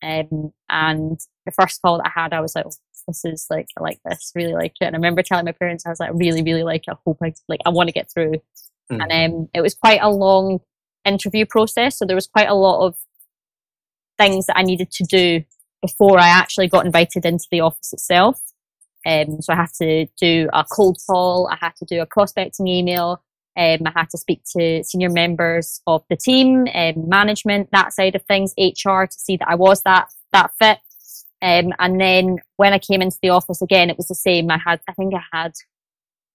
Um, 0.02 0.52
and 0.70 1.20
the 1.46 1.52
first 1.52 1.82
call 1.82 1.98
that 1.98 2.12
I 2.14 2.22
had, 2.22 2.34
I 2.34 2.42
was 2.42 2.56
like, 2.56 2.66
oh, 2.66 2.72
this 3.08 3.26
is 3.26 3.48
like, 3.50 3.68
I 3.78 3.82
like 3.82 4.00
this, 4.06 4.32
really 4.36 4.54
like 4.54 4.74
it. 4.82 4.86
And 4.86 4.96
I 4.96 4.98
remember 4.98 5.24
telling 5.24 5.46
my 5.46 5.52
parents, 5.54 5.86
I 5.86 5.90
was 5.90 6.00
like, 6.00 6.10
I 6.10 6.14
really, 6.14 6.44
really 6.44 6.64
like 6.64 6.84
it. 6.88 6.92
I 6.92 6.98
hope 7.06 7.18
I, 7.24 7.34
like, 7.48 7.62
I 7.66 7.70
want 7.70 7.88
to 7.88 7.94
get 7.94 8.12
through. 8.12 8.34
Mm. 8.92 9.02
And 9.02 9.34
um, 9.34 9.50
it 9.54 9.62
was 9.62 9.76
quite 9.76 10.00
a 10.02 10.10
long 10.10 10.60
interview 11.06 11.46
process. 11.46 11.98
So 11.98 12.06
there 12.06 12.16
was 12.16 12.28
quite 12.28 12.50
a 12.50 12.54
lot 12.54 12.86
of 12.86 12.96
things 14.18 14.46
that 14.48 14.58
I 14.58 14.64
needed 14.64 14.92
to 14.92 15.04
do 15.06 15.44
before 15.82 16.20
I 16.20 16.28
actually 16.28 16.68
got 16.68 16.86
invited 16.86 17.26
into 17.26 17.48
the 17.52 17.62
office 17.62 17.94
itself. 17.94 18.42
Um, 19.06 19.42
so 19.42 19.54
I 19.54 19.58
had 19.58 19.74
to 19.82 20.08
do 20.18 20.50
a 20.54 20.64
cold 20.64 20.98
call. 21.06 21.50
I 21.52 21.58
had 21.60 21.76
to 21.78 21.86
do 21.86 22.02
a 22.02 22.06
prospecting 22.06 22.68
email. 22.68 23.22
Um, 23.56 23.80
I 23.86 23.92
had 23.96 24.10
to 24.10 24.18
speak 24.18 24.42
to 24.58 24.84
senior 24.84 25.10
members 25.10 25.82
of 25.86 26.04
the 26.10 26.16
team, 26.16 26.68
um, 26.74 27.08
management, 27.08 27.70
that 27.72 27.94
side 27.94 28.16
of 28.16 28.24
things, 28.24 28.54
HR 28.58 29.04
to 29.04 29.20
see 29.20 29.38
that 29.38 29.48
I 29.48 29.56
was 29.56 29.82
that, 29.84 30.10
that 30.32 30.52
fit. 30.58 30.80
Um, 31.42 31.74
and 31.78 32.00
then 32.00 32.38
when 32.56 32.74
I 32.74 32.80
came 32.80 33.02
into 33.02 33.20
the 33.22 33.30
office 33.30 33.62
again, 33.62 33.90
it 33.90 33.98
was 33.98 34.08
the 34.08 34.16
same. 34.16 34.50
I 34.50 34.58
had, 34.58 34.80
I 34.88 34.94
think 34.94 35.14
I 35.14 35.38
had 35.38 35.54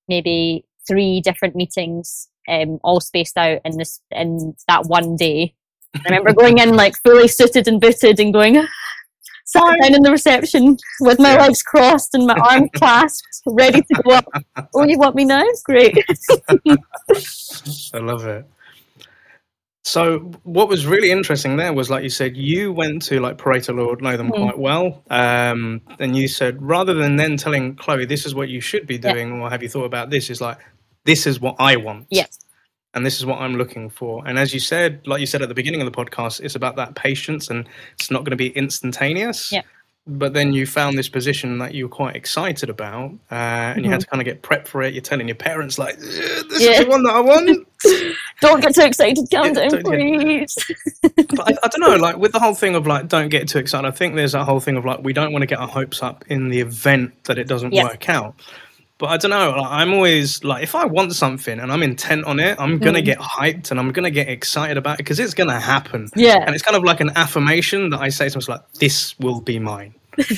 maybe 0.07 0.65
three 0.87 1.21
different 1.21 1.57
meetings, 1.57 2.29
um, 2.47 2.79
all 2.85 3.01
spaced 3.01 3.37
out 3.37 3.61
in 3.65 3.77
this, 3.79 4.01
in 4.11 4.55
that 4.69 4.87
one 4.87 5.17
day. 5.17 5.55
I 5.97 6.03
remember 6.05 6.35
going 6.35 6.59
in 6.59 6.77
like 6.77 6.97
fully 6.97 7.29
suited 7.29 7.67
and 7.67 7.81
booted 7.81 8.21
and 8.21 8.33
going, 8.33 8.65
sat 9.49 9.63
down 9.83 9.95
in 9.95 10.03
the 10.03 10.11
reception 10.11 10.77
with 11.01 11.19
my 11.19 11.33
Yeah. 11.33 11.43
legs 11.47 11.63
crossed 11.63 12.15
and 12.15 12.27
my 12.27 12.35
arms 12.51 12.69
clasped, 12.75 13.43
ready 13.47 13.81
to 13.81 14.03
go 14.05 14.11
up. 14.15 14.27
Oh, 14.75 14.85
you 14.85 14.99
want 14.99 15.17
me 15.17 15.25
now? 15.25 15.43
Great. 15.65 15.97
I 17.95 17.99
love 17.99 18.27
it. 18.27 18.47
So, 19.85 20.19
what 20.43 20.69
was 20.69 20.85
really 20.87 21.11
interesting 21.11 21.57
there 21.57 21.73
was, 21.73 21.89
like 21.89 22.03
you 22.03 22.11
said, 22.11 22.37
you 22.37 22.73
went 22.73 23.01
to 23.03 23.21
like 23.21 23.39
Pareto 23.39 23.75
Law, 23.75 23.95
know 23.95 24.19
them 24.19 24.31
Mm. 24.31 24.43
quite 24.43 24.59
well, 24.59 25.03
um, 25.09 25.81
and 25.99 26.15
you 26.15 26.29
said 26.29 26.61
rather 26.61 26.93
than 26.93 27.17
then 27.17 27.39
telling 27.39 27.75
Chloe 27.77 28.05
this 28.05 28.27
is 28.27 28.35
what 28.35 28.51
you 28.51 28.61
should 28.61 28.87
be 28.87 28.97
Yeah. 28.97 29.15
doing, 29.15 29.41
or 29.41 29.49
have 29.49 29.63
you 29.63 29.69
thought 29.71 29.85
about 29.87 30.11
this? 30.11 30.29
Is 30.29 30.43
like 30.43 30.59
this 31.05 31.27
is 31.27 31.41
what 31.41 31.57
I 31.59 31.77
want, 31.77 32.07
Yeah. 32.11 32.27
And 32.95 33.05
this 33.05 33.19
is 33.19 33.27
what 33.27 33.41
I'm 33.41 33.57
looking 33.57 33.91
for. 33.91 34.27
And 34.27 34.39
as 34.39 34.55
you 34.55 34.61
said, 34.61 35.07
like 35.07 35.21
you 35.21 35.27
said 35.27 35.43
at 35.43 35.49
the 35.49 35.55
beginning 35.55 35.81
of 35.81 35.91
the 35.91 35.97
podcast, 35.97 36.41
it's 36.41 36.55
about 36.55 36.77
that 36.77 36.95
patience, 36.95 37.49
and 37.49 37.69
it's 37.99 38.11
not 38.11 38.21
going 38.21 38.31
to 38.31 38.37
be 38.37 38.49
instantaneous. 38.51 39.53
Yeah. 39.53 39.63
But 40.11 40.33
then 40.33 40.55
you 40.55 40.65
found 40.65 40.97
this 40.97 41.09
position 41.11 41.59
that 41.59 41.75
you 41.75 41.85
were 41.85 41.91
quite 41.95 42.17
excited 42.17 42.71
about, 42.71 43.11
uh, 43.31 43.35
and 43.77 43.85
you 43.85 43.91
had 43.91 44.01
to 44.01 44.07
kind 44.07 44.23
of 44.23 44.25
get 44.25 44.41
prepped 44.41 44.67
for 44.67 44.81
it. 44.83 44.95
You're 44.95 45.03
telling 45.03 45.29
your 45.29 45.35
parents 45.35 45.79
like, 45.79 45.97
"Uh, 45.99 46.43
"This 46.49 46.63
Yeah. 46.63 46.71
is 46.71 46.79
the 46.85 46.87
one 46.89 47.03
that 47.03 47.15
I 47.15 47.21
want." 47.21 47.69
Don't 48.41 48.63
get 48.63 48.75
too 48.75 48.81
excited. 48.87 49.29
Calm 49.31 49.49
Yeah, 49.49 49.53
down, 49.53 49.71
yeah. 49.75 49.81
please. 49.83 50.57
but 51.03 51.41
I, 51.41 51.57
I 51.63 51.69
don't 51.69 51.81
know, 51.81 51.97
like 51.97 52.17
with 52.17 52.33
the 52.33 52.39
whole 52.39 52.55
thing 52.55 52.75
of 52.75 52.87
like, 52.87 53.09
don't 53.09 53.29
get 53.31 53.49
too 53.49 53.59
excited. 53.59 53.87
I 53.87 53.91
think 53.91 54.15
there's 54.15 54.33
that 54.33 54.45
whole 54.45 54.61
thing 54.61 54.77
of 54.77 54.85
like, 54.85 55.01
we 55.03 55.13
don't 55.13 55.33
want 55.33 55.43
to 55.43 55.47
get 55.47 55.59
our 55.59 55.67
hopes 55.69 56.03
up 56.03 56.25
in 56.29 56.49
the 56.49 56.61
event 56.61 57.25
that 57.25 57.37
it 57.37 57.49
doesn't 57.49 57.75
work 57.75 58.09
out. 58.09 58.35
But 58.99 59.07
I 59.11 59.17
don't 59.17 59.31
know. 59.31 59.51
Like, 59.51 59.71
I'm 59.71 59.93
always 59.95 60.43
like, 60.43 60.63
if 60.65 60.75
I 60.75 60.85
want 60.85 61.15
something 61.15 61.61
and 61.61 61.71
I'm 61.73 61.85
intent 61.85 62.25
on 62.25 62.41
it, 62.41 62.57
I'm 62.59 62.79
gonna 62.79 62.99
Mm. 63.01 63.05
get 63.05 63.19
hyped 63.19 63.71
and 63.71 63.79
I'm 63.79 63.93
gonna 63.93 64.11
get 64.11 64.29
excited 64.29 64.77
about 64.77 64.95
it 64.95 64.99
because 64.99 65.21
it's 65.21 65.35
gonna 65.35 65.61
happen. 65.61 66.09
Yeah. 66.17 66.43
And 66.45 66.53
it's 66.55 66.65
kind 66.65 66.77
of 66.77 66.83
like 66.83 67.01
an 67.01 67.11
affirmation 67.15 67.91
that 67.91 68.01
I 68.01 68.09
say 68.09 68.29
to 68.29 68.37
myself, 68.39 68.49
like, 68.61 68.73
this 68.81 69.17
will 69.21 69.41
be 69.41 69.59
mine. 69.61 69.95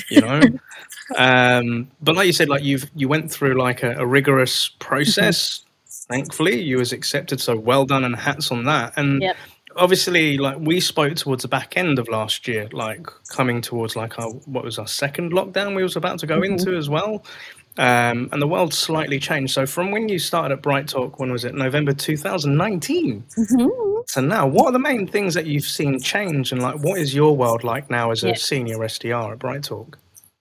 You 0.09 0.21
know. 0.21 0.41
um, 1.17 1.89
but 2.01 2.15
like 2.15 2.27
you 2.27 2.33
said, 2.33 2.49
like 2.49 2.63
you've 2.63 2.89
you 2.95 3.07
went 3.07 3.31
through 3.31 3.55
like 3.59 3.81
a, 3.81 3.93
a 3.97 4.05
rigorous 4.05 4.69
process. 4.79 5.61
Thankfully, 5.87 6.61
you 6.61 6.77
was 6.77 6.91
accepted. 6.93 7.41
So 7.41 7.55
well 7.57 7.85
done 7.85 8.03
and 8.03 8.15
hats 8.15 8.51
on 8.51 8.63
that. 8.65 8.93
And 8.95 9.21
Yep. 9.23 9.35
obviously 9.77 10.37
like 10.37 10.57
we 10.59 10.79
spoke 10.79 11.15
towards 11.15 11.41
the 11.41 11.47
back 11.47 11.77
end 11.77 11.97
of 11.97 12.07
last 12.09 12.45
year 12.47 12.67
like 12.73 13.07
coming 13.29 13.61
towards 13.61 13.95
like 13.95 14.19
our 14.19 14.29
what 14.53 14.65
was 14.65 14.77
our 14.77 14.87
second 14.87 15.31
lockdown 15.31 15.73
we 15.75 15.81
was 15.81 15.95
about 15.95 16.19
to 16.19 16.27
go 16.27 16.41
Mhm. 16.41 16.45
into 16.59 16.75
as 16.75 16.89
well 16.89 17.23
um, 17.77 18.29
and 18.31 18.41
the 18.41 18.47
world 18.47 18.73
slightly 18.73 19.19
changed 19.19 19.53
so 19.53 19.65
from 19.65 19.91
when 19.91 20.09
you 20.09 20.19
started 20.19 20.53
at 20.53 20.61
bright 20.61 20.87
talk 20.87 21.19
when 21.19 21.31
was 21.31 21.45
it 21.45 21.55
november 21.55 21.93
2019 21.93 23.23
Mhm. 23.37 24.03
so 24.07 24.21
now 24.21 24.47
what 24.47 24.65
are 24.67 24.71
the 24.71 24.79
main 24.79 25.07
things 25.07 25.33
that 25.33 25.45
you've 25.45 25.63
seen 25.63 25.99
change 25.99 26.51
and 26.51 26.61
like 26.61 26.79
what 26.83 26.99
is 26.99 27.13
your 27.15 27.35
world 27.35 27.63
like 27.63 27.89
now 27.89 28.11
as 28.11 28.23
a 28.23 28.35
senior 28.35 28.77
sdr 28.77 29.31
at 29.31 29.39
bright 29.39 29.63
talk 29.63 29.97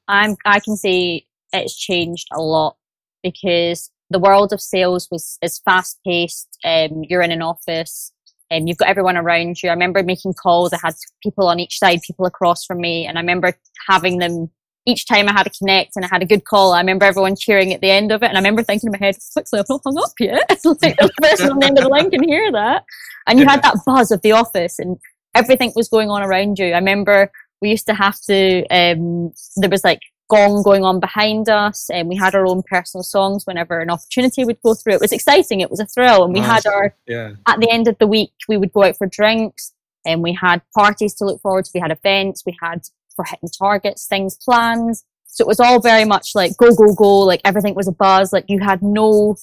I'm, 0.08 0.36
I 0.44 0.58
can 0.58 0.76
say 0.76 1.24
it's 1.52 1.76
changed 1.78 2.26
a 2.32 2.40
lot 2.42 2.76
because 3.22 3.90
the 4.10 4.18
world 4.18 4.52
of 4.52 4.60
sales 4.60 5.06
was 5.10 5.38
is 5.40 5.60
fast 5.60 6.00
paced. 6.04 6.48
Um, 6.64 7.04
you're 7.08 7.22
in 7.22 7.30
an 7.30 7.42
office, 7.42 8.12
and 8.50 8.68
you've 8.68 8.78
got 8.78 8.88
everyone 8.88 9.16
around 9.16 9.62
you. 9.62 9.68
I 9.68 9.72
remember 9.72 10.02
making 10.02 10.34
calls. 10.34 10.72
I 10.72 10.78
had 10.82 10.94
people 11.22 11.46
on 11.46 11.60
each 11.60 11.78
side, 11.78 12.00
people 12.04 12.26
across 12.26 12.64
from 12.64 12.80
me, 12.80 13.06
and 13.06 13.18
I 13.18 13.20
remember 13.20 13.56
having 13.88 14.18
them 14.18 14.50
each 14.86 15.06
time 15.06 15.28
I 15.28 15.32
had 15.32 15.46
a 15.46 15.50
connect 15.50 15.96
and 15.96 16.04
I 16.04 16.08
had 16.08 16.22
a 16.22 16.26
good 16.26 16.44
call. 16.44 16.72
I 16.72 16.80
remember 16.80 17.04
everyone 17.04 17.36
cheering 17.36 17.72
at 17.72 17.80
the 17.80 17.90
end 17.90 18.12
of 18.12 18.22
it, 18.22 18.26
and 18.26 18.36
I 18.36 18.40
remember 18.40 18.62
thinking 18.62 18.88
in 18.88 18.92
my 18.92 19.04
head, 19.04 19.16
"Quickly, 19.32 19.60
I've 19.60 19.68
not 19.68 19.82
hung 19.84 19.98
up 19.98 20.12
yet." 20.18 20.44
It's 20.50 20.64
like 20.64 20.96
the 20.98 21.10
person 21.20 21.50
on 21.50 21.58
the 21.58 21.66
end 21.66 21.78
of 21.78 21.84
the 21.84 21.90
line 21.90 22.10
can 22.10 22.22
hear 22.22 22.50
that, 22.52 22.84
and 23.26 23.38
you 23.38 23.46
had 23.46 23.62
that 23.62 23.76
buzz 23.86 24.10
of 24.10 24.22
the 24.22 24.32
office, 24.32 24.78
and 24.78 24.98
everything 25.34 25.72
was 25.76 25.88
going 25.88 26.10
on 26.10 26.22
around 26.22 26.58
you. 26.58 26.66
I 26.66 26.78
remember 26.78 27.30
we 27.60 27.70
used 27.70 27.86
to 27.86 27.94
have 27.94 28.18
to 28.22 28.66
um 28.68 29.32
there 29.56 29.70
was 29.70 29.84
like 29.84 30.00
gong 30.30 30.62
going 30.62 30.84
on 30.84 31.00
behind 31.00 31.48
us 31.48 31.90
and 31.90 32.08
we 32.08 32.14
had 32.14 32.34
our 32.34 32.46
own 32.46 32.62
personal 32.62 33.02
songs 33.02 33.44
whenever 33.46 33.80
an 33.80 33.90
opportunity 33.90 34.44
would 34.44 34.60
go 34.62 34.74
through 34.74 34.94
it 34.94 35.00
was 35.00 35.12
exciting 35.12 35.60
it 35.60 35.70
was 35.70 35.80
a 35.80 35.86
thrill 35.86 36.24
and 36.24 36.32
we 36.32 36.40
Nice. 36.40 36.64
had 36.64 36.72
our 36.72 36.94
yeah 37.06 37.32
at 37.48 37.58
the 37.58 37.68
end 37.68 37.88
of 37.88 37.98
the 37.98 38.06
week 38.06 38.32
we 38.48 38.56
would 38.56 38.72
go 38.72 38.84
out 38.84 38.96
for 38.96 39.08
drinks 39.08 39.72
and 40.06 40.22
we 40.22 40.32
had 40.32 40.62
parties 40.74 41.14
to 41.14 41.24
look 41.24 41.42
forward 41.42 41.64
to 41.64 41.70
we 41.74 41.80
had 41.80 41.90
events 41.90 42.44
we 42.46 42.56
had 42.62 42.82
for 43.20 43.28
hitting 43.28 43.50
targets 43.50 44.06
things 44.06 44.36
planned 44.36 44.96
So 45.26 45.44
it 45.44 45.46
was 45.46 45.60
all 45.60 45.80
very 45.80 46.04
much 46.04 46.30
like 46.34 46.56
go, 46.56 46.74
go, 46.74 46.94
go. 46.94 47.18
Like 47.20 47.40
everything 47.44 47.74
was 47.74 47.86
a 47.86 47.92
buzz. 47.92 48.32
Like 48.32 48.46
you 48.48 48.60
had 48.60 48.82
no, 48.82 49.36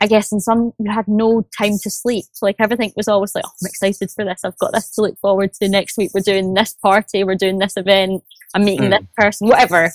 I 0.00 0.06
guess 0.06 0.30
in 0.32 0.40
some, 0.40 0.72
you 0.78 0.90
had 0.90 1.08
no 1.08 1.44
time 1.58 1.78
to 1.82 1.90
sleep. 1.90 2.26
So 2.32 2.46
like 2.46 2.56
everything 2.60 2.92
was 2.96 3.08
always 3.08 3.34
like, 3.34 3.44
oh, 3.46 3.50
I'm 3.60 3.66
excited 3.66 4.10
for 4.10 4.24
this. 4.24 4.44
I've 4.44 4.58
got 4.58 4.72
this 4.72 4.90
to 4.92 5.02
look 5.02 5.18
forward 5.18 5.52
to. 5.54 5.68
Next 5.68 5.98
week 5.98 6.10
we're 6.14 6.20
doing 6.20 6.54
this 6.54 6.74
party. 6.74 7.24
We're 7.24 7.34
doing 7.34 7.58
this 7.58 7.76
event. 7.76 8.22
I'm 8.54 8.64
meeting 8.64 8.90
mm. 8.90 8.98
this 8.98 9.08
person, 9.16 9.48
whatever. 9.48 9.90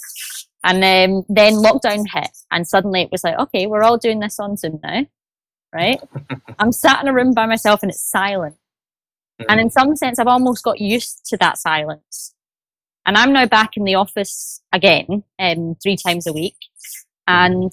And 0.63 0.84
um, 0.84 1.23
then 1.30 1.54
lockdown 1.54 2.06
hit 2.12 2.32
and 2.52 2.67
suddenly 2.67 3.04
it 3.04 3.12
was 3.12 3.23
like, 3.23 3.39
okay, 3.39 3.67
we're 3.67 3.84
all 3.84 3.97
doing 3.97 4.19
this 4.19 4.39
on 4.39 4.58
Zoom 4.58 4.80
now. 4.84 5.06
Right. 5.73 6.02
I'm 6.60 6.71
sat 6.71 7.02
in 7.02 7.08
a 7.08 7.13
room 7.13 7.34
by 7.34 7.45
myself 7.45 7.84
and 7.84 7.91
it's 7.91 8.02
silent. 8.02 8.58
And 9.47 9.62
in 9.62 9.69
some 9.69 9.95
sense, 9.95 10.17
I've 10.17 10.28
almost 10.28 10.63
got 10.63 10.82
used 10.82 11.26
to 11.28 11.38
that 11.38 11.58
silence. 11.58 12.34
And 13.08 13.17
I'm 13.17 13.32
now 13.32 13.46
back 13.46 13.78
in 13.78 13.86
the 13.86 13.96
office 13.96 14.62
again, 14.74 15.24
um, 15.39 15.76
three 15.82 15.96
times 15.96 16.28
a 16.28 16.34
week. 16.34 16.58
And 17.26 17.72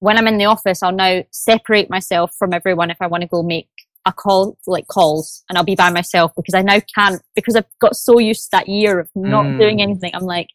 when 0.00 0.18
I'm 0.18 0.28
in 0.28 0.36
the 0.36 0.44
office, 0.44 0.82
I'll 0.82 0.92
now 0.92 1.24
separate 1.30 1.88
myself 1.88 2.34
from 2.38 2.52
everyone 2.52 2.90
if 2.90 2.98
I 3.00 3.06
want 3.06 3.22
to 3.22 3.28
go 3.28 3.42
make 3.42 3.70
a 4.04 4.12
call, 4.12 4.58
like 4.66 4.86
calls, 4.86 5.42
and 5.48 5.56
I'll 5.56 5.64
be 5.64 5.74
by 5.74 5.90
myself 5.90 6.32
because 6.36 6.54
I 6.54 6.60
now 6.60 6.80
can't, 6.94 7.22
because 7.34 7.56
I've 7.56 7.64
got 7.80 7.96
so 7.96 8.18
used 8.18 8.44
to 8.44 8.48
that 8.52 8.68
year 8.68 9.00
of 9.00 9.08
not 9.14 9.46
mm. 9.46 9.58
doing 9.58 9.80
anything. 9.80 10.10
I'm 10.14 10.24
like, 10.24 10.48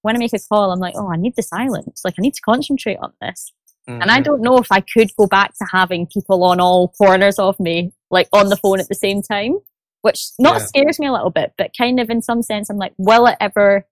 when 0.00 0.16
I 0.16 0.18
make 0.18 0.32
a 0.32 0.38
call, 0.38 0.72
I'm 0.72 0.80
like, 0.80 0.94
oh, 0.96 1.12
I 1.12 1.16
need 1.16 1.36
the 1.36 1.42
silence. 1.42 2.00
Like, 2.02 2.14
I 2.18 2.22
need 2.22 2.34
to 2.34 2.42
concentrate 2.42 2.96
on 2.96 3.12
this. 3.20 3.52
Mm-hmm. 3.88 4.00
And 4.00 4.10
I 4.10 4.16
mm-hmm. 4.16 4.24
don't 4.24 4.42
know 4.42 4.56
if 4.56 4.72
I 4.72 4.80
could 4.80 5.14
go 5.16 5.26
back 5.26 5.52
to 5.58 5.66
having 5.70 6.06
people 6.06 6.42
on 6.44 6.60
all 6.60 6.88
corners 6.88 7.38
of 7.38 7.60
me, 7.60 7.92
like 8.10 8.28
on 8.32 8.48
the 8.48 8.56
phone 8.56 8.80
at 8.80 8.88
the 8.88 8.94
same 8.94 9.20
time 9.20 9.60
which 10.06 10.28
not 10.38 10.60
yeah. 10.60 10.66
scares 10.66 11.00
me 11.00 11.08
a 11.08 11.12
little 11.12 11.30
bit, 11.30 11.52
but 11.58 11.72
kind 11.76 11.98
of 11.98 12.10
in 12.10 12.22
some 12.22 12.40
sense, 12.40 12.70
I'm 12.70 12.76
like, 12.76 12.92
will 12.96 13.26
it 13.26 13.36
ever 13.40 13.84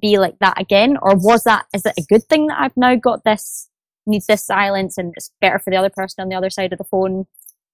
be 0.00 0.18
like 0.18 0.36
that 0.40 0.60
again? 0.60 0.98
Or 1.00 1.14
was 1.14 1.44
that, 1.44 1.66
is 1.72 1.86
it 1.86 1.94
a 1.96 2.02
good 2.02 2.24
thing 2.24 2.48
that 2.48 2.60
I've 2.60 2.76
now 2.76 2.96
got 2.96 3.22
this, 3.22 3.68
need 4.04 4.22
this 4.26 4.44
silence 4.44 4.98
and 4.98 5.14
it's 5.16 5.30
better 5.40 5.60
for 5.60 5.70
the 5.70 5.76
other 5.76 5.90
person 5.90 6.22
on 6.22 6.28
the 6.28 6.34
other 6.34 6.50
side 6.50 6.72
of 6.72 6.78
the 6.78 6.84
phone? 6.84 7.28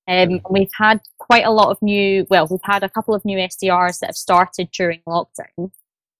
Um, 0.06 0.42
we've 0.50 0.70
had 0.78 1.00
quite 1.16 1.46
a 1.46 1.50
lot 1.50 1.70
of 1.70 1.80
new, 1.80 2.26
well, 2.28 2.46
we've 2.50 2.60
had 2.64 2.82
a 2.82 2.90
couple 2.90 3.14
of 3.14 3.24
new 3.24 3.38
SDRs 3.38 4.00
that 4.00 4.08
have 4.08 4.16
started 4.16 4.70
during 4.72 5.00
lockdown 5.08 5.70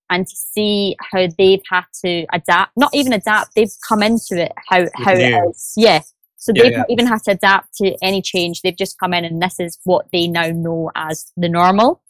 and 0.09 0.25
to 0.25 0.35
see 0.35 0.95
how 0.99 1.27
they've 1.37 1.61
had 1.69 1.85
to 2.03 2.25
adapt, 2.33 2.75
not 2.75 2.89
even 2.95 3.13
adapt, 3.13 3.53
they've 3.53 3.71
come 3.87 4.01
into 4.01 4.41
it, 4.41 4.51
how, 4.67 4.87
how 4.95 5.13
it 5.13 5.47
is. 5.47 5.73
Yeah. 5.77 6.01
So 6.41 6.51
yeah, 6.55 6.63
they've 6.63 6.71
yeah. 6.71 6.77
not 6.79 6.89
even 6.89 7.05
had 7.05 7.21
to 7.23 7.31
adapt 7.31 7.75
to 7.75 7.95
any 8.01 8.19
change. 8.19 8.63
They've 8.63 8.75
just 8.75 8.99
come 8.99 9.13
in 9.13 9.23
and 9.23 9.39
this 9.39 9.59
is 9.59 9.77
what 9.83 10.07
they 10.11 10.27
now 10.27 10.47
know 10.47 10.91
as 10.95 11.31
the 11.37 11.47
normal. 11.47 12.01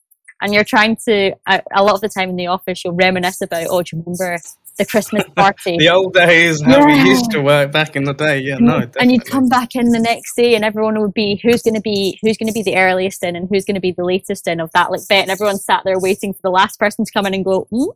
And 0.42 0.54
you're 0.54 0.64
trying 0.64 0.96
to, 1.06 1.34
a, 1.48 1.62
a 1.76 1.84
lot 1.84 1.96
of 1.96 2.02
the 2.02 2.08
time 2.08 2.30
in 2.30 2.38
the 2.38 2.48
office, 2.48 2.84
you'll 2.84 2.96
reminisce 2.96 3.42
about, 3.42 3.68
oh, 3.70 3.84
do 3.84 3.98
you 3.98 4.04
remember 4.04 4.40
the 4.78 4.86
Christmas 4.86 5.26
party? 5.36 5.78
the 5.78 5.90
old 5.90 6.14
days, 6.14 6.62
how 6.62 6.80
yeah. 6.80 6.86
we 6.86 7.10
used 7.10 7.30
to 7.32 7.42
work 7.42 7.74
back 7.74 7.98
in 7.98 8.06
the 8.06 8.14
day. 8.14 8.40
Yeah, 8.40 8.56
no. 8.58 8.80
Definitely. 8.80 9.02
And 9.02 9.12
you'd 9.12 9.26
come 9.26 9.50
back 9.50 9.76
in 9.76 9.90
the 9.90 10.00
next 10.00 10.34
day 10.36 10.56
and 10.56 10.64
everyone 10.64 10.98
would 11.02 11.14
be, 11.14 11.42
who's 11.44 11.62
going 11.62 11.76
to 11.76 11.82
be, 11.82 12.18
who's 12.22 12.38
going 12.38 12.48
to 12.48 12.54
be 12.54 12.64
the 12.64 12.78
earliest 12.78 13.26
in 13.26 13.36
and 13.36 13.50
who's 13.52 13.66
going 13.66 13.76
to 13.76 13.82
be 13.82 13.92
the 13.92 14.06
latest 14.06 14.48
in 14.48 14.62
of 14.62 14.72
that 14.72 14.92
like 14.92 15.06
bet. 15.10 15.24
And 15.24 15.32
everyone 15.32 15.58
sat 15.58 15.82
there 15.84 16.00
waiting 16.00 16.32
for 16.32 16.42
the 16.42 16.52
last 16.52 16.80
person 16.80 17.04
to 17.04 17.12
come 17.12 17.26
in 17.26 17.34
and 17.34 17.44
go, 17.44 17.68
mm, 17.70 17.94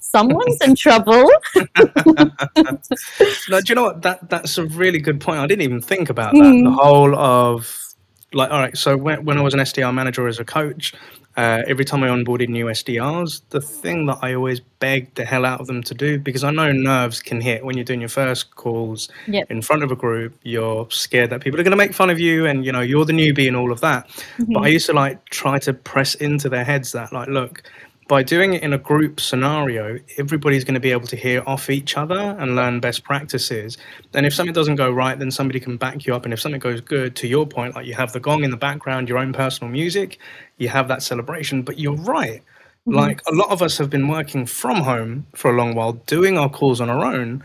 someone's 0.00 0.60
in 0.60 0.74
trouble. 0.74 1.30
no, 1.56 3.60
do 3.60 3.62
you 3.66 3.74
know 3.74 3.82
what? 3.82 4.02
That 4.02 4.28
that's 4.28 4.58
a 4.58 4.66
really 4.66 4.98
good 4.98 5.20
point. 5.20 5.40
I 5.40 5.46
didn't 5.46 5.62
even 5.62 5.80
think 5.80 6.10
about 6.10 6.34
that. 6.34 6.42
Mm. 6.42 6.64
The 6.64 6.70
whole 6.70 7.14
of 7.14 7.94
like, 8.32 8.50
all 8.50 8.60
right. 8.60 8.76
So 8.76 8.96
when 8.96 9.24
when 9.24 9.38
I 9.38 9.42
was 9.42 9.54
an 9.54 9.60
SDR 9.60 9.92
manager 9.92 10.28
as 10.28 10.38
a 10.38 10.44
coach, 10.44 10.94
uh, 11.36 11.62
every 11.66 11.84
time 11.84 12.02
I 12.02 12.08
onboarded 12.08 12.48
new 12.48 12.66
SDRs, 12.66 13.42
the 13.50 13.60
thing 13.60 14.06
that 14.06 14.18
I 14.20 14.34
always 14.34 14.60
begged 14.60 15.16
the 15.16 15.24
hell 15.24 15.46
out 15.46 15.60
of 15.60 15.68
them 15.68 15.82
to 15.84 15.94
do, 15.94 16.18
because 16.18 16.42
I 16.42 16.50
know 16.50 16.72
nerves 16.72 17.22
can 17.22 17.40
hit 17.40 17.64
when 17.64 17.76
you're 17.76 17.84
doing 17.84 18.00
your 18.00 18.08
first 18.08 18.54
calls 18.56 19.08
yep. 19.28 19.48
in 19.50 19.62
front 19.62 19.84
of 19.84 19.92
a 19.92 19.96
group, 19.96 20.34
you're 20.42 20.90
scared 20.90 21.30
that 21.30 21.40
people 21.40 21.60
are 21.60 21.62
going 21.62 21.70
to 21.70 21.76
make 21.76 21.94
fun 21.94 22.10
of 22.10 22.18
you 22.18 22.46
and, 22.46 22.64
you 22.64 22.72
know, 22.72 22.80
you're 22.80 23.04
the 23.04 23.12
newbie 23.12 23.46
and 23.46 23.56
all 23.56 23.70
of 23.70 23.80
that. 23.80 24.08
Mm-hmm. 24.08 24.54
But 24.54 24.64
I 24.64 24.68
used 24.68 24.86
to 24.86 24.92
like 24.92 25.24
try 25.26 25.60
to 25.60 25.72
press 25.72 26.16
into 26.16 26.48
their 26.48 26.64
heads 26.64 26.90
that, 26.92 27.12
like, 27.12 27.28
look, 27.28 27.62
by 28.10 28.24
doing 28.24 28.54
it 28.54 28.62
in 28.64 28.72
a 28.72 28.78
group 28.78 29.20
scenario, 29.20 29.96
everybody's 30.18 30.64
going 30.64 30.74
to 30.74 30.80
be 30.80 30.90
able 30.90 31.06
to 31.06 31.14
hear 31.14 31.44
off 31.46 31.70
each 31.70 31.96
other 31.96 32.18
and 32.40 32.56
learn 32.56 32.80
best 32.80 33.04
practices. 33.04 33.78
And 34.14 34.26
if 34.26 34.34
something 34.34 34.52
doesn't 34.52 34.74
go 34.74 34.90
right, 34.90 35.16
then 35.16 35.30
somebody 35.30 35.60
can 35.60 35.76
back 35.76 36.04
you 36.04 36.16
up. 36.16 36.24
And 36.24 36.34
if 36.34 36.40
something 36.40 36.58
goes 36.58 36.80
good, 36.80 37.14
to 37.14 37.28
your 37.28 37.46
point, 37.46 37.76
like 37.76 37.86
you 37.86 37.94
have 37.94 38.12
the 38.12 38.18
gong 38.18 38.42
in 38.42 38.50
the 38.50 38.56
background, 38.56 39.08
your 39.08 39.18
own 39.18 39.32
personal 39.32 39.70
music, 39.70 40.18
you 40.58 40.68
have 40.68 40.88
that 40.88 41.04
celebration. 41.04 41.62
But 41.62 41.78
you're 41.78 41.94
right. 41.94 42.42
Mm-hmm. 42.88 42.94
Like 42.94 43.22
a 43.28 43.32
lot 43.32 43.50
of 43.50 43.62
us 43.62 43.78
have 43.78 43.90
been 43.90 44.08
working 44.08 44.44
from 44.44 44.78
home 44.78 45.24
for 45.36 45.52
a 45.52 45.56
long 45.56 45.76
while, 45.76 45.92
doing 45.92 46.36
our 46.36 46.50
calls 46.50 46.80
on 46.80 46.90
our 46.90 47.04
own. 47.04 47.44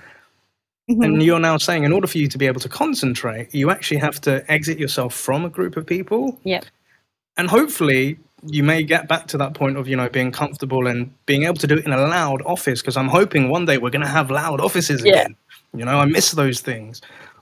Mm-hmm. 0.90 1.04
And 1.04 1.22
you're 1.22 1.40
now 1.40 1.58
saying, 1.58 1.84
in 1.84 1.94
order 1.94 2.08
for 2.08 2.18
you 2.18 2.28
to 2.28 2.40
be 2.40 2.48
able 2.48 2.62
to 2.62 2.70
concentrate, 2.70 3.54
you 3.54 3.70
actually 3.70 3.98
have 3.98 4.20
to 4.22 4.44
exit 4.52 4.80
yourself 4.80 5.14
from 5.14 5.46
a 5.46 5.50
group 5.50 5.78
of 5.78 5.86
people. 5.86 6.40
Yep. 6.44 6.66
And 7.38 7.48
hopefully, 7.48 8.18
you 8.48 8.64
may 8.64 8.84
get 8.84 9.08
back 9.08 9.28
to 9.28 9.38
that 9.38 9.54
point 9.54 9.78
of 9.78 9.88
you 9.88 9.96
know 9.96 10.10
being 10.10 10.32
comfortable 10.32 10.88
and 10.88 11.14
being 11.26 11.44
able 11.44 11.58
to 11.58 11.68
do 11.68 11.76
it 11.76 11.86
in 11.86 11.92
a 11.92 11.98
loud 11.98 12.42
office 12.44 12.82
because 12.82 12.98
I'm 12.98 13.08
hoping 13.08 13.50
one 13.50 13.66
day 13.66 13.78
we're 13.78 13.90
going 13.90 14.06
to 14.06 14.08
have 14.08 14.32
loud 14.32 14.62
offices 14.62 15.04
yeah. 15.04 15.14
again. 15.14 15.36
You 15.74 15.86
know, 15.86 16.00
I 16.00 16.06
miss 16.06 16.32
those 16.32 16.62
things. 16.62 17.02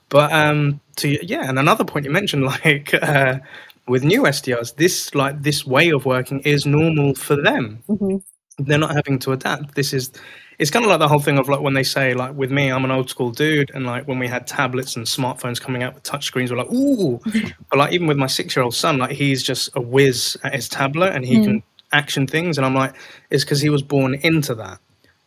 But 0.10 0.32
um, 0.32 0.80
to 0.98 1.26
yeah, 1.26 1.50
and 1.50 1.58
another 1.58 1.84
point 1.84 2.06
you 2.06 2.12
mentioned, 2.12 2.44
like 2.64 2.94
uh, 2.94 3.40
with 3.88 4.04
new 4.04 4.24
SDRs, 4.24 4.76
this 4.76 5.14
like 5.16 5.42
this 5.42 5.66
way 5.66 5.90
of 5.90 6.06
working 6.06 6.40
is 6.42 6.66
normal 6.66 7.16
for 7.16 7.36
them. 7.36 7.84
Mm-hmm. 7.90 8.18
They're 8.58 8.78
not 8.78 8.96
having 8.96 9.20
to 9.20 9.32
adapt. 9.32 9.76
This 9.76 9.94
is 9.94 10.12
it's 10.60 10.72
kind 10.72 10.86
of 10.86 10.90
like 10.90 11.00
the 11.00 11.08
whole 11.08 11.20
thing 11.20 11.38
of 11.38 11.50
like 11.50 11.62
when 11.62 11.74
they 11.74 11.84
say 11.84 12.14
like 12.14 12.34
with 12.36 12.52
me 12.52 12.72
i'm 12.72 12.86
an 12.86 12.92
old 12.92 13.10
school 13.10 13.32
dude 13.32 13.72
and 13.74 13.86
like 13.86 14.08
when 14.08 14.20
we 14.20 14.28
had 14.28 14.46
tablets 14.46 14.96
and 14.96 15.06
smartphones 15.06 15.60
coming 15.60 15.84
out 15.84 15.94
with 15.94 16.04
touch 16.04 16.26
screens 16.26 16.52
we're 16.52 16.58
like 16.58 16.72
ooh 16.72 17.20
but 17.70 17.80
like 17.80 17.94
even 17.94 18.08
with 18.08 18.18
my 18.18 18.28
six 18.28 18.56
year 18.56 18.64
old 18.64 18.74
son 18.74 18.98
like 18.98 19.12
he's 19.12 19.44
just 19.44 19.70
a 19.76 19.82
whiz 19.82 20.38
at 20.44 20.54
his 20.54 20.70
tablet 20.70 21.14
and 21.14 21.26
he 21.26 21.38
mm. 21.38 21.44
can 21.44 21.64
action 21.92 22.26
things 22.26 22.58
and 22.58 22.66
i'm 22.66 22.76
like 22.76 22.96
it's 23.30 23.44
because 23.44 23.62
he 23.62 23.70
was 23.70 23.82
born 23.82 24.16
into 24.16 24.56
that 24.56 24.80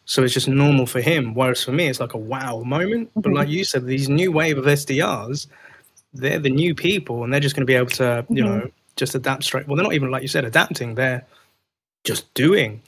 so 0.05 0.23
it's 0.23 0.35
just 0.35 0.49
normal 0.49 0.87
for 0.87 1.01
him 1.01 1.35
whereas 1.35 1.63
for 1.63 1.73
me 1.73 1.87
it's 1.87 2.01
like 2.01 2.15
a 2.15 2.19
wow 2.19 2.63
moment 2.63 3.09
mm-hmm. 3.11 3.21
but 3.21 3.33
like 3.33 3.49
you 3.49 3.65
said 3.65 3.87
these 3.87 4.09
new 4.09 4.33
wave 4.33 4.59
of 4.59 4.65
sdrs 4.65 5.47
they're 6.15 6.39
the 6.39 6.51
new 6.51 6.75
people 6.75 7.25
and 7.25 7.33
they're 7.33 7.41
just 7.41 7.55
going 7.55 7.63
to 7.63 7.71
be 7.71 7.75
able 7.75 7.91
to 7.91 8.25
you 8.29 8.43
mm-hmm. 8.43 8.59
know 8.59 8.71
just 8.97 9.15
adapt 9.15 9.45
straight 9.45 9.67
well 9.69 9.77
they're 9.77 9.85
not 9.85 9.93
even 9.93 10.11
like 10.11 10.23
you 10.23 10.29
said 10.29 10.45
adapting 10.45 10.95
they're 10.95 11.25
just 12.05 12.33
doing 12.35 12.81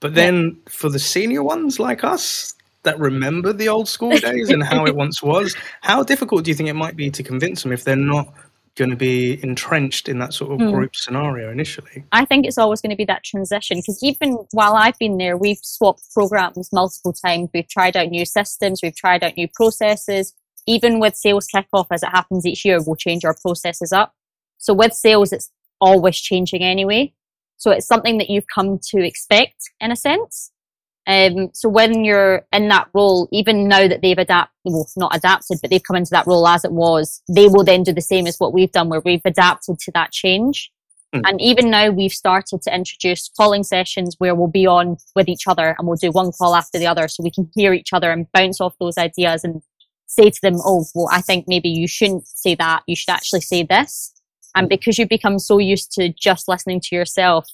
but 0.00 0.14
then 0.14 0.44
yeah. 0.44 0.70
for 0.72 0.88
the 0.88 0.98
senior 0.98 1.42
ones 1.42 1.78
like 1.78 2.04
us 2.04 2.54
that 2.82 2.98
remember 2.98 3.52
the 3.52 3.68
old 3.68 3.88
school 3.88 4.16
days 4.18 4.50
and 4.50 4.62
how 4.62 4.86
it 4.86 4.94
once 4.94 5.22
was, 5.22 5.54
how 5.82 6.02
difficult 6.02 6.44
do 6.44 6.50
you 6.50 6.54
think 6.54 6.68
it 6.68 6.74
might 6.74 6.96
be 6.96 7.10
to 7.10 7.22
convince 7.22 7.62
them 7.62 7.72
if 7.72 7.84
they're 7.84 7.96
not 7.96 8.32
going 8.76 8.90
to 8.90 8.96
be 8.96 9.42
entrenched 9.42 10.08
in 10.08 10.18
that 10.18 10.32
sort 10.32 10.52
of 10.52 10.58
mm. 10.58 10.72
group 10.72 10.94
scenario 10.94 11.50
initially? 11.50 12.04
I 12.12 12.24
think 12.24 12.46
it's 12.46 12.58
always 12.58 12.80
going 12.80 12.90
to 12.90 12.96
be 12.96 13.04
that 13.06 13.24
transition 13.24 13.78
because 13.78 13.98
even 14.02 14.38
while 14.52 14.74
I've 14.74 14.98
been 14.98 15.18
there, 15.18 15.36
we've 15.36 15.58
swapped 15.62 16.02
programs 16.12 16.72
multiple 16.72 17.12
times. 17.12 17.48
We've 17.52 17.68
tried 17.68 17.96
out 17.96 18.08
new 18.08 18.24
systems, 18.24 18.80
we've 18.82 18.96
tried 18.96 19.24
out 19.24 19.36
new 19.36 19.48
processes. 19.52 20.34
Even 20.68 20.98
with 20.98 21.14
sales 21.14 21.46
kickoff, 21.46 21.86
as 21.92 22.02
it 22.02 22.08
happens 22.08 22.44
each 22.44 22.64
year, 22.64 22.80
we'll 22.84 22.96
change 22.96 23.24
our 23.24 23.36
processes 23.40 23.92
up. 23.92 24.14
So 24.58 24.74
with 24.74 24.92
sales, 24.92 25.32
it's 25.32 25.50
always 25.80 26.16
changing 26.16 26.62
anyway. 26.62 27.12
So 27.56 27.70
it's 27.70 27.86
something 27.86 28.18
that 28.18 28.30
you've 28.30 28.46
come 28.52 28.78
to 28.90 29.04
expect 29.04 29.70
in 29.80 29.90
a 29.90 29.96
sense. 29.96 30.52
Um, 31.06 31.50
so 31.54 31.68
when 31.68 32.04
you're 32.04 32.46
in 32.52 32.68
that 32.68 32.88
role, 32.92 33.28
even 33.30 33.68
now 33.68 33.86
that 33.86 34.02
they've 34.02 34.18
adapted, 34.18 34.52
well, 34.64 34.86
not 34.96 35.14
adapted, 35.14 35.58
but 35.62 35.70
they've 35.70 35.82
come 35.82 35.96
into 35.96 36.10
that 36.10 36.26
role 36.26 36.48
as 36.48 36.64
it 36.64 36.72
was, 36.72 37.22
they 37.32 37.46
will 37.46 37.62
then 37.62 37.84
do 37.84 37.92
the 37.92 38.00
same 38.00 38.26
as 38.26 38.38
what 38.38 38.52
we've 38.52 38.72
done 38.72 38.88
where 38.88 39.02
we've 39.04 39.22
adapted 39.24 39.78
to 39.78 39.92
that 39.92 40.10
change. 40.10 40.72
Mm. 41.14 41.22
And 41.24 41.40
even 41.40 41.70
now 41.70 41.90
we've 41.90 42.12
started 42.12 42.60
to 42.62 42.74
introduce 42.74 43.30
calling 43.36 43.62
sessions 43.62 44.16
where 44.18 44.34
we'll 44.34 44.48
be 44.48 44.66
on 44.66 44.96
with 45.14 45.28
each 45.28 45.46
other 45.46 45.76
and 45.78 45.86
we'll 45.86 45.96
do 45.96 46.10
one 46.10 46.32
call 46.32 46.56
after 46.56 46.78
the 46.78 46.88
other 46.88 47.06
so 47.06 47.22
we 47.22 47.30
can 47.30 47.48
hear 47.54 47.72
each 47.72 47.92
other 47.92 48.10
and 48.10 48.30
bounce 48.32 48.60
off 48.60 48.74
those 48.80 48.98
ideas 48.98 49.44
and 49.44 49.62
say 50.06 50.30
to 50.30 50.40
them, 50.42 50.56
Oh, 50.64 50.86
well, 50.94 51.08
I 51.12 51.20
think 51.20 51.44
maybe 51.46 51.68
you 51.68 51.86
shouldn't 51.86 52.26
say 52.26 52.56
that. 52.56 52.82
You 52.88 52.96
should 52.96 53.10
actually 53.10 53.42
say 53.42 53.62
this. 53.62 54.12
And 54.56 54.68
because 54.68 54.98
you 54.98 55.06
become 55.06 55.38
so 55.38 55.58
used 55.58 55.92
to 55.92 56.08
just 56.08 56.48
listening 56.48 56.80
to 56.80 56.96
yourself, 56.96 57.48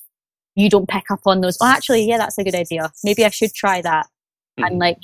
you 0.54 0.70
don't 0.70 0.88
pick 0.88 1.10
up 1.10 1.20
on 1.26 1.42
those. 1.42 1.58
Oh, 1.60 1.66
actually, 1.66 2.08
yeah, 2.08 2.16
that's 2.16 2.38
a 2.38 2.44
good 2.44 2.54
idea. 2.54 2.90
Maybe 3.04 3.24
I 3.24 3.28
should 3.28 3.52
try 3.52 3.82
that. 3.82 4.06
Mm-hmm. 4.58 4.64
And 4.64 4.78
like, 4.78 4.98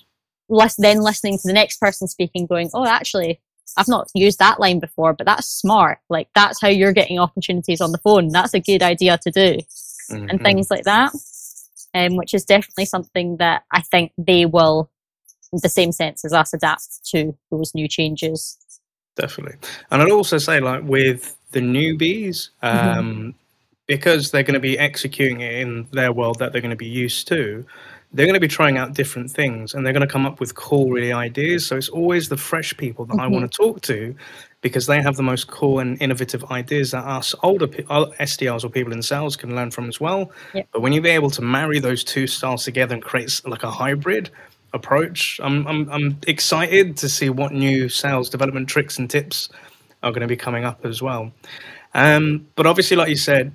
less, 0.48 0.76
then 0.76 1.00
listening 1.00 1.36
to 1.38 1.42
the 1.44 1.52
next 1.52 1.78
person 1.78 2.08
speaking, 2.08 2.46
going, 2.46 2.70
oh, 2.72 2.86
actually, 2.86 3.40
I've 3.76 3.88
not 3.88 4.10
used 4.14 4.38
that 4.38 4.60
line 4.60 4.78
before, 4.78 5.12
but 5.12 5.26
that's 5.26 5.46
smart. 5.46 5.98
Like, 6.08 6.28
that's 6.34 6.60
how 6.60 6.68
you're 6.68 6.92
getting 6.94 7.18
opportunities 7.18 7.80
on 7.80 7.92
the 7.92 7.98
phone. 7.98 8.28
That's 8.28 8.54
a 8.54 8.60
good 8.60 8.82
idea 8.82 9.18
to 9.18 9.30
do. 9.30 9.58
Mm-hmm. 10.10 10.28
And 10.30 10.40
things 10.40 10.70
like 10.70 10.84
that. 10.84 11.12
Um, 11.94 12.16
which 12.16 12.34
is 12.34 12.44
definitely 12.44 12.84
something 12.84 13.38
that 13.38 13.64
I 13.72 13.80
think 13.80 14.12
they 14.18 14.44
will, 14.44 14.90
in 15.54 15.60
the 15.62 15.70
same 15.70 15.90
sense 15.90 16.22
as 16.22 16.34
us, 16.34 16.52
adapt 16.52 16.86
to 17.06 17.34
those 17.50 17.74
new 17.74 17.88
changes. 17.88 18.58
Definitely. 19.16 19.56
And 19.90 20.02
I'd 20.02 20.10
also 20.10 20.36
say, 20.36 20.60
like, 20.60 20.82
with 20.84 21.34
the 21.52 21.60
newbies, 21.60 22.50
mm-hmm. 22.62 22.98
um, 22.98 23.06
mm-hmm. 23.06 23.30
because 23.86 24.30
they're 24.30 24.42
going 24.42 24.54
to 24.54 24.60
be 24.60 24.78
executing 24.78 25.40
it 25.40 25.54
in 25.54 25.86
their 25.92 26.12
world 26.12 26.38
that 26.38 26.52
they're 26.52 26.60
going 26.60 26.70
to 26.70 26.76
be 26.76 26.86
used 26.86 27.28
to, 27.28 27.64
they're 28.12 28.26
going 28.26 28.34
to 28.34 28.40
be 28.40 28.48
trying 28.48 28.78
out 28.78 28.94
different 28.94 29.30
things 29.30 29.74
and 29.74 29.84
they're 29.84 29.92
going 29.92 30.06
to 30.06 30.12
come 30.12 30.24
up 30.24 30.40
with 30.40 30.54
cool 30.54 30.90
really 30.90 31.12
ideas 31.12 31.66
so 31.66 31.76
it's 31.76 31.90
always 31.90 32.30
the 32.30 32.38
fresh 32.38 32.74
people 32.78 33.04
that 33.04 33.12
mm-hmm. 33.12 33.20
i 33.20 33.26
want 33.26 33.50
to 33.50 33.54
talk 33.54 33.82
to 33.82 34.14
because 34.60 34.86
they 34.86 35.00
have 35.00 35.16
the 35.16 35.22
most 35.22 35.46
cool 35.46 35.78
and 35.78 36.00
innovative 36.02 36.44
ideas 36.50 36.90
that 36.90 37.04
us 37.04 37.34
older 37.42 37.66
SDRs 37.66 38.64
or 38.64 38.68
people 38.68 38.92
in 38.92 39.02
sales 39.02 39.36
can 39.36 39.54
learn 39.54 39.70
from 39.70 39.88
as 39.88 40.00
well. 40.00 40.32
Yep. 40.54 40.68
But 40.72 40.82
when 40.82 40.92
you 40.92 41.00
be 41.00 41.10
able 41.10 41.30
to 41.30 41.42
marry 41.42 41.78
those 41.78 42.02
two 42.02 42.26
styles 42.26 42.64
together 42.64 42.94
and 42.94 43.02
create 43.02 43.40
like 43.46 43.62
a 43.62 43.70
hybrid 43.70 44.30
approach, 44.74 45.38
I'm, 45.42 45.66
I'm, 45.68 45.88
I'm 45.90 46.18
excited 46.26 46.96
to 46.98 47.08
see 47.08 47.30
what 47.30 47.52
new 47.52 47.88
sales 47.88 48.28
development 48.28 48.68
tricks 48.68 48.98
and 48.98 49.08
tips 49.08 49.48
are 50.02 50.10
going 50.10 50.22
to 50.22 50.26
be 50.26 50.36
coming 50.36 50.64
up 50.64 50.84
as 50.84 51.02
well. 51.02 51.32
Um, 51.94 52.46
but 52.54 52.66
obviously, 52.66 52.96
like 52.96 53.08
you 53.08 53.16
said, 53.16 53.52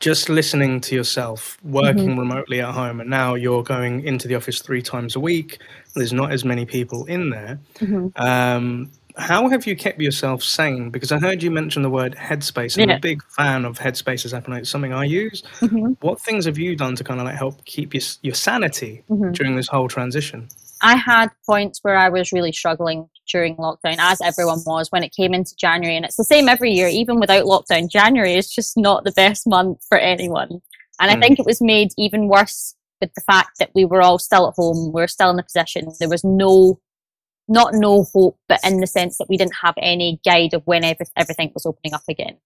just 0.00 0.28
listening 0.28 0.80
to 0.82 0.94
yourself, 0.94 1.58
working 1.64 2.10
mm-hmm. 2.10 2.18
remotely 2.18 2.60
at 2.60 2.74
home, 2.74 3.00
and 3.00 3.08
now 3.08 3.34
you're 3.34 3.62
going 3.62 4.04
into 4.04 4.28
the 4.28 4.34
office 4.34 4.60
three 4.60 4.82
times 4.82 5.16
a 5.16 5.20
week. 5.20 5.58
There's 5.94 6.12
not 6.12 6.32
as 6.32 6.44
many 6.44 6.66
people 6.66 7.04
in 7.06 7.30
there. 7.30 7.58
Mm-hmm. 7.76 8.08
Um, 8.22 8.90
how 9.16 9.48
have 9.48 9.66
you 9.66 9.76
kept 9.76 10.00
yourself 10.00 10.42
sane? 10.42 10.90
Because 10.90 11.12
I 11.12 11.18
heard 11.18 11.42
you 11.42 11.50
mention 11.50 11.82
the 11.82 11.90
word 11.90 12.16
headspace. 12.16 12.80
I'm 12.80 12.88
yeah. 12.88 12.96
a 12.96 13.00
big 13.00 13.22
fan 13.24 13.64
of 13.64 13.78
headspace 13.78 14.30
app, 14.34 14.46
and 14.46 14.56
it's 14.56 14.68
something 14.68 14.92
I 14.92 15.04
use. 15.04 15.42
Mm-hmm. 15.60 15.92
What 16.00 16.20
things 16.20 16.46
have 16.46 16.58
you 16.58 16.74
done 16.74 16.96
to 16.96 17.04
kind 17.04 17.20
of 17.20 17.26
like 17.26 17.36
help 17.36 17.64
keep 17.64 17.94
your 17.94 18.02
your 18.22 18.34
sanity 18.34 19.04
mm-hmm. 19.08 19.32
during 19.32 19.56
this 19.56 19.68
whole 19.68 19.88
transition? 19.88 20.48
I 20.82 20.96
had 20.96 21.28
points 21.46 21.78
where 21.82 21.96
I 21.96 22.08
was 22.08 22.32
really 22.32 22.52
struggling 22.52 23.08
during 23.30 23.56
lockdown, 23.56 23.96
as 23.98 24.20
everyone 24.20 24.60
was 24.66 24.90
when 24.90 25.02
it 25.02 25.14
came 25.14 25.34
into 25.34 25.56
January, 25.56 25.96
and 25.96 26.04
it's 26.04 26.16
the 26.16 26.24
same 26.24 26.48
every 26.48 26.72
year, 26.72 26.88
even 26.88 27.20
without 27.20 27.44
lockdown. 27.44 27.90
January 27.90 28.34
is 28.34 28.50
just 28.50 28.76
not 28.76 29.04
the 29.04 29.12
best 29.12 29.46
month 29.46 29.84
for 29.88 29.98
anyone, 29.98 30.60
and 31.00 31.10
mm. 31.10 31.16
I 31.16 31.20
think 31.20 31.38
it 31.38 31.46
was 31.46 31.60
made 31.60 31.90
even 31.96 32.28
worse 32.28 32.74
with 33.00 33.12
the 33.14 33.22
fact 33.22 33.58
that 33.58 33.70
we 33.74 33.84
were 33.84 34.02
all 34.02 34.18
still 34.18 34.48
at 34.48 34.54
home, 34.54 34.92
we 34.92 35.00
were 35.00 35.08
still 35.08 35.30
in 35.30 35.36
the 35.36 35.42
position, 35.42 35.88
there 35.98 36.08
was 36.08 36.24
no 36.24 36.80
not 37.48 37.74
no 37.74 38.04
hope, 38.04 38.38
but 38.48 38.60
in 38.64 38.80
the 38.80 38.86
sense 38.86 39.18
that 39.18 39.28
we 39.28 39.36
didn't 39.36 39.56
have 39.62 39.74
any 39.78 40.20
guide 40.24 40.54
of 40.54 40.62
when 40.66 40.84
every, 40.84 41.06
everything 41.16 41.50
was 41.52 41.66
opening 41.66 41.94
up 41.94 42.02
again. 42.08 42.36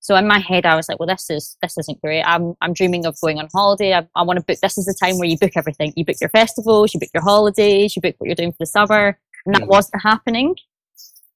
So 0.00 0.16
in 0.16 0.26
my 0.26 0.38
head, 0.38 0.64
I 0.64 0.76
was 0.76 0.88
like, 0.88 0.98
well, 0.98 1.08
this 1.08 1.28
is, 1.28 1.56
this 1.60 1.76
isn't 1.76 2.00
great. 2.00 2.22
I'm, 2.22 2.54
I'm 2.60 2.72
dreaming 2.72 3.04
of 3.04 3.20
going 3.20 3.38
on 3.38 3.48
holiday. 3.52 3.92
I, 3.92 4.06
I 4.14 4.22
want 4.22 4.38
to 4.38 4.44
book, 4.44 4.58
this 4.60 4.78
is 4.78 4.86
the 4.86 4.94
time 4.94 5.18
where 5.18 5.28
you 5.28 5.36
book 5.36 5.52
everything. 5.56 5.92
You 5.96 6.04
book 6.04 6.16
your 6.20 6.30
festivals, 6.30 6.94
you 6.94 7.00
book 7.00 7.10
your 7.12 7.22
holidays, 7.22 7.96
you 7.96 8.00
book 8.00 8.14
what 8.18 8.26
you're 8.26 8.36
doing 8.36 8.52
for 8.52 8.58
the 8.60 8.66
summer. 8.66 9.18
And 9.46 9.54
that 9.54 9.66
wasn't 9.66 10.02
happening. 10.02 10.56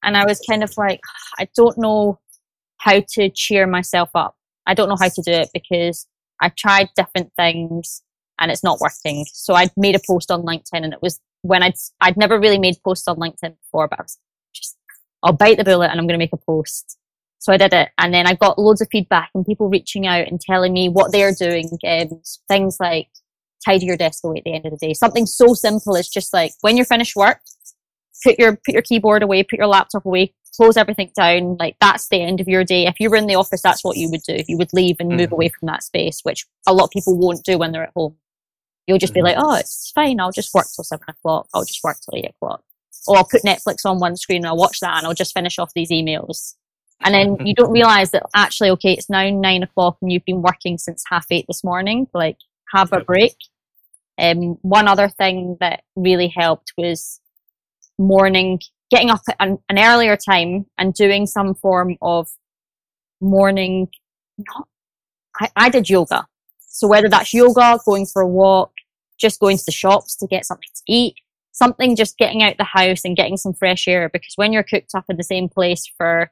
And 0.02 0.16
I 0.16 0.24
was 0.24 0.40
kind 0.48 0.62
of 0.62 0.76
like, 0.76 1.00
I 1.38 1.48
don't 1.56 1.78
know 1.78 2.18
how 2.78 3.02
to 3.14 3.30
cheer 3.30 3.66
myself 3.66 4.10
up. 4.14 4.36
I 4.66 4.74
don't 4.74 4.88
know 4.88 4.96
how 4.98 5.08
to 5.08 5.22
do 5.22 5.32
it 5.32 5.50
because 5.54 6.06
I 6.40 6.50
tried 6.50 6.88
different 6.96 7.32
things 7.36 8.02
and 8.38 8.50
it's 8.50 8.64
not 8.64 8.80
working. 8.80 9.24
So 9.32 9.54
I 9.54 9.68
made 9.76 9.94
a 9.94 10.00
post 10.06 10.30
on 10.30 10.42
LinkedIn 10.42 10.82
and 10.84 10.92
it 10.92 11.02
was 11.02 11.20
when 11.42 11.62
I'd, 11.62 11.74
I'd 12.00 12.16
never 12.16 12.38
really 12.38 12.58
made 12.58 12.76
posts 12.84 13.06
on 13.06 13.16
LinkedIn 13.16 13.56
before, 13.62 13.88
but 13.88 14.00
I 14.00 14.02
was 14.02 14.18
just, 14.52 14.76
I'll 15.22 15.32
bite 15.32 15.58
the 15.58 15.64
bullet 15.64 15.90
and 15.90 16.00
I'm 16.00 16.06
going 16.06 16.18
to 16.18 16.22
make 16.22 16.32
a 16.32 16.36
post. 16.36 16.98
So 17.38 17.52
I 17.52 17.56
did 17.56 17.72
it. 17.72 17.90
And 17.98 18.14
then 18.14 18.26
I 18.26 18.34
got 18.34 18.58
loads 18.58 18.80
of 18.80 18.88
feedback 18.90 19.30
and 19.34 19.46
people 19.46 19.68
reaching 19.68 20.06
out 20.06 20.28
and 20.28 20.40
telling 20.40 20.72
me 20.72 20.88
what 20.88 21.12
they're 21.12 21.34
doing. 21.34 21.70
Um, 21.86 22.20
things 22.48 22.76
like 22.78 23.08
tidy 23.64 23.86
your 23.86 23.96
desk 23.96 24.24
away 24.24 24.38
at 24.38 24.44
the 24.44 24.54
end 24.54 24.66
of 24.66 24.72
the 24.72 24.86
day. 24.86 24.94
Something 24.94 25.26
so 25.26 25.54
simple 25.54 25.96
as 25.96 26.08
just 26.08 26.32
like 26.32 26.52
when 26.60 26.76
you're 26.76 26.86
finished 26.86 27.16
work, 27.16 27.40
put 28.24 28.38
your, 28.38 28.56
put 28.56 28.72
your 28.74 28.82
keyboard 28.82 29.22
away, 29.22 29.42
put 29.42 29.58
your 29.58 29.66
laptop 29.66 30.06
away, 30.06 30.34
close 30.56 30.76
everything 30.76 31.10
down. 31.16 31.56
Like 31.58 31.76
that's 31.80 32.08
the 32.08 32.20
end 32.20 32.40
of 32.40 32.48
your 32.48 32.64
day. 32.64 32.86
If 32.86 33.00
you 33.00 33.10
were 33.10 33.16
in 33.16 33.26
the 33.26 33.34
office, 33.34 33.62
that's 33.62 33.84
what 33.84 33.96
you 33.96 34.10
would 34.10 34.22
do. 34.22 34.34
If 34.34 34.48
you 34.48 34.56
would 34.58 34.72
leave 34.72 34.96
and 35.00 35.10
move 35.10 35.30
mm. 35.30 35.32
away 35.32 35.48
from 35.48 35.66
that 35.66 35.82
space, 35.82 36.20
which 36.22 36.46
a 36.66 36.72
lot 36.72 36.84
of 36.84 36.90
people 36.90 37.18
won't 37.18 37.44
do 37.44 37.58
when 37.58 37.72
they're 37.72 37.84
at 37.84 37.92
home. 37.94 38.16
You'll 38.86 38.98
just 38.98 39.14
be 39.14 39.20
mm-hmm. 39.20 39.26
like, 39.26 39.36
oh, 39.38 39.54
it's 39.54 39.92
fine. 39.94 40.20
I'll 40.20 40.32
just 40.32 40.52
work 40.54 40.66
till 40.74 40.84
seven 40.84 41.04
o'clock. 41.08 41.48
I'll 41.54 41.64
just 41.64 41.84
work 41.84 41.96
till 42.00 42.18
eight 42.18 42.30
o'clock. 42.30 42.62
Or 43.06 43.16
I'll 43.16 43.24
put 43.24 43.42
Netflix 43.42 43.84
on 43.84 43.98
one 43.98 44.16
screen 44.16 44.38
and 44.38 44.46
I'll 44.46 44.56
watch 44.56 44.80
that 44.80 44.98
and 44.98 45.06
I'll 45.06 45.14
just 45.14 45.34
finish 45.34 45.58
off 45.58 45.74
these 45.74 45.90
emails. 45.90 46.54
And 47.04 47.14
then 47.14 47.46
you 47.46 47.54
don't 47.54 47.72
realize 47.72 48.12
that 48.12 48.24
actually, 48.34 48.70
okay, 48.70 48.92
it's 48.92 49.10
now 49.10 49.28
nine 49.28 49.62
o'clock 49.62 49.98
and 50.02 50.12
you've 50.12 50.24
been 50.24 50.42
working 50.42 50.78
since 50.78 51.02
half 51.08 51.26
eight 51.30 51.46
this 51.48 51.64
morning. 51.64 52.06
Like, 52.14 52.38
have 52.72 52.92
a 52.92 53.00
break. 53.00 53.34
Um, 54.18 54.58
one 54.62 54.88
other 54.88 55.08
thing 55.08 55.56
that 55.60 55.82
really 55.96 56.28
helped 56.28 56.72
was 56.76 57.20
morning, 58.02 58.60
getting 58.90 59.10
up 59.10 59.20
at 59.28 59.36
an, 59.40 59.58
an 59.68 59.78
earlier 59.78 60.16
time 60.16 60.66
and 60.78 60.94
doing 60.94 61.26
some 61.26 61.54
form 61.54 61.96
of 62.02 62.28
morning. 63.20 63.88
Not, 64.38 64.68
I, 65.40 65.50
I 65.56 65.68
did 65.68 65.88
yoga. 65.88 66.26
So 66.60 66.88
whether 66.88 67.08
that's 67.08 67.34
yoga, 67.34 67.78
going 67.84 68.06
for 68.06 68.22
a 68.22 68.28
walk, 68.28 68.72
just 69.18 69.40
going 69.40 69.56
to 69.56 69.64
the 69.64 69.72
shops 69.72 70.16
to 70.16 70.26
get 70.26 70.44
something 70.44 70.68
to 70.74 70.82
eat, 70.88 71.14
something 71.52 71.96
just 71.96 72.18
getting 72.18 72.42
out 72.42 72.56
the 72.58 72.64
house 72.64 73.04
and 73.04 73.16
getting 73.16 73.36
some 73.36 73.52
fresh 73.52 73.86
air 73.86 74.08
because 74.08 74.32
when 74.36 74.52
you're 74.52 74.62
cooped 74.62 74.94
up 74.94 75.04
in 75.08 75.16
the 75.16 75.22
same 75.22 75.48
place 75.48 75.90
for 75.96 76.30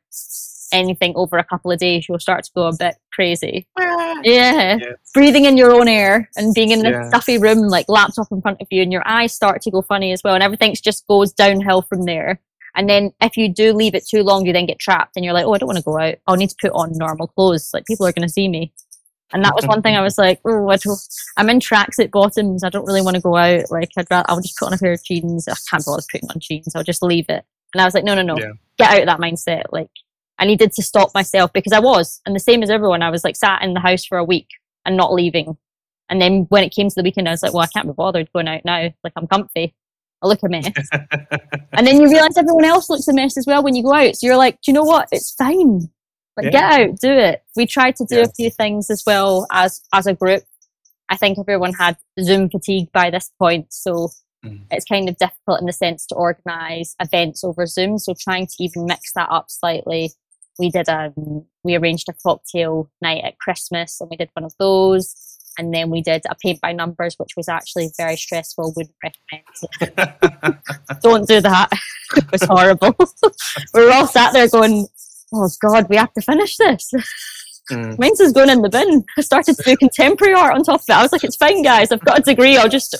anything 0.72 1.12
over 1.16 1.38
a 1.38 1.44
couple 1.44 1.70
of 1.70 1.78
days, 1.78 2.06
you'll 2.08 2.18
start 2.18 2.44
to 2.44 2.50
go 2.54 2.66
a 2.66 2.76
bit 2.76 2.96
crazy. 3.12 3.66
Ah. 3.78 4.20
Yeah. 4.22 4.78
yeah. 4.80 4.92
Breathing 5.14 5.44
in 5.44 5.56
your 5.56 5.72
own 5.72 5.88
air 5.88 6.28
and 6.36 6.54
being 6.54 6.70
in 6.70 6.84
a 6.84 6.90
yeah. 6.90 7.08
stuffy 7.08 7.38
room, 7.38 7.58
like 7.58 7.88
laptop 7.88 8.28
in 8.30 8.42
front 8.42 8.60
of 8.60 8.68
you, 8.70 8.82
and 8.82 8.92
your 8.92 9.06
eyes 9.06 9.32
start 9.32 9.62
to 9.62 9.70
go 9.70 9.82
funny 9.82 10.12
as 10.12 10.22
well, 10.24 10.34
and 10.34 10.42
everything 10.42 10.74
just 10.82 11.06
goes 11.06 11.32
downhill 11.32 11.82
from 11.82 12.04
there. 12.04 12.40
And 12.74 12.88
then 12.88 13.12
if 13.20 13.36
you 13.36 13.52
do 13.52 13.72
leave 13.72 13.94
it 13.94 14.06
too 14.06 14.22
long, 14.22 14.46
you 14.46 14.52
then 14.52 14.66
get 14.66 14.78
trapped 14.78 15.16
and 15.16 15.24
you're 15.24 15.34
like, 15.34 15.44
oh, 15.44 15.54
I 15.54 15.58
don't 15.58 15.66
want 15.66 15.78
to 15.78 15.84
go 15.84 15.98
out. 15.98 16.16
I'll 16.26 16.36
need 16.36 16.50
to 16.50 16.56
put 16.60 16.72
on 16.72 16.92
normal 16.92 17.26
clothes. 17.26 17.70
Like 17.74 17.84
people 17.84 18.06
are 18.06 18.12
going 18.12 18.26
to 18.26 18.32
see 18.32 18.48
me. 18.48 18.72
And 19.32 19.44
that 19.44 19.54
was 19.54 19.66
one 19.66 19.80
thing 19.80 19.96
I 19.96 20.02
was 20.02 20.18
like, 20.18 20.40
oh, 20.44 20.68
I 20.68 20.76
am 21.40 21.50
in 21.50 21.60
tracksuit 21.60 22.10
bottoms. 22.10 22.64
I 22.64 22.68
don't 22.68 22.84
really 22.84 23.02
want 23.02 23.14
to 23.14 23.22
go 23.22 23.36
out. 23.36 23.70
Like, 23.70 23.90
I'd 23.96 24.06
rather, 24.10 24.26
I'll 24.28 24.40
just 24.40 24.58
put 24.58 24.66
on 24.66 24.74
a 24.74 24.78
pair 24.78 24.92
of 24.92 25.04
jeans. 25.04 25.46
I 25.46 25.54
can't 25.70 25.84
bother 25.84 26.02
putting 26.10 26.28
on 26.30 26.40
jeans. 26.40 26.74
I'll 26.74 26.82
just 26.82 27.02
leave 27.02 27.26
it. 27.28 27.44
And 27.72 27.80
I 27.80 27.84
was 27.84 27.94
like, 27.94 28.02
no, 28.02 28.16
no, 28.16 28.22
no. 28.22 28.36
Yeah. 28.36 28.52
Get 28.76 28.90
out 28.90 29.00
of 29.00 29.06
that 29.06 29.20
mindset. 29.20 29.64
Like, 29.70 29.90
I 30.40 30.46
needed 30.46 30.72
to 30.72 30.82
stop 30.82 31.10
myself 31.14 31.52
because 31.52 31.72
I 31.72 31.80
was, 31.80 32.20
and 32.26 32.34
the 32.34 32.40
same 32.40 32.62
as 32.62 32.70
everyone, 32.70 33.02
I 33.02 33.10
was 33.10 33.22
like 33.22 33.36
sat 33.36 33.62
in 33.62 33.74
the 33.74 33.80
house 33.80 34.04
for 34.04 34.18
a 34.18 34.24
week 34.24 34.48
and 34.84 34.96
not 34.96 35.12
leaving. 35.12 35.56
And 36.08 36.20
then 36.20 36.46
when 36.48 36.64
it 36.64 36.74
came 36.74 36.88
to 36.88 36.94
the 36.96 37.02
weekend, 37.02 37.28
I 37.28 37.32
was 37.32 37.42
like, 37.42 37.52
well, 37.52 37.62
I 37.62 37.68
can't 37.68 37.86
be 37.86 37.92
bothered 37.92 38.32
going 38.32 38.48
out 38.48 38.64
now. 38.64 38.88
Like, 39.04 39.12
I'm 39.16 39.28
comfy. 39.28 39.74
I 40.22 40.26
look 40.26 40.42
a 40.42 40.48
mess. 40.48 40.70
and 41.72 41.86
then 41.86 42.00
you 42.00 42.10
realize 42.10 42.36
everyone 42.36 42.64
else 42.64 42.90
looks 42.90 43.06
a 43.06 43.12
mess 43.12 43.36
as 43.36 43.46
well 43.46 43.62
when 43.62 43.76
you 43.76 43.82
go 43.82 43.94
out. 43.94 44.16
So 44.16 44.26
you're 44.26 44.36
like, 44.36 44.60
do 44.60 44.70
you 44.70 44.74
know 44.74 44.82
what? 44.82 45.08
It's 45.12 45.34
fine. 45.34 45.88
Like 46.36 46.46
yeah. 46.46 46.50
get 46.50 46.80
out, 46.80 47.00
do 47.00 47.12
it. 47.12 47.42
We 47.56 47.66
tried 47.66 47.96
to 47.96 48.04
do 48.04 48.16
yeah. 48.16 48.22
a 48.22 48.32
few 48.32 48.50
things 48.50 48.90
as 48.90 49.02
well 49.06 49.46
as 49.52 49.82
as 49.92 50.06
a 50.06 50.14
group. 50.14 50.42
I 51.08 51.16
think 51.16 51.38
everyone 51.38 51.72
had 51.72 51.96
Zoom 52.20 52.48
fatigue 52.48 52.92
by 52.92 53.10
this 53.10 53.30
point, 53.38 53.72
so 53.72 54.10
mm. 54.44 54.60
it's 54.70 54.84
kind 54.84 55.08
of 55.08 55.16
difficult 55.16 55.60
in 55.60 55.66
the 55.66 55.72
sense 55.72 56.06
to 56.06 56.14
organize 56.14 56.94
events 57.00 57.42
over 57.42 57.66
Zoom. 57.66 57.98
So 57.98 58.14
trying 58.18 58.46
to 58.46 58.54
even 58.60 58.86
mix 58.86 59.12
that 59.14 59.28
up 59.30 59.50
slightly. 59.50 60.12
We 60.60 60.70
did 60.70 60.88
um 60.88 61.46
we 61.64 61.74
arranged 61.74 62.08
a 62.08 62.12
cocktail 62.12 62.90
night 63.00 63.24
at 63.24 63.38
Christmas 63.38 64.00
and 64.00 64.10
we 64.10 64.16
did 64.16 64.30
one 64.34 64.44
of 64.44 64.54
those. 64.58 65.14
And 65.58 65.74
then 65.74 65.90
we 65.90 66.00
did 66.00 66.22
a 66.30 66.36
paint 66.36 66.60
by 66.60 66.72
numbers, 66.72 67.16
which 67.18 67.32
was 67.36 67.48
actually 67.48 67.90
very 67.96 68.16
stressful. 68.16 68.72
Wouldn't 68.76 68.94
recommend. 69.02 70.58
Don't 71.02 71.26
do 71.26 71.40
that. 71.40 71.68
it 72.16 72.30
was 72.30 72.42
horrible. 72.44 72.94
we 73.74 73.84
were 73.84 73.92
all 73.92 74.06
sat 74.06 74.32
there 74.32 74.48
going, 74.48 74.86
oh 75.34 75.50
God, 75.60 75.88
we 75.88 75.96
have 75.96 76.12
to 76.14 76.22
finish 76.22 76.56
this. 76.56 76.92
Mm. 77.70 77.98
Mine's 77.98 78.20
is 78.20 78.32
going 78.32 78.48
in 78.48 78.62
the 78.62 78.68
bin. 78.68 79.04
I 79.16 79.20
started 79.20 79.56
to 79.56 79.62
do 79.62 79.76
contemporary 79.76 80.34
art 80.34 80.54
on 80.54 80.62
top 80.62 80.80
of 80.80 80.84
it. 80.88 80.92
I 80.92 81.02
was 81.02 81.12
like, 81.12 81.24
it's 81.24 81.36
fine, 81.36 81.62
guys. 81.62 81.92
I've 81.92 82.04
got 82.04 82.20
a 82.20 82.22
degree. 82.22 82.56
I'll 82.56 82.68
just. 82.68 82.96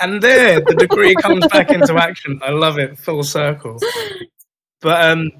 and 0.00 0.22
there, 0.22 0.60
the 0.60 0.76
degree 0.78 1.14
comes 1.14 1.46
back 1.48 1.70
into 1.70 1.96
action. 1.96 2.40
I 2.42 2.50
love 2.50 2.78
it. 2.78 2.98
Full 2.98 3.22
circle. 3.24 3.78
But 4.80 5.10
um, 5.10 5.30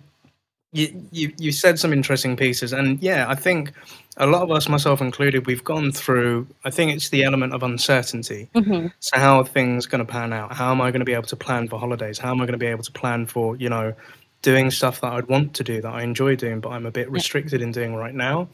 you, 0.75 1.09
you, 1.13 1.33
you 1.39 1.53
said 1.53 1.79
some 1.79 1.93
interesting 1.93 2.37
pieces. 2.37 2.73
And 2.73 3.01
yeah, 3.01 3.27
I 3.29 3.37
think 3.37 3.73
a 4.17 4.27
lot 4.27 4.43
of 4.43 4.51
us, 4.51 4.69
myself 4.69 5.01
included, 5.01 5.47
we've 5.47 5.63
gone 5.63 5.93
through, 5.93 6.47
I 6.65 6.71
think 6.71 6.93
it's 6.93 7.09
the 7.11 7.23
element 7.23 7.55
of 7.55 7.63
uncertainty. 7.63 8.51
Mm-hmm. 8.55 8.89
So, 8.99 9.19
how 9.19 9.39
are 9.39 9.47
things 9.47 9.87
going 9.87 10.05
to 10.05 10.13
pan 10.13 10.33
out? 10.33 10.53
How 10.53 10.73
am 10.73 10.81
I 10.81 10.91
going 10.91 11.01
to 11.01 11.07
be 11.07 11.15
able 11.15 11.29
to 11.29 11.37
plan 11.37 11.69
for 11.69 11.79
holidays? 11.79 12.19
How 12.19 12.33
am 12.33 12.41
I 12.41 12.45
going 12.45 12.53
to 12.53 12.59
be 12.59 12.67
able 12.67 12.83
to 12.83 12.93
plan 12.93 13.27
for, 13.27 13.57
you 13.57 13.69
know, 13.69 13.95
doing 14.43 14.71
stuff 14.71 15.01
that 15.01 15.13
I'd 15.13 15.29
want 15.29 15.55
to 15.55 15.65
do 15.65 15.81
that 15.81 15.89
I 15.89 16.03
enjoy 16.03 16.37
doing, 16.37 16.61
but 16.61 16.71
I'm 16.71 16.87
a 16.87 16.91
bit 16.91 17.11
restricted 17.11 17.63
in 17.63 17.73
doing 17.73 17.95
right 17.95 18.15
now. 18.15 18.49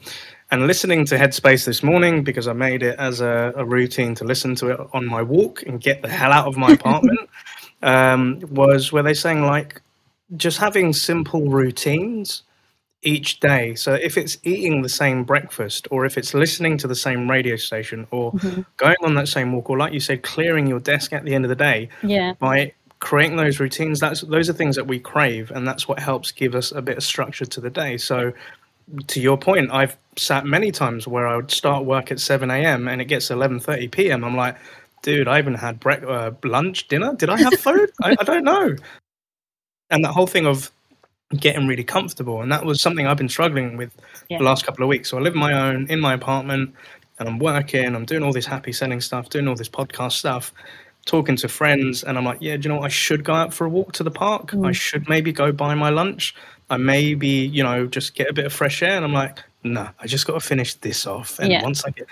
And 0.51 0.67
listening 0.67 1.05
to 1.07 1.17
Headspace 1.17 1.65
this 1.65 1.83
morning 1.83 2.23
because 2.23 2.47
I 2.47 2.53
made 2.53 2.83
it 2.83 2.99
as 2.99 3.21
a, 3.21 3.53
a 3.57 3.65
routine 3.65 4.15
to 4.17 4.25
listen 4.25 4.55
to 4.57 4.69
it 4.69 4.81
on 4.93 5.07
my 5.07 5.23
walk 5.23 5.63
and 5.63 5.81
get 5.81 6.03
the 6.03 6.09
hell 6.09 6.33
out 6.33 6.47
of 6.47 6.57
my 6.57 6.73
apartment 6.79 7.21
um, 7.83 8.41
was 8.51 8.93
where 8.93 9.03
they're 9.03 9.15
saying 9.15 9.43
like 9.43 9.81
just 10.37 10.59
having 10.59 10.93
simple 10.93 11.49
routines 11.49 12.43
each 13.03 13.41
day. 13.41 13.75
So 13.75 13.95
if 13.95 14.19
it's 14.19 14.37
eating 14.43 14.83
the 14.83 14.89
same 14.89 15.25
breakfast, 15.25 15.89
or 15.91 16.05
if 16.05 16.19
it's 16.19 16.35
listening 16.35 16.77
to 16.79 16.87
the 16.87 16.95
same 16.95 17.31
radio 17.31 17.57
station, 17.57 18.07
or 18.11 18.33
mm-hmm. 18.33 18.63
going 18.77 18.97
on 19.03 19.15
that 19.15 19.29
same 19.29 19.53
walk, 19.53 19.71
or 19.71 19.79
like 19.79 19.93
you 19.93 20.01
said, 20.01 20.23
clearing 20.23 20.67
your 20.67 20.81
desk 20.81 21.13
at 21.13 21.25
the 21.25 21.35
end 21.35 21.45
of 21.45 21.49
the 21.49 21.57
day, 21.57 21.89
yeah. 22.03 22.35
by 22.35 22.73
creating 22.99 23.39
those 23.39 23.59
routines 23.59 23.99
that's 23.99 24.21
those 24.21 24.51
are 24.51 24.53
things 24.53 24.77
that 24.77 24.87
we 24.87 25.01
crave 25.01 25.51
and 25.53 25.67
that's 25.67 25.89
what 25.89 25.99
helps 25.99 26.31
give 26.31 26.55
us 26.55 26.71
a 26.71 26.83
bit 26.83 26.99
of 26.99 27.03
structure 27.03 27.47
to 27.47 27.59
the 27.59 27.71
day 27.71 27.97
so 27.97 28.31
to 29.07 29.23
your 29.23 29.39
point 29.39 29.71
i've 29.73 29.97
sat 30.19 30.45
many 30.45 30.71
times 30.71 31.09
where 31.09 31.27
i 31.27 31.35
would 31.35 31.51
start 31.51 31.87
work 31.87 32.13
at 32.13 32.21
7 32.21 32.51
a.m 32.51 32.87
and 32.89 33.01
it 33.01 33.07
gets 33.07 33.31
11.30 33.31 33.91
p.m 33.91 34.23
i'm 34.23 34.37
like 34.37 34.55
dude, 35.03 35.29
I 35.29 35.39
even 35.39 35.55
had 35.55 35.81
bre- 35.81 36.07
uh, 36.07 36.33
lunch, 36.45 36.89
dinner. 36.89 37.15
Did 37.15 37.31
I 37.31 37.39
have 37.39 37.55
food? 37.55 37.91
I, 38.03 38.17
I 38.19 38.25
don't 38.25 38.45
know. 38.45 38.77
And 39.91 40.05
that 40.05 40.13
whole 40.13 40.27
thing 40.27 40.47
of 40.47 40.71
getting 41.37 41.67
really 41.67 41.85
comfortable, 41.85 42.43
and 42.43 42.51
that 42.51 42.65
was 42.65 42.81
something 42.81 43.07
I've 43.07 43.17
been 43.17 43.29
struggling 43.29 43.77
with 43.77 43.93
Yeah. 44.29 44.39
the 44.39 44.45
last 44.45 44.65
couple 44.67 44.83
of 44.83 44.89
weeks. 44.89 45.09
So 45.11 45.19
I 45.19 45.21
live 45.21 45.35
on 45.35 45.41
my 45.41 45.53
own 45.53 45.87
in 45.89 46.01
my 46.01 46.15
apartment, 46.15 46.75
and 47.19 47.29
I'm 47.29 47.39
working. 47.39 47.95
I'm 47.95 48.05
doing 48.05 48.23
all 48.23 48.33
this 48.33 48.47
happy 48.47 48.73
selling 48.73 49.01
stuff, 49.01 49.29
doing 49.31 49.47
all 49.47 49.55
this 49.55 49.69
podcast 49.69 50.13
stuff, 50.13 50.53
talking 51.07 51.37
to 51.37 51.49
friends, 51.49 52.03
and 52.03 52.19
I'm 52.19 52.25
like, 52.25 52.39
yeah, 52.41 52.57
do 52.57 52.69
you 52.69 52.75
know 52.75 52.81
what? 52.81 52.87
I 52.87 52.89
should 52.89 53.23
go 53.25 53.33
out 53.35 53.55
for 53.55 53.65
a 53.65 53.69
walk 53.69 53.93
to 53.95 54.03
the 54.03 54.11
park. 54.11 54.51
Mm. 54.51 54.67
I 54.67 54.73
should 54.73 55.09
maybe 55.09 55.33
go 55.33 55.53
buy 55.53 55.75
my 55.75 55.91
lunch. 55.91 56.35
I 56.69 56.77
maybe, 56.77 57.29
you 57.29 57.63
know, 57.63 57.87
just 57.87 58.15
get 58.15 58.29
a 58.29 58.33
bit 58.33 58.47
of 58.47 58.53
fresh 58.53 58.83
air. 58.83 58.97
And 58.97 59.05
I'm 59.05 59.13
like, 59.13 59.39
nah, 59.65 59.89
I 60.01 60.07
just 60.07 60.27
got 60.27 60.35
to 60.35 60.41
finish 60.41 60.75
this 60.75 61.07
off. 61.07 61.39
And 61.39 61.51
Yeah. 61.53 61.63
once 61.63 61.85
I 61.85 61.91
get, 61.91 62.07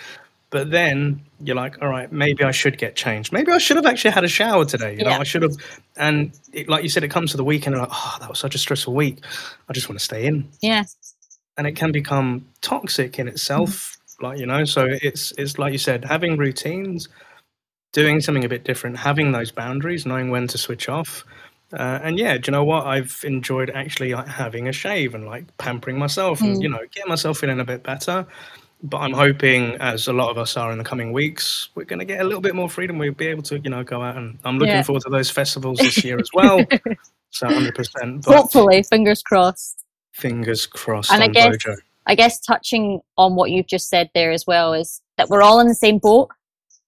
but 0.51 0.70
then 0.70 1.22
you're 1.40 1.57
like, 1.57 1.80
all 1.82 1.88
right, 1.88 2.11
maybe 2.11 2.42
I 2.44 2.51
should 2.51 2.78
get 2.78 2.96
changed. 2.96 3.32
Maybe 3.32 3.53
I 3.53 3.59
should 3.59 3.76
have 3.76 3.86
actually 3.86 4.11
had 4.12 4.24
a 4.24 4.28
shower 4.28 4.64
today. 4.64 4.96
You 4.96 5.05
know, 5.05 5.11
Yeah. 5.11 5.18
I 5.18 5.24
should 5.24 5.42
have. 5.42 5.57
And 5.96 6.32
it, 6.53 6.68
like 6.68 6.82
you 6.82 6.88
said, 6.88 7.05
it 7.05 7.11
comes 7.11 7.30
to 7.32 7.36
the 7.36 7.44
weekend, 7.44 7.74
and 7.76 7.82
like, 7.82 7.90
oh, 7.92 8.16
that 8.20 8.28
was 8.28 8.38
such 8.38 8.55
a 8.55 8.59
stressful 8.59 8.94
week. 8.94 9.18
I 9.68 9.72
just 9.72 9.88
want 9.88 9.99
to 9.99 10.05
stay 10.05 10.26
in 10.26 10.49
Yeah. 10.61 10.84
and 11.57 11.66
it 11.66 11.72
can 11.76 11.92
become 11.92 12.46
toxic 12.61 13.18
in 13.18 13.28
itself 13.28 13.96
like 14.20 14.38
you 14.38 14.46
know 14.46 14.64
so 14.64 14.84
it's 15.03 15.32
it's 15.38 15.59
like 15.59 15.70
you 15.72 15.78
said 15.78 16.05
having 16.05 16.36
routines 16.36 17.09
doing 17.92 18.20
something 18.20 18.44
a 18.44 18.49
bit 18.49 18.64
different 18.64 18.96
having 18.96 19.30
those 19.32 19.53
boundaries 19.53 20.05
knowing 20.07 20.28
when 20.30 20.46
to 20.49 20.59
switch 20.59 20.88
off 20.88 21.24
uh, 21.72 22.01
and 22.03 22.18
yeah 22.18 22.36
do 22.36 22.49
you 22.49 22.53
know 22.53 22.64
what 22.64 22.84
i've 22.86 23.20
enjoyed 23.24 23.70
actually 23.70 24.12
like 24.14 24.26
having 24.26 24.66
a 24.68 24.72
shave 24.72 25.14
and 25.14 25.24
like 25.26 25.44
pampering 25.59 25.96
myself 25.99 26.40
and 26.40 26.61
you 26.62 26.68
know 26.68 26.80
getting 26.92 27.09
myself 27.09 27.38
feeling 27.38 27.61
a 27.61 27.64
bit 27.64 27.82
better 27.84 28.26
but 28.83 28.99
i'm 28.99 29.12
hoping 29.12 29.74
as 29.81 30.07
a 30.09 30.12
lot 30.12 30.31
of 30.31 30.39
us 30.39 30.57
are 30.57 30.70
in 30.72 30.79
the 30.79 30.85
coming 30.85 31.12
weeks 31.12 31.68
we're 31.74 31.85
going 31.85 31.99
to 31.99 32.05
get 32.05 32.20
a 32.20 32.24
little 32.24 32.41
bit 32.41 32.55
more 32.55 32.68
freedom 32.68 32.97
we'll 32.99 33.12
be 33.12 33.26
able 33.26 33.43
to 33.43 33.59
you 33.61 33.70
know 33.70 33.83
go 33.83 34.03
out 34.03 34.16
and 34.16 34.39
i'm 34.45 34.59
looking 34.59 34.74
Yeah. 34.74 34.83
forward 34.83 35.03
to 35.03 35.11
those 35.11 35.31
festivals 35.31 35.79
this 35.79 36.05
year 36.05 36.18
as 36.18 36.31
well 36.33 36.64
so 37.31 37.47
100% 37.49 38.24
but 38.24 38.35
Hopefully, 38.37 38.83
fingers 38.85 39.22
crossed. 39.22 39.85
fingers 40.12 40.66
crossed 40.66 41.12
And 41.12 41.22
I 41.22 41.29
guess- 41.29 41.49
Bojo. 41.64 41.76
I 42.07 42.14
guess 42.14 42.41
touching 42.41 43.01
on 43.18 43.35
what 43.37 43.51
you've 43.51 43.66
just 43.66 43.91
said 43.91 44.09
there 44.14 44.31
as 44.33 44.47
well 44.47 44.72
is 44.72 45.03
that 45.18 45.29
we're 45.29 45.43
all 45.43 45.61
in 45.61 45.68
the 45.68 45.74
same 45.74 45.99
boat. 45.99 46.31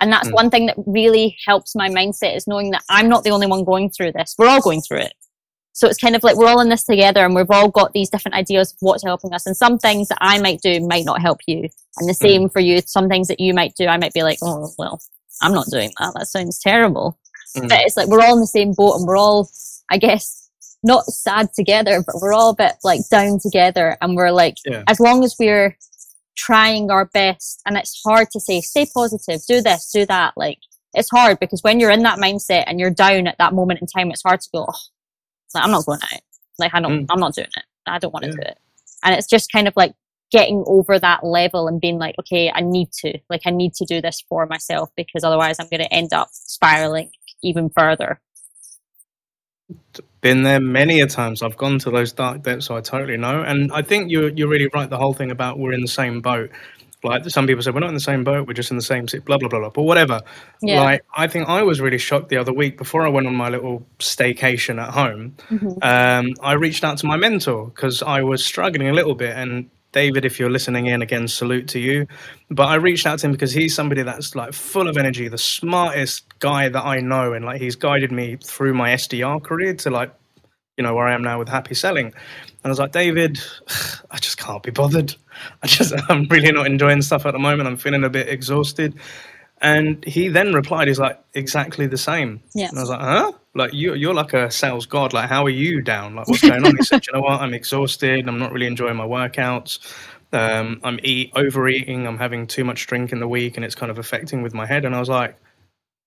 And 0.01 0.11
that's 0.11 0.29
Mm. 0.29 0.33
one 0.33 0.49
thing 0.51 0.65
that 0.65 0.77
really 0.87 1.37
helps 1.45 1.75
my 1.77 1.91
mindset 1.91 2.35
is 2.37 2.47
knowing 2.47 2.71
that 2.71 2.83
I'm 2.89 3.07
not 3.11 3.23
the 3.23 3.29
only 3.31 3.47
one 3.47 3.63
going 3.65 3.91
through 3.91 4.13
this. 4.13 4.35
We're 4.39 4.49
all 4.49 4.63
going 4.63 4.81
through 4.81 5.01
it. 5.01 5.13
So 5.73 5.87
it's 5.89 5.99
kind 5.99 6.17
of 6.17 6.23
like 6.23 6.37
we're 6.37 6.49
all 6.49 6.61
in 6.61 6.69
this 6.69 6.85
together 6.85 7.25
and 7.25 7.35
we've 7.35 7.51
all 7.51 7.69
got 7.69 7.93
these 7.93 8.11
different 8.11 8.35
ideas 8.35 8.73
of 8.73 8.79
what's 8.81 9.05
helping 9.05 9.33
us. 9.33 9.47
And 9.47 9.57
some 9.57 9.79
things 9.79 10.09
that 10.09 10.19
I 10.21 10.39
might 10.41 10.61
do 10.61 10.81
might 10.87 11.05
not 11.05 11.21
help 11.21 11.39
you. 11.47 11.69
And 11.99 12.09
the 12.09 12.15
same 12.15 12.49
for 12.49 12.61
you. 12.61 12.81
Some 12.81 13.09
things 13.09 13.29
that 13.29 13.41
you 13.41 13.55
might 13.55 13.75
do, 13.77 13.87
I 13.87 13.97
might 13.97 14.13
be 14.13 14.23
like, 14.23 14.39
oh, 14.43 14.71
well, 14.79 15.01
I'm 15.43 15.53
not 15.53 15.67
doing 15.71 15.93
that. 15.99 16.13
That 16.15 16.27
sounds 16.27 16.59
terrible. 16.59 17.19
Mm. 17.57 17.69
But 17.69 17.81
it's 17.81 17.97
like 17.97 18.09
we're 18.09 18.23
all 18.23 18.35
in 18.35 18.41
the 18.41 18.47
same 18.47 18.73
boat 18.73 18.97
and 18.99 19.07
we're 19.07 19.17
all, 19.17 19.49
I 19.91 19.99
guess, 19.99 20.51
not 20.83 21.05
sad 21.07 21.53
together, 21.55 22.03
but 22.05 22.17
we're 22.21 22.33
all 22.33 22.51
a 22.51 22.57
bit 22.57 22.75
like 22.85 23.01
down 23.11 23.39
together. 23.41 23.97
And 24.01 24.17
we're 24.17 24.33
like, 24.33 24.57
Yeah. 24.67 24.83
as 24.89 25.01
long 25.01 25.25
as 25.25 25.37
we're 25.39 25.77
trying 26.37 26.91
our 26.91 27.05
best, 27.07 27.61
and 27.67 27.77
it's 27.77 28.01
hard 28.05 28.31
to 28.33 28.41
say, 28.41 28.61
stay 28.61 28.87
positive, 28.93 29.41
do 29.47 29.61
this, 29.61 29.91
do 29.93 30.07
that. 30.07 30.35
Like, 30.37 30.59
it's 30.95 31.11
hard 31.11 31.39
because 31.39 31.63
when 31.63 31.79
you're 31.79 31.91
in 31.91 32.03
that 32.03 32.19
mindset 32.19 32.65
and 32.67 32.81
you're 32.81 32.91
down 32.91 33.27
at 33.27 33.39
that 33.39 33.53
moment 33.55 33.81
in 33.81 33.87
time, 33.87 34.11
it's 34.11 34.23
hard 34.23 34.41
to 34.41 34.49
go, 34.53 34.67
oh, 34.69 34.79
like, 35.55 35.65
I'm 35.65 35.71
not 35.71 35.87
going 35.87 36.01
out. 36.03 36.21
Like, 36.59 36.75
I 36.75 36.81
don't, 36.81 37.03
Mm. 37.03 37.07
I'm 37.11 37.21
not 37.21 37.35
doing 37.35 37.49
it. 37.57 37.65
I 37.87 37.99
don't 37.99 38.13
want 38.15 38.25
to 38.25 38.31
Yeah. 38.31 38.37
do 38.37 38.43
it. 38.43 38.59
And 39.05 39.15
it's 39.15 39.29
just 39.29 39.51
kind 39.53 39.69
of 39.69 39.75
like 39.77 39.95
getting 40.33 40.65
over 40.67 40.99
that 40.99 41.25
level 41.25 41.69
and 41.69 41.81
being 41.81 41.99
like, 41.99 42.17
okay, 42.21 42.51
I 42.55 42.61
need 42.61 42.93
to, 43.01 43.19
like, 43.31 43.43
I 43.47 43.51
need 43.51 43.75
to 43.75 43.85
do 43.87 44.01
this 44.01 44.23
for 44.29 44.47
myself 44.47 44.91
because 44.97 45.25
otherwise 45.25 45.59
I'm 45.61 45.69
going 45.69 45.83
to 45.83 45.93
end 45.93 46.13
up 46.13 46.29
spiraling 46.33 47.11
even 47.43 47.71
further. 47.71 48.21
been 50.21 50.43
there 50.43 50.61
many 50.61 51.01
a 51.01 51.07
times. 51.07 51.43
I've 51.43 51.57
gone 51.57 51.79
to 51.81 51.91
those 51.91 52.13
dark 52.13 52.43
depths, 52.43 52.67
so 52.67 52.77
I 52.77 52.81
totally 52.81 53.17
know. 53.17 53.43
And 53.43 53.73
I 53.73 53.83
think 53.83 54.11
you're 54.11 54.29
you're 54.31 54.49
really 54.49 54.69
right. 54.75 54.91
The 54.91 54.99
whole 54.99 55.15
thing 55.15 55.31
about 55.31 55.59
we're 55.59 55.73
in 55.73 55.81
the 55.83 55.89
same 55.89 56.21
boat. 56.21 56.51
Like 57.03 57.29
some 57.31 57.47
people 57.47 57.63
say, 57.63 57.71
we're 57.71 57.81
not 57.81 57.89
in 57.89 57.95
the 57.95 58.01
same 58.01 58.25
boat. 58.25 58.47
We're 58.47 58.53
just 58.55 58.71
in 58.71 58.77
the 58.77 58.83
same 58.83 59.09
city. 59.09 59.23
Blah 59.25 59.39
blah 59.39 59.49
blah 59.49 59.59
blah. 59.59 59.71
But 59.71 59.83
whatever. 59.83 60.21
Yeah. 60.61 60.83
Like 60.83 61.05
I 61.15 61.27
think 61.29 61.49
I 61.49 61.63
was 61.63 61.81
really 61.81 61.99
shocked 61.99 62.29
the 62.29 62.37
other 62.37 62.53
week 62.53 62.77
before 62.77 63.07
I 63.07 63.09
went 63.09 63.27
on 63.27 63.35
my 63.35 63.49
little 63.49 63.87
staycation 63.99 64.81
at 64.83 64.91
home. 64.91 65.35
Mhm. 65.51 65.83
Um, 65.83 66.35
I 66.43 66.53
reached 66.53 66.85
out 66.85 66.99
to 66.99 67.07
my 67.07 67.17
mentor 67.17 67.67
because 67.67 68.03
I 68.03 68.23
was 68.23 68.45
struggling 68.45 68.89
a 68.89 68.93
little 68.93 69.15
bit. 69.15 69.37
And 69.37 69.71
David, 69.93 70.25
if 70.25 70.39
you're 70.39 70.51
listening 70.51 70.87
in 70.87 71.03
again, 71.03 71.27
salute 71.27 71.67
to 71.69 71.81
you. 71.81 72.07
But 72.51 72.69
I 72.69 72.77
reached 72.77 73.07
out 73.07 73.19
to 73.21 73.27
him 73.27 73.33
because 73.33 73.53
he's 73.53 73.75
somebody 73.75 74.03
that's 74.03 74.37
like 74.37 74.53
full 74.53 74.87
of 74.87 74.97
energy, 74.97 75.27
the 75.29 75.39
smartest 75.39 76.39
guy 76.39 76.69
that 76.69 76.85
I 76.85 77.01
know, 77.01 77.33
and 77.33 77.45
like 77.45 77.61
he's 77.61 77.75
guided 77.77 78.13
me 78.13 78.37
through 78.45 78.75
my 78.75 78.91
SDR 78.91 79.43
career 79.43 79.75
to 79.75 79.91
like, 79.91 80.13
you 80.81 80.83
know, 80.83 80.95
where 80.95 81.07
I 81.07 81.13
am 81.13 81.23
now 81.23 81.39
with 81.39 81.51
happy 81.51 81.75
selling. 81.75 82.07
And 82.07 82.15
I 82.65 82.69
was 82.71 82.79
like, 82.79 82.93
David, 82.93 83.39
I 84.11 84.17
just 84.17 84.39
can't 84.39 84.63
be 84.63 84.71
bothered. 84.71 85.15
I 85.63 85.67
just, 85.67 85.93
I'm 86.09 86.27
really 86.31 86.51
not 86.53 86.65
enjoying 86.65 87.03
stuff 87.03 87.27
at 87.27 87.33
the 87.33 87.39
moment. 87.39 87.69
I'm 87.69 87.77
feeling 87.77 88.03
a 88.03 88.09
bit 88.09 88.31
exhausted. 88.31 88.95
And 89.61 90.03
he 90.07 90.29
then 90.29 90.55
replied, 90.55 90.89
he's 90.89 90.99
like, 90.99 91.23
exactly 91.35 91.87
the 91.87 91.99
same. 91.99 92.43
Yeah. 92.55 92.71
And 92.71 92.79
I 92.79 92.81
was 92.81 92.89
like, 92.89 93.01
huh? 93.01 93.33
Like, 93.55 93.75
you, 93.75 93.93
you're 93.93 94.15
like 94.15 94.33
a 94.33 94.51
sales 94.51 94.87
god. 94.87 95.13
Like, 95.13 95.29
how 95.29 95.45
are 95.45 95.51
you 95.51 95.83
down? 95.83 96.15
Like, 96.15 96.29
what's 96.29 96.41
going 96.41 96.65
on? 96.65 96.75
He 96.75 96.83
said, 96.83 97.07
you 97.07 97.13
know 97.13 97.21
what? 97.21 97.43
I'm 97.43 97.53
exhausted. 97.53 98.27
I'm 98.27 98.39
not 98.39 98.51
really 98.51 98.67
enjoying 98.67 98.97
my 98.97 99.07
workouts. 99.07 99.81
Um, 100.33 100.81
I'm 100.83 100.99
eat, 101.03 101.31
overeating. 101.37 102.07
I'm 102.07 102.17
having 102.17 102.47
too 102.47 102.65
much 102.65 102.87
drink 102.87 103.13
in 103.13 103.21
the 103.21 103.29
week 103.29 103.57
and 103.57 103.67
it's 103.67 103.75
kind 103.75 103.91
of 103.91 103.99
affecting 103.99 104.41
with 104.43 104.55
my 104.55 104.65
head. 104.65 104.87
And 104.87 104.95
I 104.95 105.01
was 105.01 105.11
like, 105.11 105.37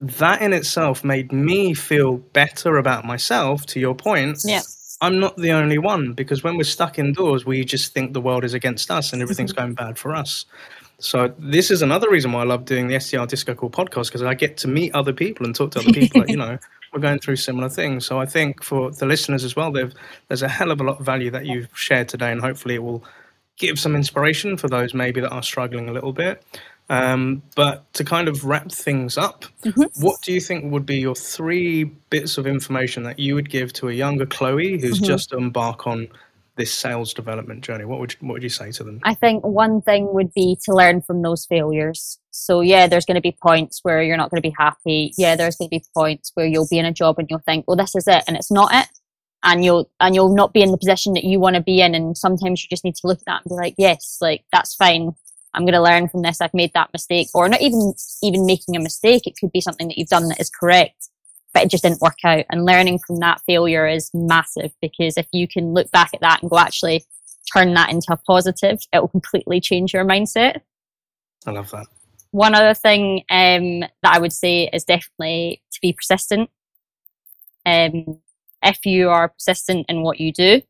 that 0.03 0.41
in 0.41 0.53
itself 0.53 1.03
made 1.03 1.31
me 1.31 1.73
feel 1.73 2.17
better 2.17 2.77
about 2.77 3.05
myself, 3.05 3.65
to 3.67 3.79
your 3.79 3.95
point. 3.95 4.39
Yeah. 4.43 4.61
I'm 5.01 5.19
not 5.19 5.35
the 5.37 5.51
only 5.51 5.77
one 5.77 6.13
because 6.13 6.43
when 6.43 6.55
we're 6.55 6.63
stuck 6.63 6.97
indoors, 6.97 7.45
we 7.45 7.65
just 7.65 7.93
think 7.93 8.13
the 8.13 8.21
world 8.21 8.45
is 8.45 8.53
against 8.53 8.89
us 8.89 9.11
and 9.11 9.21
everything's 9.21 9.51
mm-hmm. 9.51 9.61
going 9.61 9.73
bad 9.73 9.97
for 9.97 10.15
us. 10.15 10.45
So 10.99 11.33
this 11.37 11.71
is 11.71 11.81
another 11.81 12.09
reason 12.09 12.31
why 12.31 12.41
I 12.41 12.45
love 12.45 12.63
doing 12.63 12.87
the 12.87 12.95
SDR 12.95 13.27
Disco 13.27 13.53
Call 13.55 13.69
podcast 13.69 14.07
because 14.07 14.23
I 14.23 14.33
get 14.33 14.55
to 14.57 14.69
meet 14.69 14.93
other 14.93 15.11
people 15.11 15.45
and 15.45 15.53
talk 15.53 15.71
to 15.71 15.79
other 15.79 15.91
people. 15.91 16.21
that, 16.21 16.29
you 16.29 16.37
know, 16.37 16.57
we're 16.93 17.01
going 17.01 17.19
through 17.19 17.35
similar 17.37 17.67
things. 17.67 18.05
So 18.05 18.19
I 18.19 18.25
think 18.25 18.63
for 18.63 18.91
the 18.91 19.05
listeners 19.05 19.43
as 19.43 19.55
well, 19.55 19.71
there's 19.71 19.93
there's 20.29 20.43
a 20.43 20.47
hell 20.47 20.71
of 20.71 20.79
a 20.79 20.83
lot 20.83 20.99
of 20.99 21.05
value 21.05 21.31
that 21.31 21.45
you've 21.45 21.67
shared 21.77 22.07
today, 22.07 22.31
and 22.31 22.39
hopefully 22.39 22.75
it 22.75 22.83
will 22.83 23.03
give 23.57 23.79
some 23.79 23.95
inspiration 23.95 24.57
for 24.57 24.67
those 24.67 24.93
maybe 24.93 25.21
that 25.21 25.31
are 25.31 25.43
struggling 25.43 25.89
a 25.89 25.93
little 25.93 26.13
bit. 26.13 26.43
Um, 26.89 27.41
but 27.55 27.91
to 27.93 28.03
kind 28.03 28.27
of 28.27 28.43
wrap 28.45 28.71
things 28.71 29.17
up, 29.17 29.45
what 29.99 30.21
do 30.21 30.33
you 30.33 30.41
think 30.41 30.71
would 30.71 30.85
be 30.85 30.97
your 30.97 31.15
three 31.15 31.85
bits 31.85 32.37
of 32.37 32.45
information 32.45 33.03
that 33.03 33.19
you 33.19 33.35
would 33.35 33.49
give 33.49 33.73
to 33.73 33.89
a 33.89 33.93
younger 33.93 34.25
Chloe 34.25 34.79
who's 34.79 34.99
just 34.99 35.33
embark 35.33 35.87
on 35.87 36.07
this 36.55 36.71
sales 36.73 37.13
development 37.13 37.61
journey? 37.63 37.85
What 37.85 37.99
would 37.99 38.13
you, 38.13 38.27
what 38.27 38.33
would 38.33 38.43
you 38.43 38.49
say 38.49 38.71
to 38.71 38.83
them? 38.83 38.99
I 39.03 39.13
think 39.13 39.43
one 39.45 39.81
thing 39.81 40.13
would 40.13 40.33
be 40.33 40.57
to 40.65 40.73
learn 40.73 41.01
from 41.01 41.21
those 41.21 41.45
failures. 41.45 42.19
So 42.31 42.61
yeah, 42.61 42.87
there's 42.87 43.05
going 43.05 43.15
to 43.15 43.21
be 43.21 43.35
points 43.41 43.79
where 43.83 44.03
you're 44.03 44.17
not 44.17 44.29
going 44.29 44.41
to 44.41 44.47
be 44.47 44.55
happy. 44.57 45.13
Yeah, 45.17 45.35
there's 45.35 45.55
going 45.55 45.69
to 45.69 45.77
be 45.79 45.83
points 45.95 46.31
where 46.33 46.45
you'll 46.45 46.67
be 46.67 46.79
in 46.79 46.85
a 46.85 46.91
job 46.91 47.17
and 47.17 47.27
you'll 47.29 47.39
think, 47.39 47.65
"Well, 47.67 47.77
this 47.77 47.95
is 47.95 48.07
it," 48.07 48.23
and 48.27 48.35
it's 48.35 48.51
not 48.51 48.73
it. 48.73 48.87
And 49.45 49.65
you'll 49.65 49.89
and 49.99 50.15
you'll 50.15 50.35
not 50.35 50.53
be 50.53 50.61
in 50.61 50.71
the 50.71 50.77
position 50.77 51.13
that 51.13 51.23
you 51.23 51.39
want 51.39 51.55
to 51.55 51.61
be 51.61 51.81
in. 51.81 51.95
And 51.95 52.17
sometimes 52.17 52.63
you 52.63 52.69
just 52.69 52.83
need 52.83 52.95
to 52.95 53.07
look 53.07 53.19
at 53.19 53.25
that 53.25 53.41
and 53.45 53.49
be 53.49 53.55
like, 53.55 53.75
"Yes, 53.77 54.17
like 54.21 54.45
that's 54.51 54.75
fine. 54.75 55.13
I'm 55.53 55.63
going 55.63 55.73
to 55.73 55.81
learn 55.81 56.09
from 56.09 56.21
this. 56.21 56.41
I've 56.41 56.53
made 56.53 56.73
that 56.73 56.91
mistake, 56.93 57.29
or 57.33 57.47
not 57.47 57.61
even 57.61 57.93
even 58.21 58.45
making 58.45 58.75
a 58.75 58.79
mistake. 58.79 59.27
It 59.27 59.35
could 59.39 59.51
be 59.51 59.61
something 59.61 59.87
that 59.87 59.97
you've 59.97 60.09
done 60.09 60.27
that 60.29 60.39
is 60.39 60.49
correct, 60.49 61.09
but 61.53 61.63
it 61.63 61.69
just 61.69 61.83
didn't 61.83 62.01
work 62.01 62.17
out. 62.23 62.45
And 62.49 62.65
learning 62.65 62.99
from 62.99 63.17
that 63.17 63.41
failure 63.41 63.87
is 63.87 64.09
massive 64.13 64.71
because 64.81 65.17
if 65.17 65.27
you 65.31 65.47
can 65.47 65.73
look 65.73 65.91
back 65.91 66.11
at 66.13 66.21
that 66.21 66.41
and 66.41 66.49
go, 66.49 66.57
actually, 66.57 67.05
turn 67.51 67.73
that 67.75 67.91
into 67.91 68.11
a 68.11 68.17
positive, 68.17 68.79
it 68.91 68.99
will 68.99 69.07
completely 69.07 69.59
change 69.59 69.93
your 69.93 70.05
mindset. 70.05 70.61
I 71.45 71.51
love 71.51 71.69
that. 71.71 71.87
One 72.31 72.55
other 72.55 72.73
thing 72.73 73.23
um, 73.29 73.81
that 73.81 74.15
I 74.15 74.19
would 74.19 74.33
say 74.33 74.69
is 74.73 74.83
definitely 74.85 75.61
to 75.71 75.79
be 75.81 75.93
persistent. 75.93 76.49
Um, 77.65 78.19
if 78.63 78.85
you 78.85 79.09
are 79.09 79.29
persistent 79.29 79.85
in 79.87 80.01
what 80.01 80.19
you 80.19 80.31
do, 80.31 80.61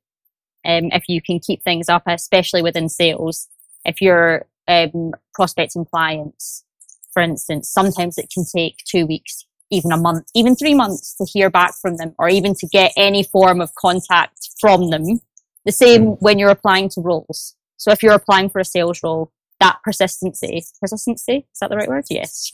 um, 0.66 0.90
if 0.92 1.08
you 1.08 1.22
can 1.22 1.40
keep 1.40 1.64
things 1.64 1.90
up, 1.90 2.04
especially 2.06 2.62
within 2.62 2.90
sales, 2.90 3.48
if 3.86 4.02
you're 4.02 4.46
um, 4.68 5.12
prospecting 5.34 5.86
clients, 5.86 6.64
for 7.12 7.22
instance, 7.22 7.70
sometimes 7.70 8.18
it 8.18 8.30
can 8.34 8.44
take 8.46 8.78
two 8.86 9.06
weeks, 9.06 9.46
even 9.72 9.92
a 9.92 9.98
month, 9.98 10.26
even 10.34 10.56
three 10.56 10.74
months 10.74 11.16
to 11.16 11.26
hear 11.26 11.50
back 11.50 11.74
from 11.82 11.98
them 11.98 12.16
or 12.18 12.30
even 12.30 12.54
to 12.56 12.68
get 12.68 12.92
any 12.98 13.24
form 13.24 13.62
of 13.62 13.74
contact 13.76 14.50
from 14.60 14.90
them. 14.90 15.20
The 15.66 15.72
same 15.72 16.12
when 16.20 16.40
you're 16.40 16.50
applying 16.50 16.90
to 16.90 17.02
roles. 17.02 17.56
So 17.78 17.92
if 17.92 18.04
you're 18.04 18.14
applying 18.14 18.50
for 18.50 18.60
a 18.60 18.66
sales 18.66 19.00
role, 19.04 19.32
that 19.60 19.78
persistency, 19.84 20.64
persistency, 20.82 21.48
is 21.52 21.60
that 21.62 21.70
the 21.70 21.78
right 21.78 21.88
word? 21.88 22.04
Yes. 22.10 22.52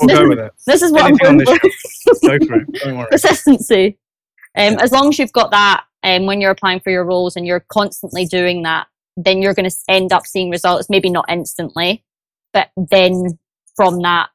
We'll 0.00 0.08
go 0.08 0.28
with 0.28 0.38
it. 0.38 0.52
this 0.66 0.82
is 0.82 0.92
what 0.92 1.04
Anything 1.04 1.26
I'm 1.26 1.38
this 1.38 1.46
going 1.46 1.58
for. 1.60 2.38
Go 2.38 2.46
for 2.46 2.54
it. 2.54 2.72
Don't 2.82 2.96
worry. 2.98 3.06
Persistency. 3.10 3.98
Um, 4.56 4.72
Yeah. 4.72 4.82
As 4.82 4.92
long 4.92 5.08
as 5.08 5.18
you've 5.18 5.32
got 5.32 5.50
that, 5.52 5.84
um, 6.02 6.26
when 6.26 6.40
you're 6.40 6.50
applying 6.50 6.80
for 6.80 6.90
your 6.90 7.04
roles 7.04 7.36
and 7.36 7.46
you're 7.46 7.64
constantly 7.68 8.24
doing 8.24 8.62
that, 8.62 8.86
then 9.16 9.42
you're 9.42 9.54
going 9.54 9.68
to 9.68 9.76
end 9.88 10.12
up 10.12 10.26
seeing 10.26 10.50
results. 10.50 10.88
Maybe 10.88 11.10
not 11.10 11.26
instantly, 11.28 12.04
but 12.52 12.70
then 12.76 13.38
from 13.76 14.00
that 14.02 14.30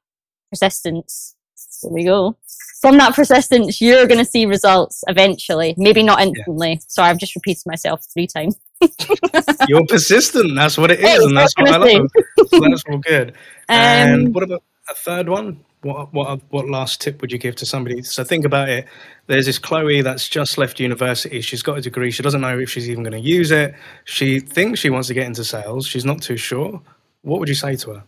persistence. 0.50 1.36
There 1.84 1.92
we 1.92 2.06
go. 2.06 2.38
From 2.82 2.98
that 2.98 3.16
persistence, 3.16 3.82
you're 3.82 4.08
going 4.08 4.24
to 4.24 4.30
see 4.30 4.46
results 4.46 5.04
eventually. 5.08 5.74
Maybe 5.78 6.04
not 6.04 6.22
instantly. 6.22 6.74
Yeah. 6.74 6.80
So 6.88 7.04
I've 7.04 7.18
just 7.18 7.36
repeated 7.36 7.64
myself 7.66 8.06
three 8.14 8.28
times. 8.28 8.58
you're 9.68 9.86
persistent. 9.88 10.56
That's 10.56 10.78
what 10.78 10.92
it 10.92 11.00
is, 11.00 11.06
hey, 11.06 11.18
and 11.18 11.38
that's 11.38 11.54
what 11.58 11.70
I 11.70 11.78
love. 11.78 12.10
that's 12.52 12.84
all 12.90 13.00
good. 13.00 13.34
Um, 13.68 13.76
and 13.78 14.36
what 14.36 14.44
about 14.44 14.62
a 14.88 14.94
third 14.94 15.28
one? 15.28 15.60
What 15.86 16.12
what 16.14 16.42
what 16.50 16.68
last 16.68 17.00
tip 17.00 17.22
would 17.22 17.32
you 17.32 17.38
give 17.38 17.56
to 17.58 17.66
somebody? 17.68 18.02
So 18.02 18.24
think 18.24 18.44
about 18.44 18.70
it. 18.70 18.88
There's 19.28 19.46
this 19.46 19.60
Chloe 19.60 20.02
that's 20.02 20.28
just 20.28 20.58
left 20.58 20.80
university. 20.80 21.42
She's 21.42 21.62
got 21.62 21.78
a 21.78 21.82
degree. 21.82 22.10
She 22.10 22.24
doesn't 22.24 22.42
know 22.42 22.58
if 22.58 22.72
she's 22.72 22.90
even 22.90 23.04
going 23.04 23.12
to 23.12 23.20
use 23.20 23.52
it. 23.52 23.76
She 24.04 24.40
thinks 24.40 24.80
she 24.80 24.90
wants 24.90 25.10
to 25.10 25.14
get 25.14 25.28
into 25.28 25.44
sales. 25.44 25.86
She's 25.86 26.04
not 26.04 26.24
too 26.24 26.38
sure. 26.38 26.82
What 27.22 27.40
would 27.40 27.48
you 27.48 27.54
say 27.54 27.76
to 27.76 27.92
her? 27.92 28.04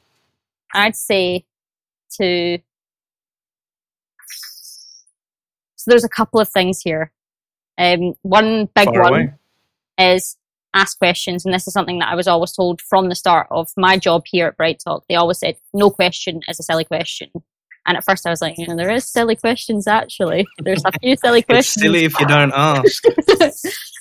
I'd 0.73 0.95
say 0.95 1.45
to 2.13 2.57
so 5.75 5.91
there's 5.91 6.03
a 6.03 6.09
couple 6.09 6.39
of 6.39 6.49
things 6.49 6.81
here. 6.81 7.11
Um, 7.77 8.15
one 8.23 8.69
big 8.73 8.85
Far 8.85 9.03
one 9.03 9.13
away. 9.13 9.33
is 9.99 10.35
ask 10.73 10.97
questions, 10.97 11.45
and 11.45 11.53
this 11.53 11.67
is 11.67 11.73
something 11.73 11.99
that 11.99 12.09
I 12.09 12.15
was 12.15 12.27
always 12.27 12.53
told 12.53 12.81
from 12.81 13.09
the 13.09 13.15
start 13.15 13.45
of 13.51 13.69
my 13.77 13.97
job 13.97 14.23
here 14.25 14.47
at 14.47 14.57
BrightTalk. 14.57 15.03
They 15.07 15.13
always 15.13 15.37
said 15.37 15.57
no 15.75 15.91
question 15.91 16.41
is 16.47 16.59
a 16.59 16.63
silly 16.63 16.83
question. 16.83 17.29
And 17.87 17.95
at 17.95 18.03
first 18.03 18.27
I 18.27 18.29
was 18.29 18.41
like, 18.41 18.57
you 18.57 18.67
know, 18.67 18.75
there 18.75 18.91
is 18.91 19.09
silly 19.09 19.35
questions 19.35 19.87
actually. 19.87 20.45
There's 20.59 20.83
a 20.85 20.91
few 20.99 21.15
silly 21.15 21.41
questions. 21.41 21.77
It's 21.77 21.83
silly 21.83 22.03
if 22.03 22.19
you 22.19 22.27
don't 22.27 22.51
ask. 22.53 23.03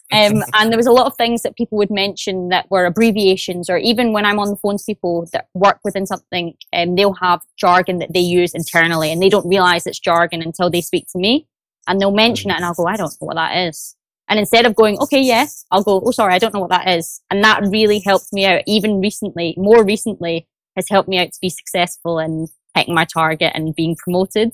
um, 0.13 0.43
and 0.55 0.71
there 0.71 0.77
was 0.77 0.87
a 0.87 0.93
lot 0.93 1.07
of 1.07 1.17
things 1.17 1.43
that 1.43 1.57
people 1.57 1.79
would 1.79 1.91
mention 1.91 2.49
that 2.49 2.71
were 2.71 2.85
abbreviations, 2.85 3.71
or 3.71 3.79
even 3.79 4.13
when 4.13 4.25
I'm 4.25 4.39
on 4.39 4.51
the 4.51 4.57
phone 4.57 4.77
to 4.77 4.85
people 4.85 5.29
that 5.33 5.49
work 5.55 5.81
within 5.85 6.07
something, 6.07 6.55
um, 6.73 6.95
they'll 6.95 7.15
have 7.15 7.41
jargon 7.57 7.99
that 7.99 8.13
they 8.13 8.21
use 8.21 8.55
internally, 8.55 9.11
and 9.11 9.23
they 9.23 9.29
don't 9.29 9.49
realize 9.49 9.87
it's 9.87 9.99
jargon 9.99 10.43
until 10.43 10.71
they 10.71 10.81
speak 10.81 11.07
to 11.13 11.19
me, 11.19 11.49
and 11.89 12.01
they'll 12.01 12.13
mention 12.13 12.51
it, 12.51 12.55
and 12.55 12.65
I'll 12.65 12.75
go, 12.75 12.87
I 12.87 12.97
don't 12.97 13.13
know 13.21 13.27
what 13.27 13.37
that 13.37 13.57
is. 13.69 13.97
And 14.29 14.39
instead 14.39 14.67
of 14.67 14.75
going, 14.75 14.99
okay, 15.01 15.21
yes, 15.21 15.65
I'll 15.71 15.85
go, 15.85 16.03
oh, 16.05 16.11
sorry, 16.11 16.35
I 16.35 16.39
don't 16.39 16.53
know 16.53 16.61
what 16.61 16.71
that 16.71 16.89
is. 16.89 17.21
And 17.31 17.45
that 17.45 17.63
really 17.63 18.01
helped 18.01 18.33
me 18.33 18.45
out. 18.45 18.63
Even 18.67 19.01
recently, 19.01 19.55
more 19.57 19.85
recently, 19.85 20.49
has 20.75 20.89
helped 20.89 21.09
me 21.09 21.19
out 21.19 21.33
to 21.33 21.39
be 21.41 21.49
successful 21.49 22.19
in 22.19 22.49
hitting 22.77 22.95
my 22.95 23.05
target 23.05 23.53
and 23.55 23.75
being 23.75 23.97
promoted. 23.97 24.53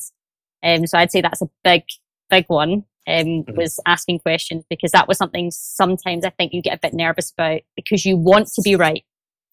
Um, 0.63 0.87
so 0.87 0.99
I'd 0.99 1.11
say 1.11 1.21
that's 1.21 1.43
a 1.43 1.51
big, 1.65 1.83
big 2.31 2.45
one 2.49 2.85
um, 3.09 3.25
mm-hmm. 3.27 3.57
was 3.57 3.81
asking 3.87 4.21
questions 4.21 4.65
because 4.71 4.93
that 4.93 5.09
was 5.09 5.19
something 5.19 5.51
sometimes 5.51 6.25
I 6.25 6.31
think 6.31 6.53
you 6.53 6.63
get 6.63 6.77
a 6.77 6.81
bit 6.81 6.95
nervous 6.95 7.33
about 7.33 7.63
because 7.75 8.07
you 8.07 8.17
want 8.17 8.49
to 8.55 8.63
be 8.63 8.77
right. 8.77 9.05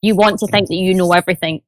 You 0.01 0.15
want 0.15 0.39
to 0.39 0.47
think 0.47 0.67
that 0.67 0.75
you 0.75 0.93
know 0.93 1.11
everything. 1.11 1.61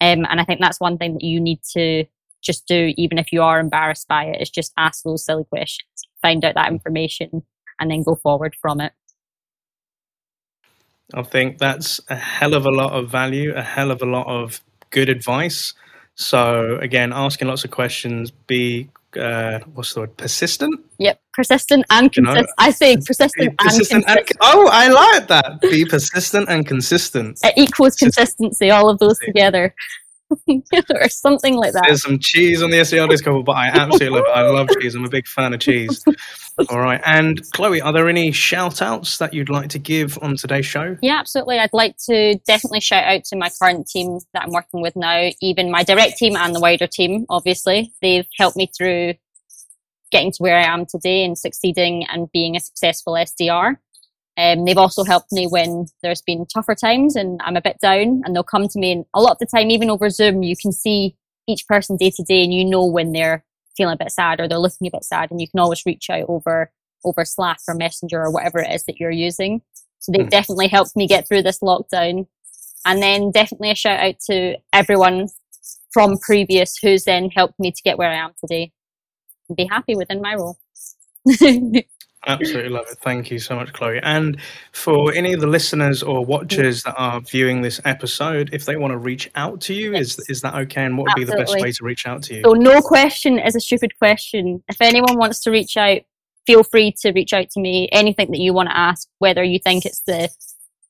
Um, 0.00 0.26
and 0.28 0.40
I 0.40 0.44
think 0.44 0.60
that's 0.60 0.80
one 0.80 0.98
thing 0.98 1.14
that 1.14 1.24
you 1.24 1.40
need 1.40 1.60
to 1.72 2.04
just 2.42 2.66
do, 2.66 2.92
even 2.96 3.18
if 3.18 3.32
you 3.32 3.42
are 3.42 3.60
embarrassed 3.60 4.08
by 4.08 4.24
it, 4.24 4.42
is 4.42 4.50
just 4.50 4.72
ask 4.76 5.04
those 5.04 5.24
silly 5.24 5.44
questions, 5.44 5.88
find 6.20 6.44
out 6.44 6.54
that 6.56 6.70
information, 6.70 7.42
and 7.80 7.90
then 7.90 8.02
go 8.02 8.16
forward 8.16 8.54
from 8.60 8.80
it. 8.80 8.92
I 11.14 11.22
think 11.22 11.58
that's 11.58 12.00
a 12.08 12.16
hell 12.16 12.54
of 12.54 12.66
a 12.66 12.70
lot 12.70 12.92
of 12.92 13.10
value, 13.10 13.52
a 13.54 13.62
hell 13.62 13.90
of 13.90 14.02
a 14.02 14.06
lot 14.06 14.26
of 14.26 14.60
good 14.90 15.08
advice. 15.08 15.74
So 16.22 16.78
again, 16.80 17.12
asking 17.12 17.48
lots 17.48 17.64
of 17.64 17.70
questions, 17.70 18.30
be 18.30 18.88
uh, 19.16 19.60
what's 19.74 19.92
the 19.94 20.00
word? 20.00 20.16
Persistent. 20.16 20.80
Yep, 20.98 21.20
persistent 21.32 21.84
and 21.90 22.10
consistent. 22.12 22.48
I 22.58 22.70
say 22.70 22.96
persistent, 22.96 23.58
persistent 23.58 23.58
and, 23.58 23.58
consistent. 23.58 24.04
And, 24.08 24.28
oh, 24.40 24.68
I 24.72 24.88
like 24.88 25.28
that. 25.28 25.60
Be 25.60 25.84
persistent 25.84 26.48
and 26.48 26.66
consistent. 26.66 27.38
It 27.44 27.54
equals 27.56 27.96
consistency. 27.96 28.70
All 28.70 28.88
of 28.88 28.98
those 28.98 29.18
together. 29.18 29.74
or 30.94 31.08
something 31.08 31.56
like 31.56 31.72
that. 31.74 31.84
There's 31.86 32.02
some 32.02 32.18
cheese 32.18 32.62
on 32.62 32.70
the 32.70 32.78
SDR 32.78 33.08
Disco, 33.08 33.42
but 33.42 33.52
I 33.52 33.68
absolutely 33.68 34.20
love 34.20 34.24
it. 34.26 34.30
I 34.30 34.48
love 34.48 34.68
cheese. 34.80 34.94
I'm 34.94 35.04
a 35.04 35.08
big 35.10 35.26
fan 35.26 35.52
of 35.52 35.60
cheese. 35.60 36.02
All 36.68 36.80
right. 36.80 37.00
And 37.04 37.40
Chloe, 37.52 37.80
are 37.80 37.92
there 37.92 38.08
any 38.08 38.30
shout 38.32 38.82
outs 38.82 39.18
that 39.18 39.32
you'd 39.32 39.48
like 39.48 39.70
to 39.70 39.78
give 39.78 40.18
on 40.22 40.36
today's 40.36 40.66
show? 40.66 40.96
Yeah, 41.00 41.18
absolutely. 41.18 41.58
I'd 41.58 41.72
like 41.72 41.96
to 42.08 42.38
definitely 42.46 42.80
shout 42.80 43.04
out 43.04 43.24
to 43.24 43.36
my 43.36 43.50
current 43.60 43.86
team 43.88 44.18
that 44.34 44.42
I'm 44.42 44.52
working 44.52 44.82
with 44.82 44.94
now, 44.94 45.30
even 45.40 45.70
my 45.70 45.82
direct 45.82 46.18
team 46.18 46.36
and 46.36 46.54
the 46.54 46.60
wider 46.60 46.86
team, 46.86 47.26
obviously. 47.30 47.92
They've 48.02 48.26
helped 48.38 48.56
me 48.56 48.70
through 48.76 49.14
getting 50.10 50.30
to 50.32 50.42
where 50.42 50.58
I 50.58 50.64
am 50.64 50.84
today 50.84 51.24
and 51.24 51.38
succeeding 51.38 52.06
and 52.08 52.30
being 52.32 52.54
a 52.54 52.60
successful 52.60 53.14
SDR. 53.14 53.76
Um, 54.36 54.64
they've 54.64 54.78
also 54.78 55.04
helped 55.04 55.32
me 55.32 55.46
when 55.46 55.86
there's 56.02 56.22
been 56.22 56.46
tougher 56.46 56.74
times 56.74 57.16
and 57.16 57.40
I'm 57.44 57.56
a 57.56 57.62
bit 57.62 57.78
down 57.80 58.22
and 58.24 58.34
they'll 58.34 58.42
come 58.42 58.68
to 58.68 58.78
me 58.78 58.92
and 58.92 59.04
a 59.14 59.20
lot 59.20 59.32
of 59.32 59.38
the 59.38 59.46
time, 59.46 59.70
even 59.70 59.90
over 59.90 60.08
Zoom, 60.10 60.42
you 60.42 60.56
can 60.56 60.72
see 60.72 61.16
each 61.46 61.66
person 61.66 61.96
day 61.96 62.10
to 62.14 62.22
day 62.22 62.44
and 62.44 62.54
you 62.54 62.64
know 62.64 62.86
when 62.86 63.12
they're 63.12 63.44
feeling 63.76 63.94
a 63.94 64.04
bit 64.04 64.12
sad 64.12 64.40
or 64.40 64.48
they're 64.48 64.58
looking 64.58 64.86
a 64.86 64.90
bit 64.90 65.04
sad 65.04 65.30
and 65.30 65.40
you 65.40 65.48
can 65.48 65.60
always 65.60 65.84
reach 65.86 66.10
out 66.10 66.24
over, 66.28 66.70
over 67.04 67.24
Slack 67.24 67.58
or 67.68 67.74
Messenger 67.74 68.22
or 68.22 68.30
whatever 68.30 68.58
it 68.60 68.72
is 68.72 68.84
that 68.84 68.98
you're 68.98 69.10
using. 69.10 69.62
So 69.98 70.12
they've 70.12 70.26
mm. 70.26 70.30
definitely 70.30 70.68
helped 70.68 70.96
me 70.96 71.06
get 71.06 71.28
through 71.28 71.42
this 71.42 71.60
lockdown. 71.60 72.26
And 72.84 73.00
then 73.00 73.30
definitely 73.30 73.70
a 73.70 73.76
shout 73.76 74.00
out 74.00 74.16
to 74.28 74.56
everyone 74.72 75.28
from 75.92 76.18
previous 76.18 76.76
who's 76.78 77.04
then 77.04 77.30
helped 77.30 77.58
me 77.60 77.70
to 77.70 77.82
get 77.82 77.98
where 77.98 78.10
I 78.10 78.16
am 78.16 78.32
today 78.40 78.72
and 79.48 79.56
be 79.56 79.66
happy 79.66 79.94
within 79.94 80.20
my 80.20 80.34
role. 80.34 80.58
Absolutely 82.26 82.70
love 82.70 82.86
it. 82.90 82.98
Thank 82.98 83.30
you 83.30 83.40
so 83.40 83.56
much, 83.56 83.72
Chloe. 83.72 83.98
And 84.02 84.40
for 84.70 85.12
any 85.12 85.32
of 85.32 85.40
the 85.40 85.46
listeners 85.48 86.04
or 86.04 86.24
watchers 86.24 86.84
that 86.84 86.94
are 86.96 87.20
viewing 87.20 87.62
this 87.62 87.80
episode, 87.84 88.50
if 88.52 88.64
they 88.64 88.76
want 88.76 88.92
to 88.92 88.98
reach 88.98 89.28
out 89.34 89.60
to 89.62 89.74
you, 89.74 89.92
yes. 89.92 90.18
is 90.18 90.28
is 90.28 90.40
that 90.42 90.54
okay? 90.54 90.84
And 90.84 90.96
what 90.96 91.04
would 91.04 91.22
Absolutely. 91.22 91.34
be 91.34 91.36
the 91.36 91.52
best 91.52 91.60
way 91.60 91.72
to 91.72 91.84
reach 91.84 92.06
out 92.06 92.22
to 92.24 92.34
you? 92.34 92.42
So, 92.44 92.52
no 92.52 92.80
question 92.80 93.38
is 93.40 93.56
a 93.56 93.60
stupid 93.60 93.98
question. 93.98 94.62
If 94.68 94.80
anyone 94.80 95.18
wants 95.18 95.40
to 95.40 95.50
reach 95.50 95.76
out, 95.76 96.02
feel 96.46 96.62
free 96.62 96.94
to 97.00 97.10
reach 97.10 97.32
out 97.32 97.50
to 97.50 97.60
me. 97.60 97.88
Anything 97.90 98.30
that 98.30 98.38
you 98.38 98.52
want 98.52 98.68
to 98.68 98.76
ask, 98.76 99.08
whether 99.18 99.42
you 99.42 99.58
think 99.58 99.84
it's 99.84 100.02
the 100.02 100.30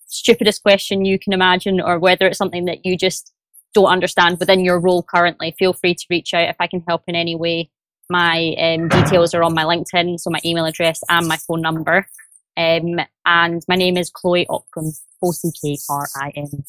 stupidest 0.06 0.62
question 0.62 1.06
you 1.06 1.18
can 1.18 1.32
imagine, 1.32 1.80
or 1.80 1.98
whether 1.98 2.26
it's 2.26 2.38
something 2.38 2.66
that 2.66 2.84
you 2.84 2.96
just 2.96 3.32
don't 3.72 3.86
understand 3.86 4.38
within 4.38 4.64
your 4.64 4.78
role 4.78 5.02
currently, 5.02 5.54
feel 5.58 5.72
free 5.72 5.94
to 5.94 6.06
reach 6.10 6.34
out 6.34 6.50
if 6.50 6.56
I 6.60 6.66
can 6.66 6.84
help 6.86 7.04
in 7.08 7.14
any 7.14 7.34
way. 7.34 7.70
My 8.12 8.54
um, 8.58 8.88
details 8.88 9.32
are 9.32 9.42
on 9.42 9.54
my 9.54 9.64
LinkedIn, 9.64 10.20
so 10.20 10.28
my 10.28 10.40
email 10.44 10.66
address 10.66 11.00
and 11.08 11.26
my 11.26 11.38
phone 11.38 11.62
number. 11.62 12.06
Um, 12.58 13.00
and 13.24 13.62
my 13.66 13.74
name 13.74 13.96
is 13.96 14.10
Chloe 14.10 14.44
Ockrim, 14.50 15.00
O 15.22 15.32
C 15.32 15.50
K 15.50 15.78
R 15.88 16.06
I 16.16 16.30
N. 16.36 16.62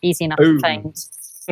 Easy 0.00 0.24
enough 0.24 0.38
Ooh. 0.40 0.54
to 0.54 0.60
find. 0.60 0.96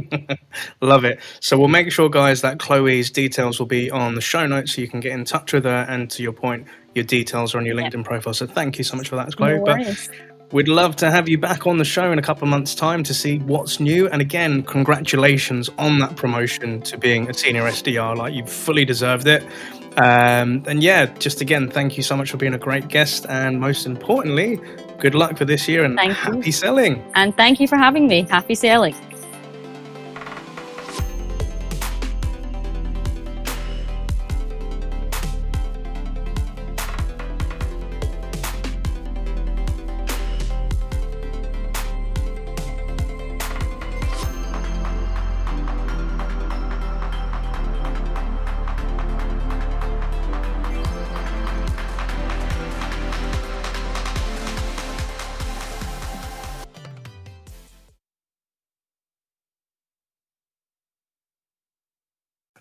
Love 0.80 1.04
it. 1.04 1.20
So 1.40 1.58
we'll 1.58 1.68
make 1.68 1.92
sure, 1.92 2.08
guys, 2.08 2.40
that 2.40 2.58
Chloe's 2.58 3.10
details 3.10 3.58
will 3.58 3.66
be 3.66 3.90
on 3.90 4.14
the 4.14 4.22
show 4.22 4.46
notes 4.46 4.74
so 4.74 4.80
you 4.80 4.88
can 4.88 5.00
get 5.00 5.12
in 5.12 5.26
touch 5.26 5.52
with 5.52 5.64
her. 5.64 5.84
And 5.86 6.10
to 6.12 6.22
your 6.22 6.32
point, 6.32 6.66
your 6.94 7.04
details 7.04 7.54
are 7.54 7.58
on 7.58 7.66
your 7.66 7.76
LinkedIn 7.76 8.06
profile. 8.06 8.32
So 8.32 8.46
thank 8.46 8.78
you 8.78 8.84
so 8.84 8.96
much 8.96 9.10
for 9.10 9.16
that, 9.16 9.36
Chloe. 9.36 9.58
No 9.58 9.64
but 9.64 10.08
We'd 10.50 10.68
love 10.68 10.96
to 10.96 11.10
have 11.10 11.28
you 11.28 11.36
back 11.36 11.66
on 11.66 11.76
the 11.76 11.84
show 11.84 12.10
in 12.10 12.18
a 12.18 12.22
couple 12.22 12.44
of 12.44 12.48
months' 12.48 12.74
time 12.74 13.02
to 13.02 13.12
see 13.12 13.38
what's 13.40 13.80
new. 13.80 14.08
And 14.08 14.22
again, 14.22 14.62
congratulations 14.62 15.68
on 15.76 15.98
that 15.98 16.16
promotion 16.16 16.80
to 16.82 16.96
being 16.96 17.28
a 17.28 17.34
senior 17.34 17.64
SDR. 17.64 18.16
Like 18.16 18.32
you 18.32 18.46
fully 18.46 18.86
deserved 18.86 19.26
it. 19.26 19.42
Um, 19.98 20.62
and 20.66 20.82
yeah, 20.82 21.06
just 21.18 21.42
again, 21.42 21.68
thank 21.68 21.98
you 21.98 22.02
so 22.02 22.16
much 22.16 22.30
for 22.30 22.38
being 22.38 22.54
a 22.54 22.58
great 22.58 22.88
guest. 22.88 23.26
And 23.28 23.60
most 23.60 23.84
importantly, 23.84 24.58
good 24.98 25.14
luck 25.14 25.36
for 25.36 25.44
this 25.44 25.68
year 25.68 25.84
and 25.84 25.96
thank 25.96 26.12
happy 26.14 26.46
you. 26.46 26.52
selling. 26.52 27.04
And 27.14 27.36
thank 27.36 27.60
you 27.60 27.68
for 27.68 27.76
having 27.76 28.06
me. 28.06 28.22
Happy 28.22 28.54
selling. 28.54 28.94